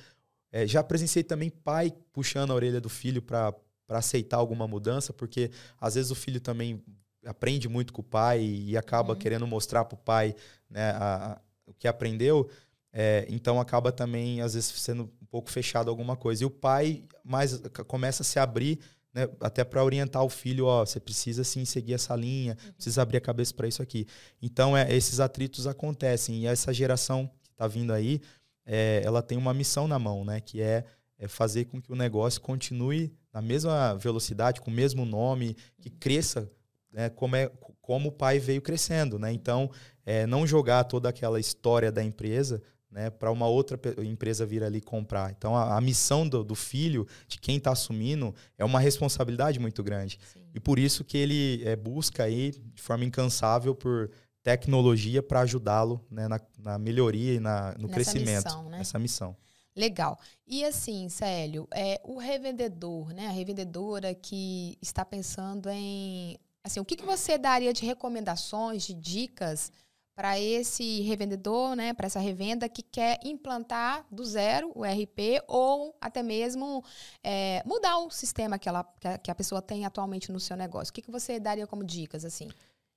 É, 0.51 0.65
já 0.65 0.83
presenciei 0.83 1.23
também 1.23 1.49
pai 1.49 1.93
puxando 2.11 2.51
a 2.51 2.55
orelha 2.55 2.81
do 2.81 2.89
filho 2.89 3.21
para 3.21 3.53
aceitar 3.89 4.37
alguma 4.37 4.67
mudança, 4.67 5.13
porque 5.13 5.51
às 5.79 5.95
vezes 5.95 6.09
o 6.09 6.15
filho 6.15 6.39
também 6.39 6.81
aprende 7.25 7.67
muito 7.69 7.93
com 7.93 8.01
o 8.01 8.05
pai 8.05 8.41
e 8.43 8.77
acaba 8.77 9.13
uhum. 9.13 9.19
querendo 9.19 9.47
mostrar 9.47 9.85
para 9.85 9.95
o 9.95 9.99
pai 9.99 10.35
né, 10.69 10.91
a, 10.91 11.33
a, 11.33 11.41
o 11.65 11.73
que 11.73 11.87
aprendeu. 11.87 12.49
É, 12.93 13.25
então 13.29 13.59
acaba 13.59 13.91
também, 13.91 14.41
às 14.41 14.53
vezes, 14.53 14.69
sendo 14.81 15.03
um 15.21 15.25
pouco 15.25 15.49
fechado 15.49 15.89
alguma 15.89 16.15
coisa. 16.15 16.43
E 16.43 16.45
o 16.45 16.49
pai 16.49 17.03
mais 17.23 17.61
começa 17.87 18.23
a 18.23 18.25
se 18.25 18.39
abrir, 18.39 18.79
né, 19.13 19.29
até 19.39 19.63
para 19.63 19.83
orientar 19.83 20.23
o 20.23 20.29
filho, 20.29 20.65
ó, 20.65 20.85
você 20.85 20.99
precisa 20.99 21.43
sim 21.43 21.63
seguir 21.65 21.93
essa 21.93 22.15
linha, 22.15 22.57
uhum. 22.65 22.73
precisa 22.73 23.01
abrir 23.01 23.17
a 23.17 23.21
cabeça 23.21 23.53
para 23.53 23.67
isso 23.67 23.81
aqui. 23.81 24.07
Então, 24.41 24.75
é, 24.75 24.93
esses 24.93 25.19
atritos 25.19 25.67
acontecem. 25.67 26.39
E 26.39 26.47
essa 26.47 26.73
geração 26.73 27.29
que 27.43 27.51
está 27.51 27.67
vindo 27.67 27.93
aí, 27.93 28.21
é, 28.65 29.01
ela 29.05 29.21
tem 29.21 29.37
uma 29.37 29.53
missão 29.53 29.87
na 29.87 29.99
mão, 29.99 30.25
né? 30.25 30.41
Que 30.41 30.61
é, 30.61 30.85
é 31.17 31.27
fazer 31.27 31.65
com 31.65 31.81
que 31.81 31.91
o 31.91 31.95
negócio 31.95 32.41
continue 32.41 33.13
na 33.33 33.41
mesma 33.41 33.95
velocidade, 33.95 34.59
com 34.59 34.69
o 34.69 34.73
mesmo 34.73 35.05
nome, 35.05 35.55
que 35.79 35.89
cresça 35.89 36.51
né, 36.91 37.09
como, 37.09 37.35
é, 37.35 37.49
como 37.81 38.09
o 38.09 38.11
pai 38.11 38.39
veio 38.39 38.61
crescendo. 38.61 39.17
Né? 39.17 39.31
Então, 39.31 39.69
é, 40.05 40.25
não 40.25 40.45
jogar 40.45 40.83
toda 40.83 41.09
aquela 41.09 41.39
história 41.39 41.91
da 41.91 42.03
empresa 42.03 42.61
né, 42.91 43.09
para 43.09 43.31
uma 43.31 43.47
outra 43.47 43.79
empresa 44.03 44.45
vir 44.45 44.63
ali 44.63 44.81
comprar. 44.81 45.31
Então, 45.31 45.55
a, 45.55 45.77
a 45.77 45.81
missão 45.81 46.27
do, 46.27 46.43
do, 46.43 46.55
filho, 46.55 47.07
de 47.27 47.39
quem 47.39 47.57
está 47.57 47.71
assumindo, 47.71 48.35
é 48.57 48.65
uma 48.65 48.79
responsabilidade 48.79 49.59
muito 49.59 49.81
grande. 49.81 50.19
Sim. 50.33 50.41
E 50.53 50.59
por 50.59 50.77
isso 50.77 51.03
que 51.03 51.17
ele 51.17 51.63
é, 51.63 51.75
busca 51.75 52.23
aí, 52.23 52.51
de 52.51 52.81
forma 52.81 53.05
incansável, 53.05 53.73
por 53.73 54.11
tecnologia 54.43 55.23
para 55.23 55.41
ajudá-lo 55.41 56.05
né, 56.09 56.27
na, 56.27 56.41
na, 56.57 56.77
melhoria 56.77 57.35
e 57.35 57.39
na, 57.39 57.73
no 57.77 57.87
Nessa 57.87 57.93
crescimento. 57.93 58.45
Missão, 58.45 58.69
né? 58.69 58.79
Essa 58.81 58.99
missão. 58.99 59.37
Legal. 59.75 60.19
E 60.45 60.65
assim, 60.65 61.07
Célio, 61.07 61.67
é, 61.73 62.01
o 62.03 62.17
revendedor, 62.17 63.13
né, 63.13 63.27
a 63.27 63.31
revendedora 63.31 64.13
que 64.13 64.77
está 64.81 65.05
pensando 65.05 65.69
em. 65.69 66.37
Assim, 66.63 66.79
o 66.79 66.85
que, 66.85 66.95
que 66.95 67.05
você 67.05 67.37
daria 67.37 67.73
de 67.73 67.85
recomendações, 67.85 68.83
de 68.83 68.93
dicas 68.93 69.71
para 70.15 70.39
esse 70.39 71.01
revendedor, 71.01 71.75
né, 71.75 71.93
para 71.93 72.05
essa 72.05 72.19
revenda 72.19 72.69
que 72.69 72.83
quer 72.83 73.19
implantar 73.23 74.05
do 74.11 74.23
zero 74.23 74.71
o 74.75 74.83
RP 74.83 75.41
ou 75.47 75.97
até 75.99 76.21
mesmo 76.21 76.83
é, 77.23 77.63
mudar 77.65 77.97
o 77.97 78.11
sistema 78.11 78.59
que, 78.59 78.69
ela, 78.69 78.83
que 79.23 79.31
a 79.31 79.35
pessoa 79.35 79.61
tem 79.61 79.85
atualmente 79.85 80.31
no 80.31 80.39
seu 80.39 80.55
negócio? 80.55 80.91
O 80.91 80.93
que, 80.93 81.01
que 81.01 81.11
você 81.11 81.39
daria 81.39 81.65
como 81.65 81.83
dicas 81.83 82.25
assim? 82.25 82.49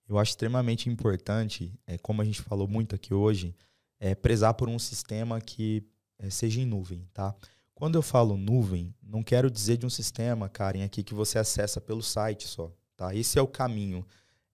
Eu 0.07 0.19
acho 0.19 0.33
extremamente 0.33 0.91
importante, 0.91 1.73
é, 1.87 1.97
como 1.97 2.21
a 2.21 2.25
gente 2.25 2.43
falou 2.43 2.69
muito 2.69 2.95
aqui 2.95 3.15
hoje, 3.15 3.55
é, 3.99 4.15
prezar 4.15 4.53
por 4.53 4.69
um 4.69 4.79
sistema 4.79 5.41
que 5.41 5.83
é, 6.19 6.29
seja 6.29 6.61
em 6.61 6.67
nuvem, 6.67 7.09
tá? 7.15 7.35
Quando 7.75 7.97
eu 7.97 8.03
falo 8.03 8.37
nuvem, 8.37 8.95
não 9.03 9.23
quero 9.23 9.51
dizer 9.51 9.79
de 9.79 9.87
um 9.87 9.91
sistema, 9.91 10.49
Karen, 10.49 10.85
aqui 10.85 11.03
que 11.03 11.15
você 11.15 11.39
acessa 11.39 11.81
pelo 11.81 12.03
site 12.03 12.47
só, 12.47 12.71
tá? 12.97 13.15
Esse 13.15 13.39
é 13.39 13.43
o 13.43 13.47
caminho. 13.47 14.07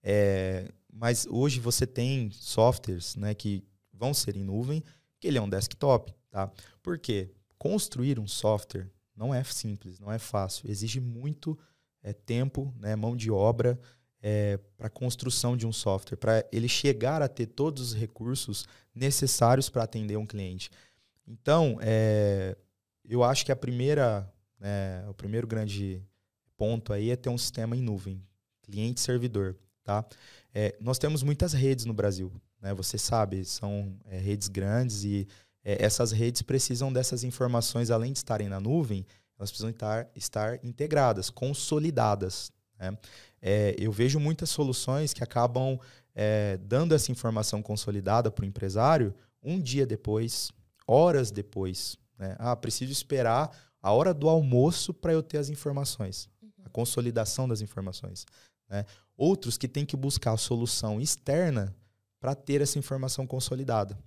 É, 0.03 0.71
mas 0.91 1.25
hoje 1.27 1.59
você 1.59 1.85
tem 1.87 2.31
softwares 2.31 3.15
né, 3.15 3.33
que 3.33 3.63
vão 3.93 4.13
ser 4.13 4.35
em 4.35 4.43
nuvem, 4.43 4.83
que 5.19 5.27
ele 5.27 5.37
é 5.37 5.41
um 5.41 5.49
desktop. 5.49 6.13
Tá? 6.29 6.51
Por 6.81 6.97
quê? 6.97 7.29
Construir 7.57 8.19
um 8.19 8.27
software 8.27 8.89
não 9.15 9.33
é 9.33 9.43
simples, 9.43 9.99
não 9.99 10.11
é 10.11 10.17
fácil. 10.17 10.69
Exige 10.69 10.99
muito 10.99 11.57
é, 12.01 12.13
tempo, 12.13 12.73
né, 12.79 12.95
mão 12.95 13.15
de 13.15 13.29
obra 13.29 13.79
é, 14.21 14.57
para 14.77 14.87
a 14.87 14.89
construção 14.89 15.57
de 15.57 15.65
um 15.65 15.73
software, 15.73 16.17
para 16.17 16.45
ele 16.51 16.67
chegar 16.67 17.21
a 17.21 17.27
ter 17.27 17.47
todos 17.47 17.89
os 17.89 17.93
recursos 17.93 18.65
necessários 18.93 19.69
para 19.69 19.83
atender 19.83 20.17
um 20.17 20.25
cliente. 20.25 20.69
Então, 21.27 21.77
é, 21.81 22.55
eu 23.07 23.23
acho 23.23 23.45
que 23.45 23.51
a 23.51 23.55
primeira, 23.55 24.31
né, 24.59 25.07
o 25.07 25.13
primeiro 25.13 25.47
grande 25.47 26.01
ponto 26.57 26.93
aí 26.93 27.09
é 27.09 27.15
ter 27.15 27.29
um 27.29 27.37
sistema 27.37 27.75
em 27.75 27.81
nuvem, 27.81 28.23
cliente-servidor. 28.71 29.55
Tá? 29.83 30.05
É, 30.53 30.75
nós 30.79 30.97
temos 30.97 31.23
muitas 31.23 31.53
redes 31.53 31.85
no 31.85 31.93
Brasil, 31.93 32.31
né? 32.61 32.73
Você 32.73 32.97
sabe, 32.97 33.43
são 33.43 33.97
é, 34.05 34.17
redes 34.17 34.47
grandes 34.47 35.03
e 35.03 35.27
é, 35.63 35.83
essas 35.83 36.11
redes 36.11 36.41
precisam 36.41 36.91
dessas 36.91 37.23
informações, 37.23 37.89
além 37.89 38.11
de 38.11 38.19
estarem 38.19 38.47
na 38.47 38.59
nuvem, 38.59 39.05
elas 39.37 39.49
precisam 39.49 39.71
estar, 39.71 40.07
estar 40.15 40.63
integradas, 40.63 41.29
consolidadas. 41.29 42.51
Né? 42.79 42.97
É, 43.41 43.75
eu 43.77 43.91
vejo 43.91 44.19
muitas 44.19 44.49
soluções 44.49 45.13
que 45.13 45.23
acabam 45.23 45.79
é, 46.13 46.57
dando 46.57 46.93
essa 46.93 47.11
informação 47.11 47.61
consolidada 47.61 48.29
para 48.29 48.43
o 48.43 48.47
empresário 48.47 49.13
um 49.41 49.59
dia 49.59 49.85
depois, 49.85 50.51
horas 50.85 51.31
depois. 51.31 51.97
Né? 52.19 52.35
Ah, 52.37 52.55
preciso 52.55 52.91
esperar 52.91 53.49
a 53.81 53.91
hora 53.91 54.13
do 54.13 54.29
almoço 54.29 54.93
para 54.93 55.13
eu 55.13 55.23
ter 55.23 55.39
as 55.39 55.49
informações, 55.49 56.29
a 56.63 56.69
consolidação 56.69 57.47
das 57.47 57.61
informações. 57.61 58.25
Né? 58.71 58.85
Outros 59.17 59.57
que 59.57 59.67
têm 59.67 59.85
que 59.85 59.97
buscar 59.97 60.31
a 60.31 60.37
solução 60.37 61.01
externa 61.01 61.75
para 62.19 62.33
ter 62.33 62.61
essa 62.61 62.79
informação 62.79 63.27
consolidada. 63.27 63.99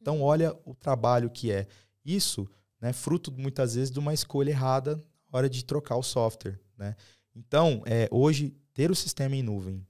Então, 0.00 0.22
olha 0.22 0.56
o 0.64 0.74
trabalho 0.74 1.28
que 1.28 1.52
é. 1.52 1.66
Isso, 2.04 2.48
né, 2.80 2.92
fruto 2.92 3.30
muitas 3.30 3.74
vezes 3.74 3.90
de 3.90 3.98
uma 3.98 4.14
escolha 4.14 4.50
errada 4.50 4.96
na 5.30 5.38
hora 5.38 5.50
de 5.50 5.64
trocar 5.64 5.96
o 5.96 6.02
software. 6.02 6.58
Né? 6.78 6.96
Então, 7.34 7.82
é, 7.84 8.08
hoje, 8.10 8.56
ter 8.72 8.90
o 8.90 8.94
sistema 8.94 9.36
em 9.36 9.42
nuvem, 9.42 9.86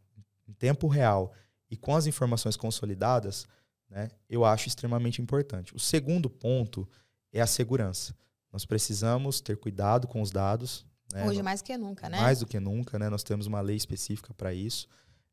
em 0.48 0.52
tempo 0.52 0.88
real 0.88 1.32
e 1.70 1.76
com 1.76 1.94
as 1.94 2.06
informações 2.06 2.56
consolidadas, 2.56 3.46
né, 3.88 4.08
eu 4.28 4.44
acho 4.44 4.66
extremamente 4.66 5.22
importante. 5.22 5.74
O 5.74 5.78
segundo 5.78 6.28
ponto 6.28 6.88
é 7.32 7.40
a 7.40 7.46
segurança. 7.46 8.14
Nós 8.52 8.64
precisamos 8.64 9.40
ter 9.40 9.56
cuidado 9.58 10.08
com 10.08 10.22
os 10.22 10.30
dados, 10.30 10.86
né? 11.16 11.26
Hoje 11.26 11.42
mais 11.42 11.62
do 11.62 11.64
que 11.64 11.76
nunca, 11.76 12.08
né? 12.08 12.20
Mais 12.20 12.40
do 12.40 12.46
que 12.46 12.60
nunca, 12.60 12.98
né? 12.98 13.08
Nós 13.08 13.22
temos 13.22 13.46
uma 13.46 13.60
lei 13.60 13.76
específica 13.76 14.34
para 14.34 14.52
isso. 14.52 14.86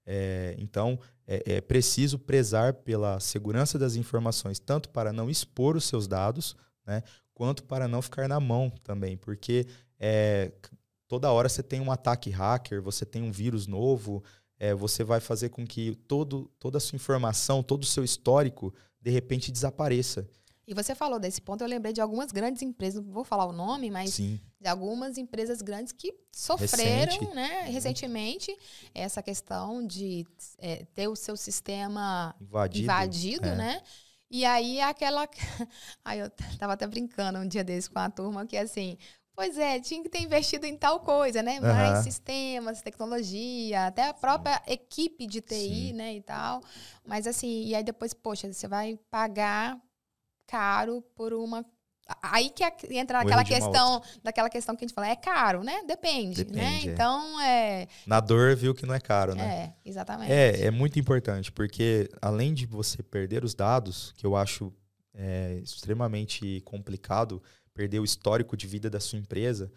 É, 0.05 0.55
então, 0.57 0.97
é, 1.27 1.55
é, 1.55 1.61
preciso 1.61 2.17
prezar 2.17 2.73
pela 2.73 3.19
segurança 3.19 3.77
das 3.77 3.95
informações, 3.95 4.59
tanto 4.59 4.89
para 4.89 5.11
não 5.13 5.29
expor 5.29 5.75
os 5.75 5.85
seus 5.85 6.07
dados, 6.07 6.55
né, 6.85 7.01
quanto 7.33 7.63
para 7.63 7.87
não 7.87 8.01
ficar 8.01 8.27
na 8.27 8.39
mão 8.39 8.69
também, 8.83 9.15
porque 9.15 9.65
é, 9.97 10.51
toda 11.07 11.31
hora 11.31 11.47
você 11.47 11.63
tem 11.63 11.79
um 11.79 11.91
ataque 11.91 12.29
hacker, 12.29 12.81
você 12.81 13.05
tem 13.05 13.23
um 13.23 13.31
vírus 13.31 13.65
novo, 13.65 14.21
é, 14.59 14.73
você 14.73 15.03
vai 15.03 15.21
fazer 15.21 15.49
com 15.49 15.65
que 15.65 15.95
todo, 16.07 16.51
toda 16.59 16.77
a 16.77 16.81
sua 16.81 16.97
informação, 16.97 17.63
todo 17.63 17.83
o 17.83 17.87
seu 17.87 18.03
histórico, 18.03 18.73
de 19.01 19.09
repente 19.09 19.51
desapareça. 19.51 20.27
E 20.65 20.73
você 20.73 20.95
falou 20.95 21.19
desse 21.19 21.41
ponto, 21.41 21.61
eu 21.61 21.67
lembrei 21.67 21.91
de 21.91 21.99
algumas 21.99 22.31
grandes 22.31 22.61
empresas, 22.61 23.03
não 23.03 23.11
vou 23.11 23.23
falar 23.23 23.45
o 23.45 23.51
nome, 23.51 23.91
mas 23.91 24.13
Sim. 24.13 24.39
de 24.61 24.67
algumas 24.67 25.17
empresas 25.17 25.61
grandes 25.61 25.91
que 25.91 26.13
sofreram, 26.31 27.11
Recente. 27.11 27.35
né, 27.35 27.63
recentemente, 27.63 28.57
essa 28.93 29.21
questão 29.21 29.85
de 29.85 30.25
é, 30.57 30.85
ter 30.95 31.09
o 31.09 31.15
seu 31.15 31.35
sistema 31.35 32.33
invadido, 32.39 32.83
invadido 32.85 33.47
é. 33.47 33.55
né? 33.55 33.81
E 34.31 34.45
aí 34.45 34.81
aquela. 34.81 35.27
Aí 36.03 36.17
eu 36.17 36.31
tava 36.57 36.73
até 36.73 36.87
brincando 36.87 37.37
um 37.37 37.47
dia 37.47 37.63
desse 37.63 37.87
com 37.87 37.99
a 37.99 38.09
turma 38.09 38.47
que 38.47 38.57
assim. 38.57 38.97
Pois 39.35 39.57
é, 39.57 39.79
tinha 39.79 40.01
que 40.01 40.09
ter 40.09 40.21
investido 40.21 40.65
em 40.65 40.77
tal 40.77 40.99
coisa, 40.99 41.41
né? 41.41 41.59
Mais 41.59 41.97
uhum. 41.97 42.03
sistemas, 42.03 42.81
tecnologia, 42.81 43.87
até 43.87 44.09
a 44.09 44.13
própria 44.13 44.55
Sim. 44.57 44.73
equipe 44.73 45.25
de 45.25 45.41
TI, 45.41 45.55
Sim. 45.55 45.93
né, 45.93 46.15
e 46.15 46.21
tal. 46.21 46.61
Mas 47.05 47.25
assim, 47.25 47.63
e 47.63 47.73
aí 47.73 47.83
depois, 47.83 48.13
poxa, 48.13 48.51
você 48.51 48.67
vai 48.67 48.99
pagar 49.09 49.79
caro 50.47 51.01
por 51.15 51.33
uma 51.33 51.65
Aí 52.21 52.49
que 52.49 52.63
entra 52.95 53.19
naquela 53.19 53.45
questão, 53.45 54.01
daquela 54.21 54.49
questão 54.49 54.75
que 54.75 54.83
a 54.83 54.87
gente 54.87 54.93
fala, 54.93 55.07
é 55.07 55.15
caro, 55.15 55.63
né? 55.63 55.83
Depende, 55.87 56.39
né? 56.39 56.43
Depende 56.43 56.55
né? 56.57 56.79
É. 56.83 56.93
Então, 56.93 57.41
é... 57.41 57.87
Na 58.05 58.19
dor, 58.19 58.55
viu 58.55 58.75
que 58.75 58.85
não 58.85 58.93
é 58.93 58.99
caro, 58.99 59.33
né? 59.33 59.73
É, 59.85 59.89
exatamente. 59.89 60.31
É, 60.31 60.65
é 60.65 60.71
muito 60.71 60.99
importante, 60.99 61.51
porque 61.51 62.09
além 62.21 62.53
de 62.53 62.65
você 62.65 63.01
perder 63.01 63.43
os 63.43 63.55
dados, 63.55 64.13
que 64.17 64.25
eu 64.25 64.35
acho 64.35 64.73
é, 65.13 65.59
extremamente 65.63 66.59
complicado, 66.65 67.41
perder 67.73 67.99
o 67.99 68.03
histórico 68.03 68.57
de 68.57 68.67
vida 68.67 68.89
da 68.89 68.99
sua 68.99 69.17
empresa, 69.17 69.71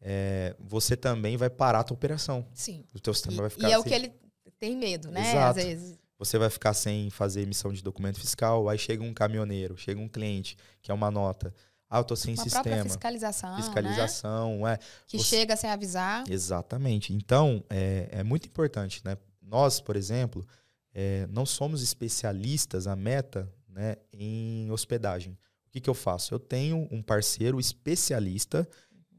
é, 0.00 0.54
você 0.60 0.96
também 0.96 1.36
vai 1.36 1.50
parar 1.50 1.80
a 1.80 1.84
tua 1.84 1.96
operação. 1.96 2.46
Sim. 2.54 2.84
O 2.94 3.00
teu 3.00 3.12
sistema 3.12 3.36
e, 3.36 3.40
vai 3.40 3.50
ficar 3.50 3.68
E 3.68 3.72
é 3.72 3.74
assim. 3.74 3.80
o 3.80 3.84
que 3.84 3.94
ele 3.94 4.14
tem 4.60 4.76
medo, 4.76 5.10
né? 5.10 5.30
Exato. 5.30 5.58
Às 5.58 5.64
vezes 5.64 6.03
você 6.18 6.38
vai 6.38 6.50
ficar 6.50 6.74
sem 6.74 7.10
fazer 7.10 7.42
emissão 7.42 7.72
de 7.72 7.82
documento 7.82 8.20
fiscal, 8.20 8.68
aí 8.68 8.78
chega 8.78 9.02
um 9.02 9.12
caminhoneiro, 9.12 9.76
chega 9.76 10.00
um 10.00 10.08
cliente, 10.08 10.56
que 10.80 10.90
é 10.90 10.94
uma 10.94 11.10
nota. 11.10 11.54
Ah, 11.88 11.98
eu 11.98 12.04
tô 12.04 12.16
sem 12.16 12.34
uma 12.34 12.42
sistema. 12.42 12.84
fiscalização. 12.84 13.56
Fiscalização, 13.56 14.58
né? 14.60 14.74
é. 14.74 14.78
Que 15.06 15.18
você... 15.18 15.36
chega 15.36 15.56
sem 15.56 15.70
avisar. 15.70 16.24
Exatamente. 16.28 17.12
Então, 17.12 17.62
é, 17.68 18.08
é 18.10 18.22
muito 18.22 18.46
importante, 18.46 19.00
né? 19.04 19.16
Nós, 19.42 19.80
por 19.80 19.94
exemplo, 19.94 20.44
é, 20.92 21.26
não 21.30 21.44
somos 21.44 21.82
especialistas, 21.82 22.86
a 22.86 22.96
meta, 22.96 23.52
né, 23.68 23.96
em 24.12 24.70
hospedagem. 24.70 25.34
O 25.66 25.70
que, 25.70 25.80
que 25.80 25.90
eu 25.90 25.94
faço? 25.94 26.34
Eu 26.34 26.38
tenho 26.38 26.88
um 26.90 27.02
parceiro 27.02 27.60
especialista 27.60 28.66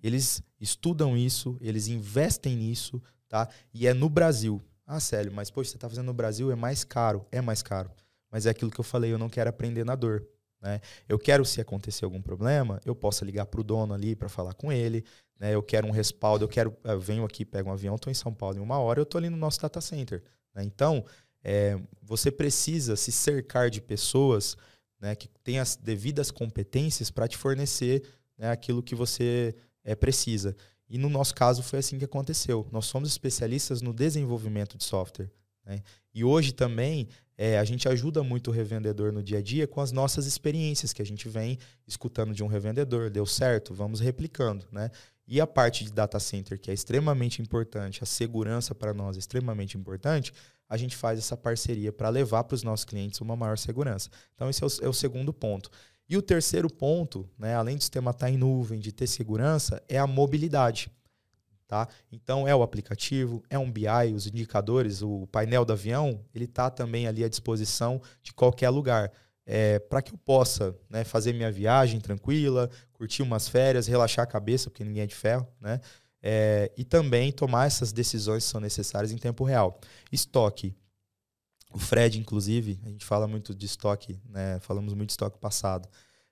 eles 0.05 0.43
estudam 0.61 1.17
isso, 1.17 1.57
eles 1.59 1.87
investem 1.87 2.55
nisso, 2.55 3.01
tá? 3.27 3.49
E 3.73 3.87
é 3.87 3.93
no 3.93 4.07
Brasil. 4.07 4.61
Ah, 4.85 4.99
Célio, 4.99 5.31
mas 5.31 5.49
poxa, 5.49 5.71
você 5.71 5.77
está 5.77 5.89
fazendo 5.89 6.05
no 6.05 6.13
Brasil, 6.13 6.51
é 6.51 6.55
mais 6.55 6.83
caro. 6.83 7.25
É 7.31 7.41
mais 7.41 7.63
caro. 7.63 7.89
Mas 8.31 8.45
é 8.45 8.49
aquilo 8.49 8.69
que 8.69 8.79
eu 8.79 8.83
falei, 8.83 9.11
eu 9.11 9.17
não 9.17 9.29
quero 9.29 9.49
aprender 9.49 9.83
na 9.83 9.95
dor. 9.95 10.27
Né? 10.61 10.81
Eu 11.07 11.17
quero, 11.17 11.45
se 11.45 11.61
acontecer 11.61 12.05
algum 12.05 12.21
problema, 12.21 12.81
eu 12.85 12.95
possa 12.95 13.23
ligar 13.23 13.45
para 13.45 13.61
o 13.61 13.63
dono 13.63 13.93
ali 13.93 14.15
para 14.15 14.29
falar 14.29 14.53
com 14.53 14.71
ele. 14.71 15.03
Né? 15.39 15.53
Eu 15.53 15.63
quero 15.63 15.87
um 15.87 15.91
respaldo, 15.91 16.43
eu 16.43 16.49
quero. 16.49 16.75
Eu 16.83 16.99
venho 16.99 17.23
aqui, 17.23 17.45
pego 17.45 17.69
um 17.69 17.73
avião, 17.73 17.95
estou 17.95 18.11
em 18.11 18.15
São 18.15 18.33
Paulo 18.33 18.57
em 18.57 18.61
uma 18.61 18.79
hora, 18.79 18.99
eu 18.99 19.03
estou 19.03 19.19
ali 19.19 19.29
no 19.29 19.37
nosso 19.37 19.61
data 19.61 19.81
center. 19.81 20.23
Né? 20.53 20.63
Então, 20.63 21.05
é, 21.43 21.79
você 22.01 22.31
precisa 22.31 22.95
se 22.95 23.11
cercar 23.11 23.69
de 23.69 23.81
pessoas 23.81 24.57
né, 24.99 25.15
que 25.15 25.27
têm 25.43 25.59
as 25.59 25.75
devidas 25.75 26.31
competências 26.31 27.11
para 27.11 27.27
te 27.27 27.37
fornecer 27.37 28.03
né, 28.37 28.49
aquilo 28.49 28.81
que 28.81 28.95
você 28.95 29.55
é, 29.83 29.93
precisa. 29.93 30.55
E 30.89 30.97
no 30.97 31.09
nosso 31.09 31.33
caso 31.33 31.63
foi 31.63 31.79
assim 31.79 31.97
que 31.97 32.05
aconteceu. 32.05 32.67
Nós 32.71 32.85
somos 32.85 33.09
especialistas 33.09 33.81
no 33.81 33.93
desenvolvimento 33.93 34.77
de 34.77 34.83
software. 34.83 35.31
Né? 35.65 35.81
E 36.13 36.23
hoje 36.23 36.53
também 36.53 37.07
é, 37.37 37.57
a 37.57 37.63
gente 37.63 37.89
ajuda 37.89 38.23
muito 38.23 38.49
o 38.49 38.53
revendedor 38.53 39.11
no 39.11 39.21
dia 39.21 39.39
a 39.39 39.41
dia 39.41 39.67
com 39.67 39.81
as 39.81 39.91
nossas 39.91 40.25
experiências 40.25 40.93
que 40.93 41.01
a 41.01 41.05
gente 41.05 41.27
vem 41.27 41.57
escutando 41.87 42.33
de 42.33 42.43
um 42.43 42.47
revendedor. 42.47 43.09
Deu 43.09 43.25
certo? 43.25 43.73
Vamos 43.73 43.99
replicando. 43.99 44.65
Né? 44.71 44.89
E 45.27 45.41
a 45.41 45.47
parte 45.47 45.83
de 45.83 45.91
data 45.91 46.19
center, 46.19 46.59
que 46.59 46.69
é 46.69 46.73
extremamente 46.73 47.41
importante, 47.41 48.03
a 48.03 48.05
segurança 48.05 48.75
para 48.75 48.93
nós 48.93 49.15
é 49.15 49.19
extremamente 49.19 49.77
importante, 49.77 50.31
a 50.69 50.77
gente 50.77 50.95
faz 50.95 51.19
essa 51.19 51.35
parceria 51.35 51.91
para 51.91 52.09
levar 52.09 52.43
para 52.43 52.55
os 52.55 52.63
nossos 52.63 52.85
clientes 52.85 53.21
uma 53.21 53.35
maior 53.35 53.57
segurança. 53.57 54.09
Então, 54.33 54.49
esse 54.49 54.63
é 54.63 54.67
o, 54.67 54.69
é 54.83 54.89
o 54.89 54.93
segundo 54.93 55.33
ponto. 55.33 55.69
E 56.07 56.15
o 56.17 56.21
terceiro 56.21 56.69
ponto, 56.69 57.27
né, 57.37 57.55
além 57.55 57.77
do 57.77 57.81
sistema 57.81 58.11
estar 58.11 58.29
em 58.29 58.37
nuvem, 58.37 58.79
de 58.79 58.91
ter 58.91 59.07
segurança, 59.07 59.81
é 59.89 59.97
a 59.97 60.05
mobilidade. 60.05 60.91
Tá? 61.67 61.87
Então 62.11 62.47
é 62.47 62.55
o 62.55 62.61
aplicativo, 62.61 63.43
é 63.49 63.57
um 63.57 63.71
BI, 63.71 64.13
os 64.13 64.27
indicadores, 64.27 65.01
o 65.01 65.25
painel 65.27 65.65
do 65.65 65.73
avião, 65.73 66.23
ele 66.33 66.45
está 66.45 66.69
também 66.69 67.07
ali 67.07 67.23
à 67.23 67.27
disposição 67.27 67.99
de 68.21 68.33
qualquer 68.33 68.69
lugar. 68.69 69.11
É, 69.47 69.79
para 69.79 70.01
que 70.01 70.13
eu 70.13 70.17
possa 70.17 70.75
né, 70.89 71.03
fazer 71.03 71.33
minha 71.33 71.51
viagem 71.51 71.99
tranquila, 71.99 72.69
curtir 72.93 73.23
umas 73.23 73.47
férias, 73.47 73.87
relaxar 73.87 74.23
a 74.23 74.27
cabeça, 74.27 74.69
porque 74.69 74.83
ninguém 74.83 75.03
é 75.03 75.07
de 75.07 75.15
ferro, 75.15 75.47
né? 75.61 75.79
É, 76.21 76.71
e 76.75 76.83
também 76.83 77.31
tomar 77.31 77.67
essas 77.67 77.93
decisões 77.93 78.43
que 78.43 78.49
são 78.49 78.59
necessárias 78.59 79.11
em 79.11 79.17
tempo 79.17 79.43
real. 79.43 79.79
Estoque. 80.11 80.75
O 81.75 81.77
Fred, 81.77 82.17
inclusive, 82.17 82.79
a 82.85 82.89
gente 82.89 83.03
fala 83.03 83.27
muito 83.27 83.53
de 83.53 83.65
estoque, 83.65 84.17
né? 84.29 84.59
falamos 84.61 84.93
muito 84.93 85.09
de 85.09 85.13
estoque 85.13 85.37
passado. 85.37 85.89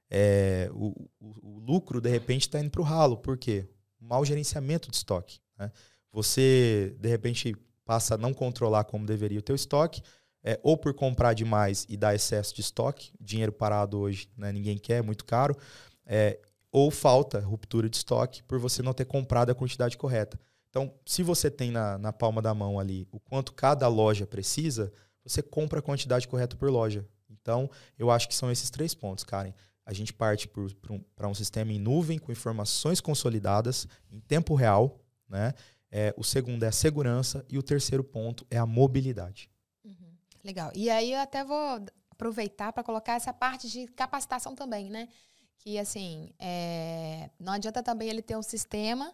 É, 0.09 0.69
o, 0.71 1.09
o, 1.19 1.55
o, 1.55 1.59
lucro, 1.59 1.99
de 1.99 2.09
repente, 2.09 2.43
está 2.43 2.59
indo 2.61 2.69
para 2.69 2.79
o 2.81 2.83
ralo. 2.85 3.17
Por 3.17 3.37
quê? 3.37 3.67
mau 3.99 4.23
gerenciamento 4.23 4.89
de 4.89 4.97
estoque. 4.97 5.39
Né? 5.57 5.71
Você, 6.11 6.95
de 6.99 7.09
repente, 7.09 7.55
passa 7.83 8.15
a 8.15 8.17
não 8.17 8.33
controlar 8.33 8.83
como 8.85 9.05
deveria 9.05 9.39
o 9.39 9.41
teu 9.41 9.55
estoque, 9.55 10.01
é, 10.43 10.59
ou 10.63 10.77
por 10.77 10.93
comprar 10.93 11.33
demais 11.33 11.85
e 11.89 11.97
dar 11.97 12.13
excesso 12.13 12.53
de 12.53 12.61
estoque, 12.61 13.11
dinheiro 13.19 13.51
parado 13.51 13.97
hoje 13.99 14.29
né, 14.37 14.51
ninguém 14.51 14.77
quer, 14.77 14.99
é 14.99 15.01
muito 15.01 15.25
caro, 15.25 15.57
é, 16.05 16.39
ou 16.71 16.91
falta 16.91 17.39
ruptura 17.39 17.89
de 17.89 17.97
estoque 17.97 18.43
por 18.43 18.59
você 18.59 18.81
não 18.81 18.93
ter 18.93 19.05
comprado 19.05 19.51
a 19.51 19.55
quantidade 19.55 19.97
correta. 19.97 20.39
Então, 20.69 20.93
se 21.05 21.21
você 21.21 21.51
tem 21.51 21.71
na, 21.71 21.97
na 21.97 22.11
palma 22.11 22.41
da 22.41 22.53
mão 22.53 22.79
ali 22.79 23.07
o 23.11 23.19
quanto 23.19 23.53
cada 23.53 23.87
loja 23.87 24.25
precisa, 24.25 24.91
você 25.23 25.41
compra 25.41 25.79
a 25.79 25.81
quantidade 25.81 26.27
correta 26.27 26.55
por 26.55 26.69
loja. 26.69 27.07
Então, 27.29 27.69
eu 27.97 28.11
acho 28.11 28.27
que 28.27 28.35
são 28.35 28.51
esses 28.51 28.69
três 28.69 28.93
pontos, 28.93 29.23
Karen 29.23 29.53
a 29.85 29.93
gente 29.93 30.13
parte 30.13 30.47
para 30.47 30.93
um, 30.93 31.03
um, 31.29 31.33
sistema 31.33 31.71
em 31.71 31.79
nuvem 31.79 32.17
com 32.17 32.31
informações 32.31 33.01
consolidadas 33.01 33.87
em 34.09 34.19
tempo 34.19 34.55
real. 34.55 34.99
Né? 35.27 35.53
É, 35.91 36.13
o 36.17 36.23
segundo 36.23 36.63
é 36.63 36.67
a 36.67 36.71
segurança 36.71 37.45
e 37.49 37.57
o 37.57 37.63
terceiro 37.63 38.03
ponto 38.03 38.45
é 38.49 38.57
a 38.57 38.65
mobilidade. 38.65 39.49
Uhum. 39.83 40.13
Legal. 40.43 40.71
E 40.73 40.89
aí 40.89 41.11
eu 41.11 41.19
até 41.19 41.43
vou 41.43 41.85
aproveitar 42.09 42.71
para 42.71 42.83
colocar 42.83 43.13
essa 43.13 43.33
parte 43.33 43.69
de 43.69 43.87
capacitação 43.87 44.55
também, 44.55 44.89
né? 44.89 45.09
Que 45.57 45.77
assim, 45.77 46.31
é... 46.39 47.29
não 47.39 47.53
adianta 47.53 47.81
também 47.81 48.09
ele 48.09 48.21
ter 48.21 48.37
um 48.37 48.41
sistema 48.41 49.13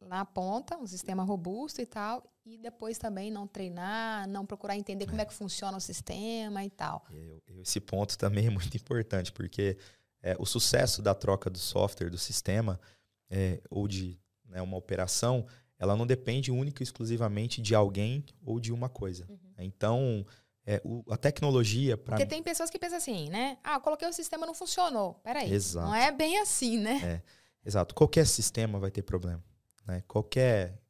na 0.00 0.24
ponta, 0.24 0.76
um 0.76 0.86
sistema 0.86 1.22
robusto 1.22 1.80
e 1.80 1.86
tal, 1.86 2.24
e 2.46 2.56
depois 2.56 2.96
também 2.96 3.30
não 3.30 3.46
treinar, 3.46 4.28
não 4.28 4.46
procurar 4.46 4.76
entender 4.76 5.06
como 5.06 5.20
é 5.20 5.24
que 5.24 5.34
funciona 5.34 5.76
o 5.76 5.80
sistema 5.80 6.64
e 6.64 6.70
tal. 6.70 7.04
Esse 7.48 7.80
ponto 7.80 8.16
também 8.18 8.46
é 8.46 8.50
muito 8.50 8.74
importante, 8.76 9.32
porque 9.32 9.76
é, 10.22 10.36
o 10.38 10.46
sucesso 10.46 11.02
da 11.02 11.14
troca 11.14 11.50
do 11.50 11.58
software, 11.58 12.08
do 12.08 12.16
sistema, 12.18 12.80
é, 13.28 13.60
ou 13.68 13.88
de 13.88 14.18
né, 14.48 14.62
uma 14.62 14.76
operação, 14.76 15.44
ela 15.78 15.96
não 15.96 16.06
depende 16.06 16.50
única 16.52 16.82
e 16.82 16.84
exclusivamente 16.84 17.60
de 17.60 17.74
alguém 17.74 18.24
ou 18.44 18.60
de 18.60 18.72
uma 18.72 18.88
coisa. 18.88 19.26
Uhum. 19.28 19.38
Então, 19.58 20.26
é, 20.64 20.80
o, 20.84 21.02
a 21.10 21.16
tecnologia 21.16 21.96
para. 21.96 22.16
Porque 22.16 22.26
tem 22.26 22.42
pessoas 22.42 22.70
que 22.70 22.78
pensam 22.78 22.98
assim, 22.98 23.28
né? 23.28 23.58
Ah, 23.62 23.74
eu 23.74 23.80
coloquei 23.80 24.08
o 24.08 24.12
sistema 24.12 24.46
não 24.46 24.54
funcionou. 24.54 25.14
Peraí. 25.22 25.52
Exato. 25.52 25.86
Não 25.86 25.94
é 25.94 26.10
bem 26.10 26.38
assim, 26.38 26.78
né? 26.78 27.00
É, 27.04 27.68
exato. 27.68 27.94
Qualquer 27.94 28.26
sistema 28.26 28.78
vai 28.78 28.90
ter 28.90 29.02
problema. 29.02 29.42
Né? 29.86 30.02
Qualquer. 30.08 30.80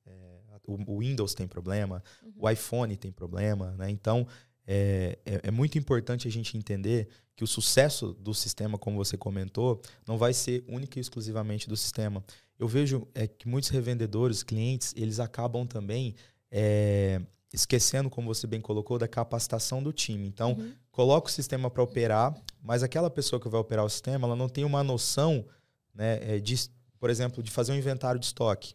O, 0.67 0.99
Windows 0.99 1.35
tem 1.35 1.47
problema, 1.47 2.03
uhum. 2.23 2.33
o 2.37 2.51
iPhone 2.51 2.97
tem 2.97 3.13
problema, 3.13 3.73
né? 3.73 3.91
Então 3.91 4.27
é, 4.67 5.19
é, 5.25 5.41
é, 5.45 5.51
muito 5.51 5.79
importante 5.79 6.27
a 6.27 6.31
gente 6.31 6.57
entender 6.57 7.09
que 7.37 7.45
o 7.45 7.47
sucesso 7.47 8.15
do 8.15 8.35
sistema, 8.35 8.77
como 8.77 8.97
você 8.97 9.17
comentou, 9.17 9.81
não 10.07 10.19
vai 10.19 10.33
ser 10.33 10.65
única 10.67 10.99
e 10.99 11.01
exclusivamente 11.01 11.69
do 11.69 11.77
sistema. 11.77 12.25
Eu 12.59 12.67
vejo 12.67 13.07
é, 13.15 13.27
que 13.27 13.47
muitos 13.47 13.71
revendedores, 13.71 14.43
clientes, 14.43 14.93
eles 14.97 15.21
acabam 15.21 15.67
também 15.67 16.15
é, 16.51 17.21
esquecendo, 17.53 18.11
como 18.11 18.35
você 18.35 18.47
bem 18.47 18.61
colocou, 18.61 18.99
da 18.99 19.07
capacitação 19.07 19.83
do 19.83 19.93
time. 19.93 20.27
Então, 20.27 20.53
uhum. 20.53 20.73
coloca 20.91 21.29
o 21.29 21.33
sistema 21.33 21.71
para 21.71 21.83
operar, 21.83 22.35
mas 22.61 22.83
aquela 22.83 23.11
pessoa 23.11 23.39
que 23.39 23.49
vai 23.49 23.61
operar 23.61 23.85
o 23.85 23.91
sistema, 23.91 24.27
ela 24.27 24.37
não 24.37 24.49
tem 24.49 24.65
uma 24.65 24.83
noção, 24.83 25.45
né, 25.95 26.37
é, 26.37 26.41
de, 26.41 26.71
por 26.99 27.11
exemplo, 27.11 27.43
de 27.43 27.51
fazer 27.51 27.73
um 27.73 27.77
inventário 27.77 28.19
de 28.19 28.27
estoque. 28.27 28.75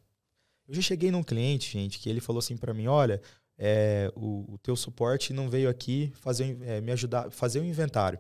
Eu 0.67 0.75
já 0.75 0.81
cheguei 0.81 1.11
num 1.11 1.23
cliente, 1.23 1.71
gente, 1.71 1.99
que 1.99 2.09
ele 2.09 2.21
falou 2.21 2.39
assim 2.39 2.57
para 2.57 2.73
mim: 2.73 2.87
olha, 2.87 3.21
é, 3.57 4.11
o, 4.15 4.53
o, 4.53 4.57
teu 4.57 4.75
suporte 4.75 5.33
não 5.33 5.49
veio 5.49 5.69
aqui 5.69 6.11
fazer, 6.15 6.57
é, 6.63 6.81
me 6.81 6.91
ajudar 6.91 7.29
fazer 7.29 7.59
o 7.59 7.61
um 7.61 7.65
inventário. 7.65 8.19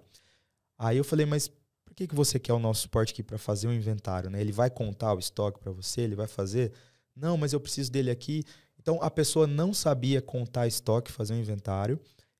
Aí 0.77 0.97
eu 0.97 1.03
falei, 1.03 1.25
mas 1.25 1.47
por 1.83 1.95
que, 1.95 2.07
que 2.07 2.15
você 2.15 2.39
quer 2.39 2.53
o 2.53 2.59
nosso 2.59 2.81
suporte 2.81 3.11
aqui 3.11 3.23
para 3.23 3.37
fazer 3.37 3.67
o 3.67 3.69
um 3.69 3.73
inventário? 3.73 4.29
Né? 4.29 4.39
Ele 4.39 4.51
vai 4.51 4.69
contar 4.69 5.13
o 5.13 5.19
estoque 5.19 5.59
para 5.59 5.71
você, 5.71 6.01
ele 6.01 6.15
vai 6.15 6.27
fazer? 6.27 6.71
Não, 7.15 7.37
mas 7.37 7.53
eu 7.53 7.59
preciso 7.59 7.91
dele 7.91 8.11
aqui. 8.11 8.43
Então 8.79 8.99
a 9.01 9.09
pessoa 9.09 9.47
não 9.47 9.73
sabia 9.73 10.21
contar 10.21 10.67
estoque, 10.67 11.11
fazer 11.11 11.33
um 11.33 11.39
inventário, 11.39 11.99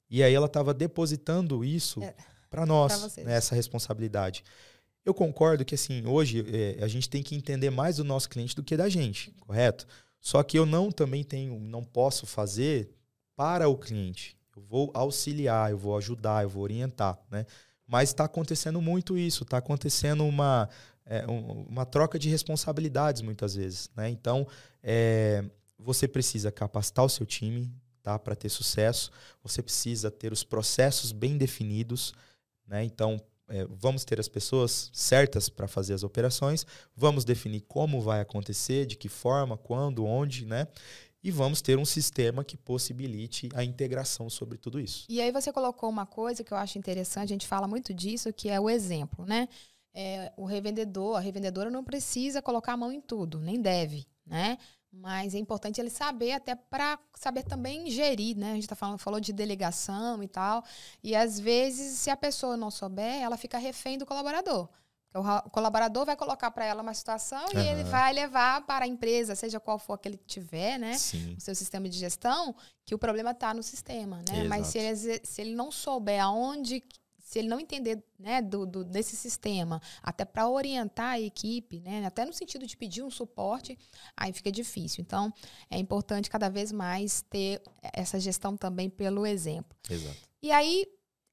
e 0.09 0.21
aí 0.23 0.33
ela 0.33 0.47
estava 0.47 0.73
depositando 0.73 1.63
isso 1.63 2.03
é, 2.03 2.15
para 2.49 2.65
nós, 2.65 3.15
né, 3.17 3.33
essa 3.33 3.55
responsabilidade. 3.55 4.43
Eu 5.03 5.13
concordo 5.13 5.65
que 5.65 5.75
assim, 5.75 6.05
hoje 6.05 6.45
é, 6.47 6.83
a 6.83 6.87
gente 6.87 7.09
tem 7.09 7.23
que 7.23 7.35
entender 7.35 7.69
mais 7.69 7.97
do 7.97 8.03
nosso 8.03 8.29
cliente 8.29 8.55
do 8.55 8.63
que 8.63 8.77
da 8.77 8.87
gente, 8.87 9.31
correto? 9.39 9.87
Só 10.19 10.43
que 10.43 10.57
eu 10.57 10.65
não 10.65 10.91
também 10.91 11.23
tenho, 11.23 11.59
não 11.59 11.83
posso 11.83 12.27
fazer 12.27 12.93
para 13.35 13.67
o 13.67 13.75
cliente. 13.75 14.37
Eu 14.55 14.61
vou 14.61 14.91
auxiliar, 14.93 15.71
eu 15.71 15.77
vou 15.77 15.97
ajudar, 15.97 16.43
eu 16.43 16.49
vou 16.49 16.63
orientar, 16.63 17.19
né? 17.31 17.45
Mas 17.87 18.09
está 18.09 18.25
acontecendo 18.25 18.79
muito 18.79 19.17
isso, 19.17 19.43
está 19.43 19.57
acontecendo 19.57 20.23
uma, 20.23 20.69
é, 21.05 21.25
uma 21.25 21.85
troca 21.85 22.19
de 22.19 22.29
responsabilidades 22.29 23.21
muitas 23.21 23.55
vezes, 23.55 23.89
né? 23.95 24.09
Então, 24.09 24.47
é, 24.83 25.43
você 25.77 26.07
precisa 26.07 26.51
capacitar 26.51 27.03
o 27.03 27.09
seu 27.09 27.25
time, 27.25 27.73
tá? 28.03 28.19
Para 28.19 28.35
ter 28.35 28.49
sucesso. 28.49 29.11
Você 29.43 29.63
precisa 29.63 30.11
ter 30.11 30.31
os 30.31 30.43
processos 30.43 31.11
bem 31.11 31.37
definidos, 31.37 32.13
né? 32.67 32.83
Então, 32.83 33.19
é, 33.51 33.65
vamos 33.69 34.05
ter 34.05 34.19
as 34.19 34.27
pessoas 34.27 34.89
certas 34.93 35.49
para 35.49 35.67
fazer 35.67 35.93
as 35.93 36.03
operações, 36.03 36.65
vamos 36.95 37.25
definir 37.25 37.61
como 37.61 38.01
vai 38.01 38.21
acontecer, 38.21 38.85
de 38.85 38.95
que 38.95 39.09
forma, 39.09 39.57
quando, 39.57 40.05
onde, 40.05 40.45
né? 40.45 40.67
E 41.23 41.29
vamos 41.29 41.61
ter 41.61 41.77
um 41.77 41.85
sistema 41.85 42.43
que 42.43 42.57
possibilite 42.57 43.49
a 43.53 43.63
integração 43.63 44.27
sobre 44.29 44.57
tudo 44.57 44.79
isso. 44.79 45.05
E 45.07 45.21
aí 45.21 45.31
você 45.31 45.53
colocou 45.53 45.87
uma 45.87 46.05
coisa 46.05 46.43
que 46.43 46.51
eu 46.51 46.57
acho 46.57 46.79
interessante, 46.79 47.25
a 47.25 47.35
gente 47.35 47.47
fala 47.47 47.67
muito 47.67 47.93
disso, 47.93 48.33
que 48.33 48.49
é 48.49 48.59
o 48.59 48.69
exemplo, 48.69 49.25
né? 49.25 49.47
É, 49.93 50.31
o 50.37 50.45
revendedor, 50.45 51.17
a 51.17 51.19
revendedora 51.19 51.69
não 51.69 51.83
precisa 51.83 52.41
colocar 52.41 52.73
a 52.73 52.77
mão 52.77 52.91
em 52.91 53.01
tudo, 53.01 53.39
nem 53.39 53.61
deve, 53.61 54.07
né? 54.25 54.57
Mas 54.91 55.33
é 55.33 55.37
importante 55.37 55.79
ele 55.79 55.89
saber, 55.89 56.33
até 56.33 56.53
para 56.53 56.99
saber 57.15 57.43
também 57.43 57.89
gerir, 57.89 58.37
né? 58.37 58.51
A 58.51 58.55
gente 58.55 58.67
tá 58.67 58.75
falando, 58.75 58.97
falou 58.97 59.19
de 59.19 59.31
delegação 59.31 60.21
e 60.21 60.27
tal. 60.27 60.63
E 61.01 61.15
às 61.15 61.39
vezes, 61.39 61.97
se 61.97 62.09
a 62.09 62.17
pessoa 62.17 62.57
não 62.57 62.69
souber, 62.69 63.21
ela 63.21 63.37
fica 63.37 63.57
refém 63.57 63.97
do 63.97 64.05
colaborador. 64.05 64.67
O 65.13 65.49
colaborador 65.49 66.05
vai 66.05 66.15
colocar 66.15 66.49
para 66.51 66.63
ela 66.63 66.81
uma 66.81 66.93
situação 66.93 67.43
uhum. 67.53 67.59
e 67.59 67.67
ele 67.67 67.83
vai 67.83 68.13
levar 68.13 68.65
para 68.65 68.85
a 68.85 68.87
empresa, 68.87 69.35
seja 69.35 69.59
qual 69.59 69.77
for 69.77 69.97
que 69.97 70.07
ele 70.07 70.17
tiver, 70.17 70.77
né? 70.77 70.93
Sim. 70.97 71.35
O 71.37 71.41
seu 71.41 71.53
sistema 71.53 71.89
de 71.89 71.97
gestão, 71.97 72.55
que 72.85 72.95
o 72.95 72.97
problema 72.97 73.31
está 73.31 73.53
no 73.53 73.61
sistema, 73.61 74.17
né? 74.17 74.35
Exato. 74.35 74.49
Mas 74.49 74.67
se 74.67 74.77
ele, 74.77 75.21
se 75.25 75.41
ele 75.41 75.53
não 75.53 75.69
souber 75.69 76.23
aonde 76.23 76.81
se 77.31 77.39
ele 77.39 77.47
não 77.47 77.61
entender 77.61 78.03
né, 78.19 78.41
do, 78.41 78.65
do 78.65 78.83
desse 78.83 79.15
sistema, 79.15 79.81
até 80.03 80.25
para 80.25 80.49
orientar 80.49 81.11
a 81.11 81.19
equipe, 81.19 81.79
né, 81.79 82.05
até 82.05 82.25
no 82.25 82.33
sentido 82.33 82.67
de 82.67 82.75
pedir 82.75 83.03
um 83.03 83.09
suporte, 83.09 83.79
aí 84.17 84.33
fica 84.33 84.51
difícil. 84.51 85.01
Então, 85.01 85.33
é 85.69 85.77
importante 85.79 86.29
cada 86.29 86.49
vez 86.49 86.73
mais 86.73 87.21
ter 87.29 87.61
essa 87.93 88.19
gestão 88.19 88.57
também 88.57 88.89
pelo 88.89 89.25
exemplo. 89.25 89.77
Exato. 89.89 90.17
E 90.43 90.51
aí, 90.51 90.85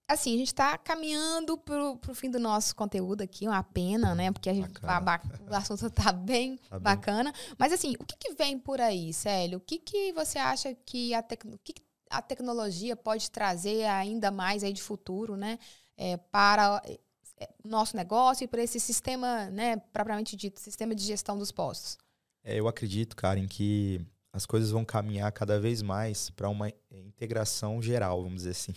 assim, 0.06 0.36
a 0.36 0.38
gente 0.38 0.46
está 0.46 0.78
caminhando 0.78 1.58
para 1.58 1.90
o 1.90 2.14
fim 2.14 2.30
do 2.30 2.38
nosso 2.38 2.76
conteúdo 2.76 3.22
aqui, 3.22 3.48
uma 3.48 3.64
pena, 3.64 4.14
né? 4.14 4.30
Porque 4.30 4.48
a 4.48 4.54
gente, 4.54 4.70
a, 4.84 5.20
o 5.50 5.54
assunto 5.56 5.84
está 5.84 6.12
bem 6.14 6.58
tá 6.70 6.78
bacana. 6.78 7.32
Bem. 7.32 7.56
Mas, 7.58 7.72
assim, 7.72 7.96
o 7.98 8.04
que, 8.04 8.16
que, 8.16 8.34
vem 8.34 8.56
por 8.56 8.80
aí, 8.80 9.12
Célio? 9.12 9.58
O 9.58 9.60
que, 9.60 9.80
que 9.80 10.12
você 10.12 10.38
acha 10.38 10.72
que 10.86 11.12
a, 11.12 11.22
tec 11.24 11.44
que 11.64 11.74
a 12.08 12.22
tecnologia 12.22 12.94
pode 12.94 13.28
trazer 13.30 13.84
ainda 13.86 14.30
mais 14.30 14.62
aí 14.62 14.72
de 14.72 14.82
futuro, 14.82 15.36
né? 15.36 15.58
É, 15.98 16.16
para 16.16 16.80
é, 16.86 17.48
o 17.64 17.68
nosso 17.68 17.96
negócio 17.96 18.44
e 18.44 18.48
para 18.48 18.62
esse 18.62 18.80
sistema, 18.80 19.50
né, 19.50 19.76
propriamente 19.92 20.36
dito, 20.36 20.60
sistema 20.60 20.94
de 20.94 21.02
gestão 21.02 21.36
dos 21.36 21.52
postos? 21.52 21.98
É, 22.42 22.58
eu 22.58 22.68
acredito, 22.68 23.16
Karen, 23.16 23.46
que 23.46 24.00
as 24.32 24.46
coisas 24.46 24.70
vão 24.70 24.84
caminhar 24.84 25.30
cada 25.32 25.58
vez 25.58 25.82
mais 25.82 26.30
para 26.30 26.48
uma 26.48 26.72
integração 26.90 27.82
geral, 27.82 28.22
vamos 28.22 28.38
dizer 28.38 28.50
assim. 28.50 28.74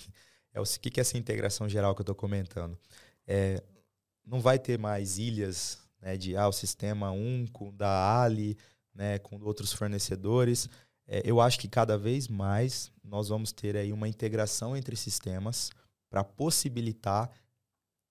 É 0.53 0.59
o 0.59 0.63
que, 0.63 0.99
é 0.99 1.01
essa 1.01 1.17
integração 1.17 1.69
geral 1.69 1.95
que 1.95 2.01
eu 2.01 2.03
estou 2.03 2.15
comentando? 2.15 2.77
É, 3.25 3.63
não 4.25 4.41
vai 4.41 4.59
ter 4.59 4.77
mais 4.77 5.17
ilhas 5.17 5.79
né, 6.01 6.17
de 6.17 6.35
ah, 6.35 6.47
o 6.47 6.51
sistema 6.51 7.11
1 7.11 7.47
com 7.47 7.73
da 7.73 8.21
Ali, 8.21 8.57
né, 8.93 9.17
com 9.19 9.39
outros 9.41 9.71
fornecedores. 9.71 10.67
É, 11.07 11.21
eu 11.23 11.39
acho 11.39 11.59
que 11.59 11.67
cada 11.67 11.97
vez 11.97 12.27
mais 12.27 12.91
nós 13.03 13.29
vamos 13.29 13.51
ter 13.51 13.77
aí 13.77 13.93
uma 13.93 14.07
integração 14.07 14.75
entre 14.75 14.95
sistemas 14.95 15.69
para 16.11 16.25
possibilitar 16.25 17.31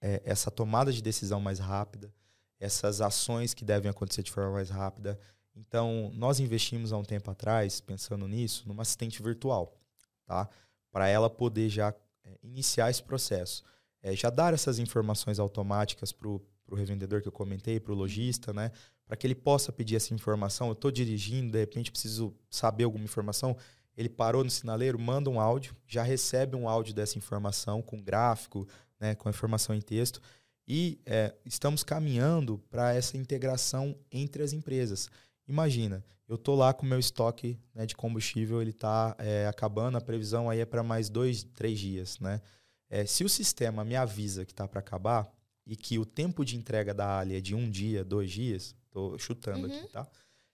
é, 0.01 0.23
essa 0.25 0.51
tomada 0.51 0.91
de 0.91 1.03
decisão 1.03 1.39
mais 1.39 1.59
rápida, 1.59 2.13
essas 2.59 3.03
ações 3.03 3.53
que 3.53 3.63
devem 3.65 3.91
acontecer 3.91 4.23
de 4.23 4.31
forma 4.31 4.53
mais 4.53 4.71
rápida. 4.71 5.21
Então, 5.55 6.11
nós 6.15 6.41
investimos 6.41 6.95
há 6.95 6.97
um 6.97 7.05
tempo 7.05 7.31
atrás, 7.31 7.81
pensando 7.81 8.27
nisso, 8.27 8.67
numa 8.67 8.83
assistente 8.83 9.23
virtual, 9.23 9.79
tá? 10.25 10.49
Para 10.91 11.09
ela 11.09 11.29
poder 11.29 11.69
já 11.69 11.95
é, 12.25 12.39
iniciar 12.43 12.91
esse 12.91 13.03
processo. 13.03 13.63
É, 14.03 14.17
já 14.17 14.31
dar 14.31 14.55
essas 14.55 14.79
informações 14.79 15.39
automáticas 15.39 16.11
para 16.11 16.27
o 16.27 16.43
revendedor 16.73 17.21
que 17.21 17.29
eu 17.29 17.33
comentei, 17.33 17.79
para 17.79 17.93
o 17.93 17.95
lojista, 17.95 18.51
né? 18.51 18.73
Para 19.05 19.15
que 19.15 19.27
ele 19.27 19.35
possa 19.35 19.71
pedir 19.71 19.97
essa 19.97 20.15
informação. 20.15 20.69
Eu 20.69 20.73
estou 20.73 20.91
dirigindo, 20.91 21.53
de 21.53 21.59
repente 21.59 21.91
preciso 21.91 22.35
saber 22.49 22.85
alguma 22.85 23.05
informação. 23.05 23.55
Ele 24.01 24.09
parou 24.09 24.43
no 24.43 24.49
sinaleiro, 24.49 24.99
manda 24.99 25.29
um 25.29 25.39
áudio, 25.39 25.77
já 25.87 26.03
recebe 26.03 26.57
um 26.57 26.67
áudio 26.67 26.95
dessa 26.95 27.19
informação 27.19 27.83
com 27.83 28.01
gráfico, 28.01 28.67
né, 28.99 29.15
com 29.15 29.29
a 29.29 29.31
informação 29.31 29.75
em 29.77 29.81
texto. 29.83 30.23
E 30.67 30.99
é, 31.05 31.35
estamos 31.45 31.85
caminhando 31.85 32.57
para 32.71 32.95
essa 32.95 33.19
integração 33.19 33.95
entre 34.11 34.43
as 34.43 34.55
empresas. 34.55 35.11
Imagina, 35.47 36.03
eu 36.27 36.39
tô 36.39 36.55
lá 36.55 36.73
com 36.73 36.87
o 36.87 36.89
meu 36.89 36.99
estoque 36.99 37.59
né, 37.75 37.85
de 37.85 37.95
combustível, 37.95 38.63
ele 38.63 38.71
está 38.71 39.15
é, 39.19 39.47
acabando, 39.47 39.99
a 39.99 40.01
previsão 40.01 40.49
aí 40.49 40.61
é 40.61 40.65
para 40.65 40.83
mais 40.83 41.11
dois, 41.11 41.45
três 41.45 41.79
dias, 41.79 42.19
né? 42.21 42.41
É, 42.89 43.05
se 43.05 43.23
o 43.23 43.29
sistema 43.29 43.85
me 43.85 43.97
avisa 43.97 44.47
que 44.47 44.53
está 44.53 44.67
para 44.67 44.81
acabar 44.81 45.31
e 45.67 45.77
que 45.77 45.99
o 45.99 46.07
tempo 46.07 46.43
de 46.43 46.57
entrega 46.57 46.95
da 46.95 47.19
Ali 47.19 47.37
é 47.37 47.41
de 47.41 47.55
um 47.55 47.69
dia, 47.69 48.03
dois 48.03 48.31
dias, 48.31 48.75
estou 48.87 49.19
chutando 49.19 49.69
uhum. 49.69 49.75
aqui, 49.75 49.89
tá? 49.89 50.09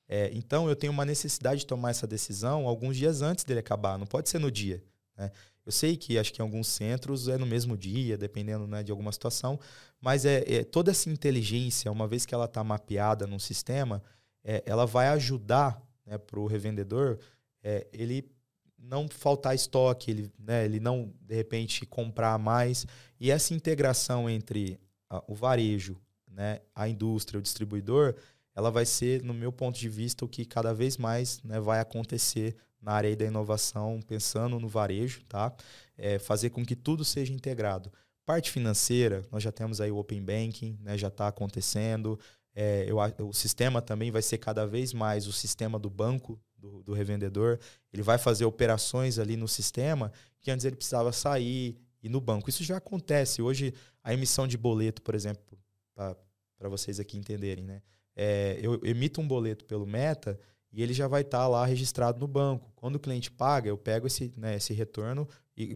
É, 0.09 0.31
então 0.33 0.69
eu 0.69 0.77
tenho 0.77 0.93
uma 0.93 1.05
necessidade 1.05 1.61
de 1.61 1.67
tomar 1.67 1.91
essa 1.91 2.07
decisão 2.07 2.67
alguns 2.67 2.97
dias 2.97 3.23
antes 3.23 3.45
dele 3.45 3.61
acabar, 3.61 3.99
não 3.99 4.07
pode 4.07 4.29
ser 4.29 4.39
no 4.39 4.51
dia. 4.51 4.83
Né? 5.17 5.31
Eu 5.65 5.73
sei 5.73 5.97
que 5.97 6.17
acho 6.17 6.33
que 6.33 6.41
em 6.41 6.45
alguns 6.45 6.69
centros 6.69 7.27
é 7.27 7.37
no 7.37 7.47
mesmo 7.47 7.77
dia, 7.77 8.17
dependendo 8.17 8.67
né, 8.69 8.85
de 8.85 8.93
alguma 8.93 9.11
situação, 9.11 9.59
mas 10.01 10.25
é, 10.25 10.45
é 10.47 10.65
toda 10.65 10.93
essa 10.93 11.11
inteligência, 11.11 11.91
uma 11.91 12.07
vez 12.07 12.25
que 12.25 12.35
ela 12.35 12.45
está 12.45 12.63
mapeada 12.63 13.27
num 13.27 13.39
sistema, 13.39 14.01
é, 14.45 14.63
ela 14.65 14.87
vai 14.87 15.09
ajudar 15.09 15.83
né, 16.07 16.17
para 16.19 16.39
o 16.39 16.47
revendedor 16.47 17.19
é, 17.67 17.85
ele 17.93 18.31
não 18.79 19.09
faltar 19.09 19.57
estoque, 19.57 20.11
ele, 20.11 20.33
né, 20.39 20.65
ele 20.65 20.79
não, 20.79 21.13
de 21.21 21.35
repente, 21.35 21.85
comprar 21.85 22.39
mais. 22.39 22.87
E 23.19 23.29
essa 23.29 23.53
integração 23.53 24.31
entre 24.31 24.79
a, 25.11 25.25
o 25.27 25.35
varejo, 25.35 26.01
né, 26.31 26.61
a 26.73 26.89
indústria, 26.89 27.39
o 27.39 27.43
distribuidor, 27.43 28.15
ela 28.57 28.71
vai 28.71 28.87
ser, 28.87 29.23
no 29.23 29.35
meu 29.35 29.53
ponto 29.53 29.79
de 29.79 29.89
vista, 29.89 30.25
o 30.25 30.29
que 30.29 30.47
cada 30.47 30.73
vez 30.73 30.97
mais 30.97 31.43
né, 31.43 31.61
vai 31.61 31.79
acontecer 31.79 32.57
na 32.81 32.93
área 32.93 33.15
da 33.15 33.27
inovação, 33.27 34.01
pensando 34.01 34.59
no 34.59 34.67
varejo, 34.67 35.23
tá? 35.29 35.55
É, 35.99 36.19
fazer 36.19 36.51
com 36.51 36.65
que 36.65 36.75
tudo 36.75 37.05
seja 37.05 37.35
integrado. 37.35 37.93
Parte 38.25 38.51
financeira, 38.51 39.23
nós 39.31 39.43
já 39.43 39.53
temos 39.53 39.81
aí 39.81 39.91
o 39.91 39.99
Open 39.99 40.23
Banking, 40.23 40.79
né, 40.81 40.97
já 40.97 41.09
está 41.09 41.29
acontecendo. 41.29 42.19
É, 42.55 42.87
eu, 42.89 42.97
o 43.29 43.33
sistema 43.35 43.83
também 43.83 44.11
vai 44.11 44.23
ser 44.23 44.39
cada 44.39 44.67
vez 44.67 44.95
mais 44.95 45.27
o 45.27 45.33
sistema 45.33 45.79
do 45.79 45.91
banco 45.91 46.41
do, 46.57 46.83
do, 46.83 46.95
revendedor. 46.95 47.59
Ele 47.93 48.03
vai 48.03 48.17
fazer 48.17 48.47
operações 48.47 49.19
ali 49.19 49.37
no 49.37 49.47
sistema 49.47 50.11
que 50.41 50.51
antes 50.51 50.65
ele 50.65 50.77
precisava 50.77 51.13
sair 51.13 51.77
e 52.03 52.09
no 52.09 52.21
banco. 52.23 52.49
Isso 52.49 52.65
já 52.65 52.79
acontece. 52.79 53.43
Hoje, 53.43 53.75
a 54.03 54.15
emissão 54.15 54.47
de 54.49 54.57
boleto, 54.57 55.03
por 55.03 55.15
exemplo, 55.15 55.59
para 55.95 56.69
vocês 56.71 56.99
aqui 56.99 57.19
entenderem, 57.19 57.65
né? 57.65 57.83
É, 58.17 58.59
eu 58.63 58.81
emito 58.83 59.21
um 59.21 59.29
boleto 59.29 59.65
pelo 59.67 59.87
Meta 59.87 60.41
e 60.73 60.83
ele 60.83 60.93
já 60.93 61.07
vai 61.07 61.21
estar 61.21 61.39
tá 61.39 61.49
lá 61.49 61.65
registrado 61.65 62.19
no 62.19 62.27
banco. 62.27 62.73
Quando 62.75 62.97
o 62.97 63.01
cliente 63.01 63.31
paga, 63.31 63.69
eu 63.69 63.79
pego 63.79 64.07
esse, 64.07 64.33
né, 64.37 64.57
esse 64.57 64.73
retorno 64.73 65.29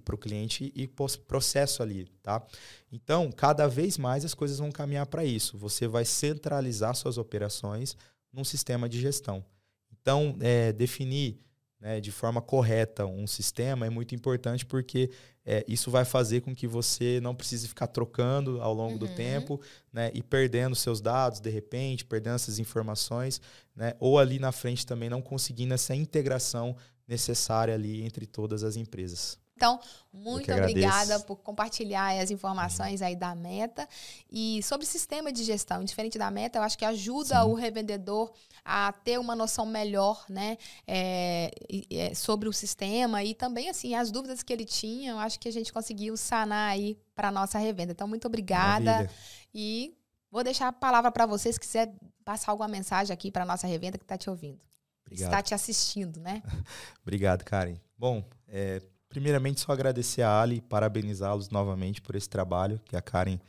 para 0.04 0.14
o 0.14 0.18
cliente 0.18 0.72
e 0.74 0.86
processo 1.26 1.82
ali, 1.82 2.06
tá? 2.22 2.46
Então, 2.92 3.32
cada 3.32 3.66
vez 3.66 3.96
mais 3.96 4.24
as 4.24 4.34
coisas 4.34 4.58
vão 4.58 4.70
caminhar 4.70 5.06
para 5.06 5.24
isso. 5.24 5.56
Você 5.56 5.88
vai 5.88 6.04
centralizar 6.04 6.94
suas 6.94 7.16
operações 7.16 7.96
num 8.30 8.44
sistema 8.44 8.88
de 8.88 9.00
gestão. 9.00 9.42
Então, 9.90 10.36
é, 10.40 10.72
definir 10.72 11.38
né, 11.80 12.00
de 12.00 12.12
forma 12.12 12.42
correta 12.42 13.06
um 13.06 13.26
sistema 13.26 13.86
é 13.86 13.90
muito 13.90 14.14
importante 14.14 14.66
porque 14.66 15.10
é, 15.44 15.64
isso 15.66 15.90
vai 15.90 16.04
fazer 16.04 16.42
com 16.42 16.54
que 16.54 16.66
você 16.66 17.18
não 17.20 17.34
precise 17.34 17.66
ficar 17.66 17.86
trocando 17.86 18.60
ao 18.60 18.74
longo 18.74 18.92
uhum. 18.92 18.98
do 18.98 19.08
tempo 19.08 19.60
né, 19.92 20.10
e 20.12 20.22
perdendo 20.22 20.76
seus 20.76 21.00
dados 21.00 21.40
de 21.40 21.48
repente, 21.48 22.04
perdendo 22.04 22.36
essas 22.36 22.58
informações, 22.58 23.40
né, 23.74 23.94
ou 23.98 24.18
ali 24.18 24.38
na 24.38 24.52
frente 24.52 24.84
também 24.84 25.08
não 25.08 25.22
conseguindo 25.22 25.72
essa 25.72 25.94
integração 25.94 26.76
necessária 27.08 27.74
ali 27.74 28.04
entre 28.04 28.26
todas 28.26 28.62
as 28.62 28.76
empresas. 28.76 29.38
Então, 29.60 29.78
muito 30.10 30.50
obrigada 30.50 31.20
por 31.20 31.36
compartilhar 31.36 32.18
as 32.18 32.30
informações 32.30 33.02
aí 33.02 33.14
da 33.14 33.34
Meta. 33.34 33.86
E 34.30 34.62
sobre 34.62 34.86
o 34.86 34.88
sistema 34.88 35.30
de 35.30 35.44
gestão, 35.44 35.84
diferente 35.84 36.16
da 36.16 36.30
Meta, 36.30 36.58
eu 36.58 36.62
acho 36.62 36.78
que 36.78 36.84
ajuda 36.84 37.42
Sim. 37.42 37.46
o 37.46 37.52
revendedor 37.52 38.32
a 38.64 38.92
ter 38.92 39.18
uma 39.18 39.34
noção 39.34 39.66
melhor, 39.66 40.24
né, 40.28 40.56
é, 40.86 41.50
é, 41.90 42.14
sobre 42.14 42.48
o 42.48 42.52
sistema 42.52 43.22
e 43.24 43.34
também, 43.34 43.68
assim, 43.68 43.94
as 43.94 44.10
dúvidas 44.10 44.42
que 44.42 44.52
ele 44.52 44.64
tinha, 44.64 45.12
eu 45.12 45.18
acho 45.18 45.38
que 45.38 45.48
a 45.48 45.52
gente 45.52 45.72
conseguiu 45.72 46.16
sanar 46.16 46.70
aí 46.70 46.98
para 47.14 47.30
nossa 47.30 47.58
revenda. 47.58 47.92
Então, 47.92 48.08
muito 48.08 48.26
obrigada. 48.26 48.92
Maravilha. 48.92 49.14
E 49.54 49.96
vou 50.30 50.44
deixar 50.44 50.68
a 50.68 50.72
palavra 50.72 51.10
para 51.10 51.26
vocês, 51.26 51.54
se 51.56 51.60
quiser 51.60 51.92
passar 52.24 52.52
alguma 52.52 52.68
mensagem 52.68 53.12
aqui 53.12 53.30
para 53.30 53.44
nossa 53.44 53.66
revenda 53.66 53.98
que 53.98 54.04
está 54.04 54.16
te 54.16 54.30
ouvindo. 54.30 54.60
Obrigado. 55.06 55.28
Está 55.28 55.42
te 55.42 55.54
assistindo, 55.54 56.20
né? 56.20 56.42
Obrigado, 57.02 57.44
Karen. 57.44 57.76
Bom, 57.98 58.24
é, 58.46 58.80
Primeiramente, 59.10 59.60
só 59.60 59.72
agradecer 59.72 60.22
a 60.22 60.40
Ali, 60.40 60.60
parabenizá-los 60.60 61.50
novamente 61.50 62.00
por 62.00 62.14
esse 62.14 62.28
trabalho 62.28 62.80
que 62.84 62.96
a 62.96 63.02
Karen 63.02 63.40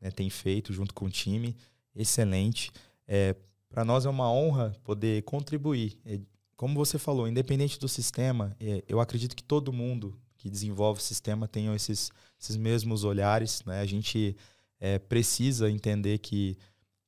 né, 0.00 0.12
tem 0.12 0.30
feito 0.30 0.72
junto 0.72 0.94
com 0.94 1.06
o 1.06 1.10
time. 1.10 1.56
Excelente. 1.92 2.70
É, 3.06 3.34
Para 3.68 3.84
nós 3.84 4.06
é 4.06 4.08
uma 4.08 4.30
honra 4.32 4.74
poder 4.82 5.22
contribuir. 5.22 5.98
É, 6.04 6.20
como 6.56 6.74
você 6.74 6.98
falou, 6.98 7.28
independente 7.28 7.78
do 7.78 7.88
sistema, 7.88 8.56
é, 8.58 8.82
eu 8.88 9.00
acredito 9.00 9.36
que 9.36 9.42
todo 9.42 9.72
mundo 9.72 10.18
que 10.36 10.48
desenvolve 10.48 11.00
o 11.00 11.02
sistema 11.02 11.46
tenha 11.46 11.74
esses, 11.74 12.10
esses 12.40 12.56
mesmos 12.56 13.04
olhares. 13.04 13.62
Né? 13.64 13.80
A 13.80 13.86
gente 13.86 14.36
é, 14.80 14.98
precisa 14.98 15.70
entender 15.70 16.18
que, 16.18 16.56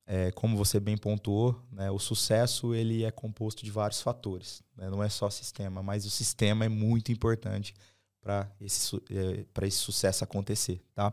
é, 0.05 0.31
como 0.31 0.57
você 0.57 0.79
bem 0.79 0.97
pontuou, 0.97 1.59
né, 1.71 1.89
o 1.89 1.97
sucesso 1.97 2.75
ele 2.75 3.03
é 3.03 3.11
composto 3.11 3.63
de 3.63 3.71
vários 3.71 4.01
fatores. 4.01 4.61
Né? 4.75 4.89
Não 4.89 5.01
é 5.01 5.09
só 5.09 5.29
sistema, 5.29 5.81
mas 5.81 6.05
o 6.05 6.09
sistema 6.09 6.65
é 6.65 6.69
muito 6.69 7.11
importante 7.11 7.73
para 8.21 8.49
esse, 8.59 8.95
é, 9.09 9.65
esse 9.65 9.77
sucesso 9.77 10.23
acontecer, 10.23 10.79
tá? 10.93 11.11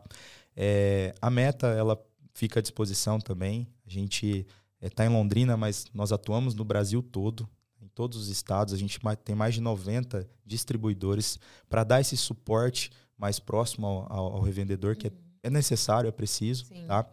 É, 0.55 1.15
a 1.23 1.31
meta, 1.31 1.69
ela 1.69 1.99
fica 2.35 2.61
à 2.61 2.63
disposição 2.63 3.19
também. 3.19 3.67
A 3.87 3.91
gente 3.91 4.47
está 4.81 5.05
é, 5.05 5.07
em 5.07 5.11
Londrina, 5.11 5.57
mas 5.57 5.87
nós 5.93 6.13
atuamos 6.13 6.55
no 6.55 6.65
Brasil 6.65 7.03
todo, 7.03 7.49
em 7.81 7.89
todos 7.89 8.19
os 8.19 8.29
estados. 8.29 8.75
A 8.75 8.77
gente 8.77 8.99
tem 9.25 9.35
mais 9.35 9.55
de 9.55 9.61
90 9.61 10.29
distribuidores 10.45 11.39
para 11.69 11.85
dar 11.85 12.01
esse 12.01 12.17
suporte 12.17 12.91
mais 13.17 13.39
próximo 13.39 13.87
ao, 13.87 14.13
ao, 14.13 14.33
ao 14.35 14.41
revendedor, 14.41 14.97
que 14.97 15.09
é, 15.09 15.11
uhum. 15.11 15.17
é, 15.45 15.51
necessário, 15.51 16.09
é 16.09 16.13
preciso, 16.13 16.67
Sim. 16.67 16.87
tá? 16.87 17.07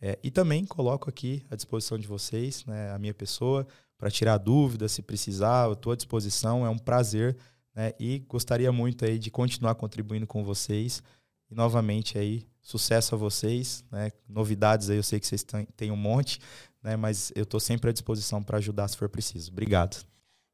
É, 0.00 0.18
e 0.22 0.30
também 0.30 0.64
coloco 0.64 1.10
aqui 1.10 1.44
à 1.50 1.56
disposição 1.56 1.98
de 1.98 2.06
vocês, 2.06 2.64
né, 2.64 2.90
a 2.90 2.98
minha 2.98 3.12
pessoa, 3.12 3.66
para 3.98 4.10
tirar 4.10 4.38
dúvidas, 4.38 4.92
se 4.92 5.02
precisar, 5.02 5.66
eu 5.66 5.74
estou 5.74 5.92
à 5.92 5.96
disposição. 5.96 6.64
É 6.64 6.70
um 6.70 6.78
prazer 6.78 7.36
né? 7.74 7.92
E 7.98 8.18
gostaria 8.28 8.70
muito 8.72 9.04
aí 9.04 9.18
de 9.18 9.30
continuar 9.30 9.74
contribuindo 9.74 10.26
com 10.26 10.44
vocês. 10.44 11.02
E 11.50 11.54
novamente 11.54 12.18
aí, 12.18 12.46
Sucesso 12.62 13.14
a 13.14 13.18
vocês, 13.18 13.82
né? 13.90 14.12
Novidades 14.28 14.90
aí, 14.90 14.98
eu 14.98 15.02
sei 15.02 15.18
que 15.18 15.26
vocês 15.26 15.44
têm 15.74 15.90
um 15.90 15.96
monte, 15.96 16.38
né? 16.82 16.96
Mas 16.96 17.32
eu 17.34 17.44
estou 17.44 17.60
sempre 17.60 17.90
à 17.90 17.92
disposição 17.92 18.42
para 18.42 18.58
ajudar 18.58 18.88
se 18.88 18.96
for 18.96 19.08
preciso. 19.08 19.50
Obrigado. 19.50 20.04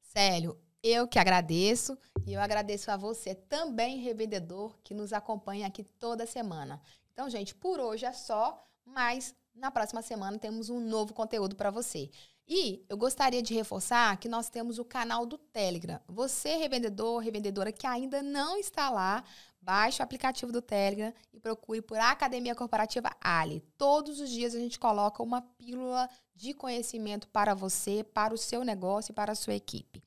Célio, 0.01 0.59
eu 0.83 1.07
que 1.07 1.19
agradeço 1.19 1.99
e 2.27 2.33
eu 2.35 2.41
agradeço 2.41 2.91
a 2.91 2.97
você 2.97 3.35
também, 3.35 3.99
revendedor, 3.99 4.79
que 4.83 4.95
nos 4.95 5.13
acompanha 5.13 5.67
aqui 5.67 5.83
toda 5.83 6.27
semana. 6.27 6.81
Então, 7.13 7.29
gente, 7.29 7.55
por 7.55 7.81
hoje 7.81 8.05
é 8.05 8.13
só, 8.13 8.63
mas 8.85 9.35
na 9.55 9.71
próxima 9.71 10.03
semana 10.03 10.39
temos 10.39 10.69
um 10.69 10.81
novo 10.81 11.15
conteúdo 11.15 11.57
para 11.57 11.71
você. 11.71 12.11
E 12.49 12.85
eu 12.89 12.97
gostaria 12.97 13.43
de 13.43 13.55
reforçar 13.55 14.17
que 14.19 14.29
nós 14.29 14.49
temos 14.49 14.79
o 14.79 14.85
canal 14.85 15.27
do 15.27 15.37
Telegram. 15.37 15.99
Você, 16.07 16.57
revendedor, 16.57 17.19
revendedora 17.19 17.73
que 17.73 17.87
ainda 17.87 18.23
não 18.23 18.57
está 18.57 18.89
lá, 18.89 19.25
baixe 19.67 20.01
o 20.01 20.05
aplicativo 20.05 20.53
do 20.53 20.63
Telegram 20.63 21.13
e 21.35 21.41
procure 21.41 21.83
por 21.83 21.99
Academia 21.99 22.55
Corporativa 22.55 23.11
Ali. 23.21 23.61
Todos 23.77 24.21
os 24.21 24.31
dias 24.31 24.55
a 24.55 24.61
gente 24.61 24.79
coloca 24.79 25.25
uma 25.25 25.43
pílula 25.43 26.09
de 26.37 26.55
conhecimento 26.55 27.27
para 27.29 27.53
você, 27.53 28.05
para 28.05 28.33
o 28.33 28.39
seu 28.39 28.65
negócio 28.65 29.11
e 29.11 29.15
para 29.15 29.33
a 29.33 29.35
sua 29.35 29.55
equipe. 29.55 30.01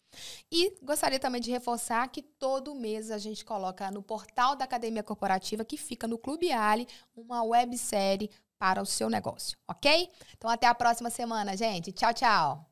E 0.49 0.77
gostaria 0.81 1.19
também 1.19 1.41
de 1.41 1.51
reforçar 1.51 2.07
que 2.07 2.21
todo 2.21 2.73
mês 2.73 3.11
a 3.11 3.17
gente 3.17 3.43
coloca 3.43 3.91
no 3.91 4.01
portal 4.01 4.55
da 4.55 4.63
Academia 4.63 5.03
Corporativa, 5.03 5.65
que 5.65 5.77
fica 5.77 6.07
no 6.07 6.17
Clube 6.17 6.51
Ali, 6.53 6.87
uma 7.13 7.43
websérie 7.43 8.29
para 8.57 8.81
o 8.81 8.85
seu 8.85 9.09
negócio, 9.09 9.57
ok? 9.67 10.09
Então 10.37 10.49
até 10.49 10.67
a 10.67 10.73
próxima 10.73 11.09
semana, 11.09 11.55
gente. 11.57 11.91
Tchau, 11.91 12.13
tchau. 12.13 12.68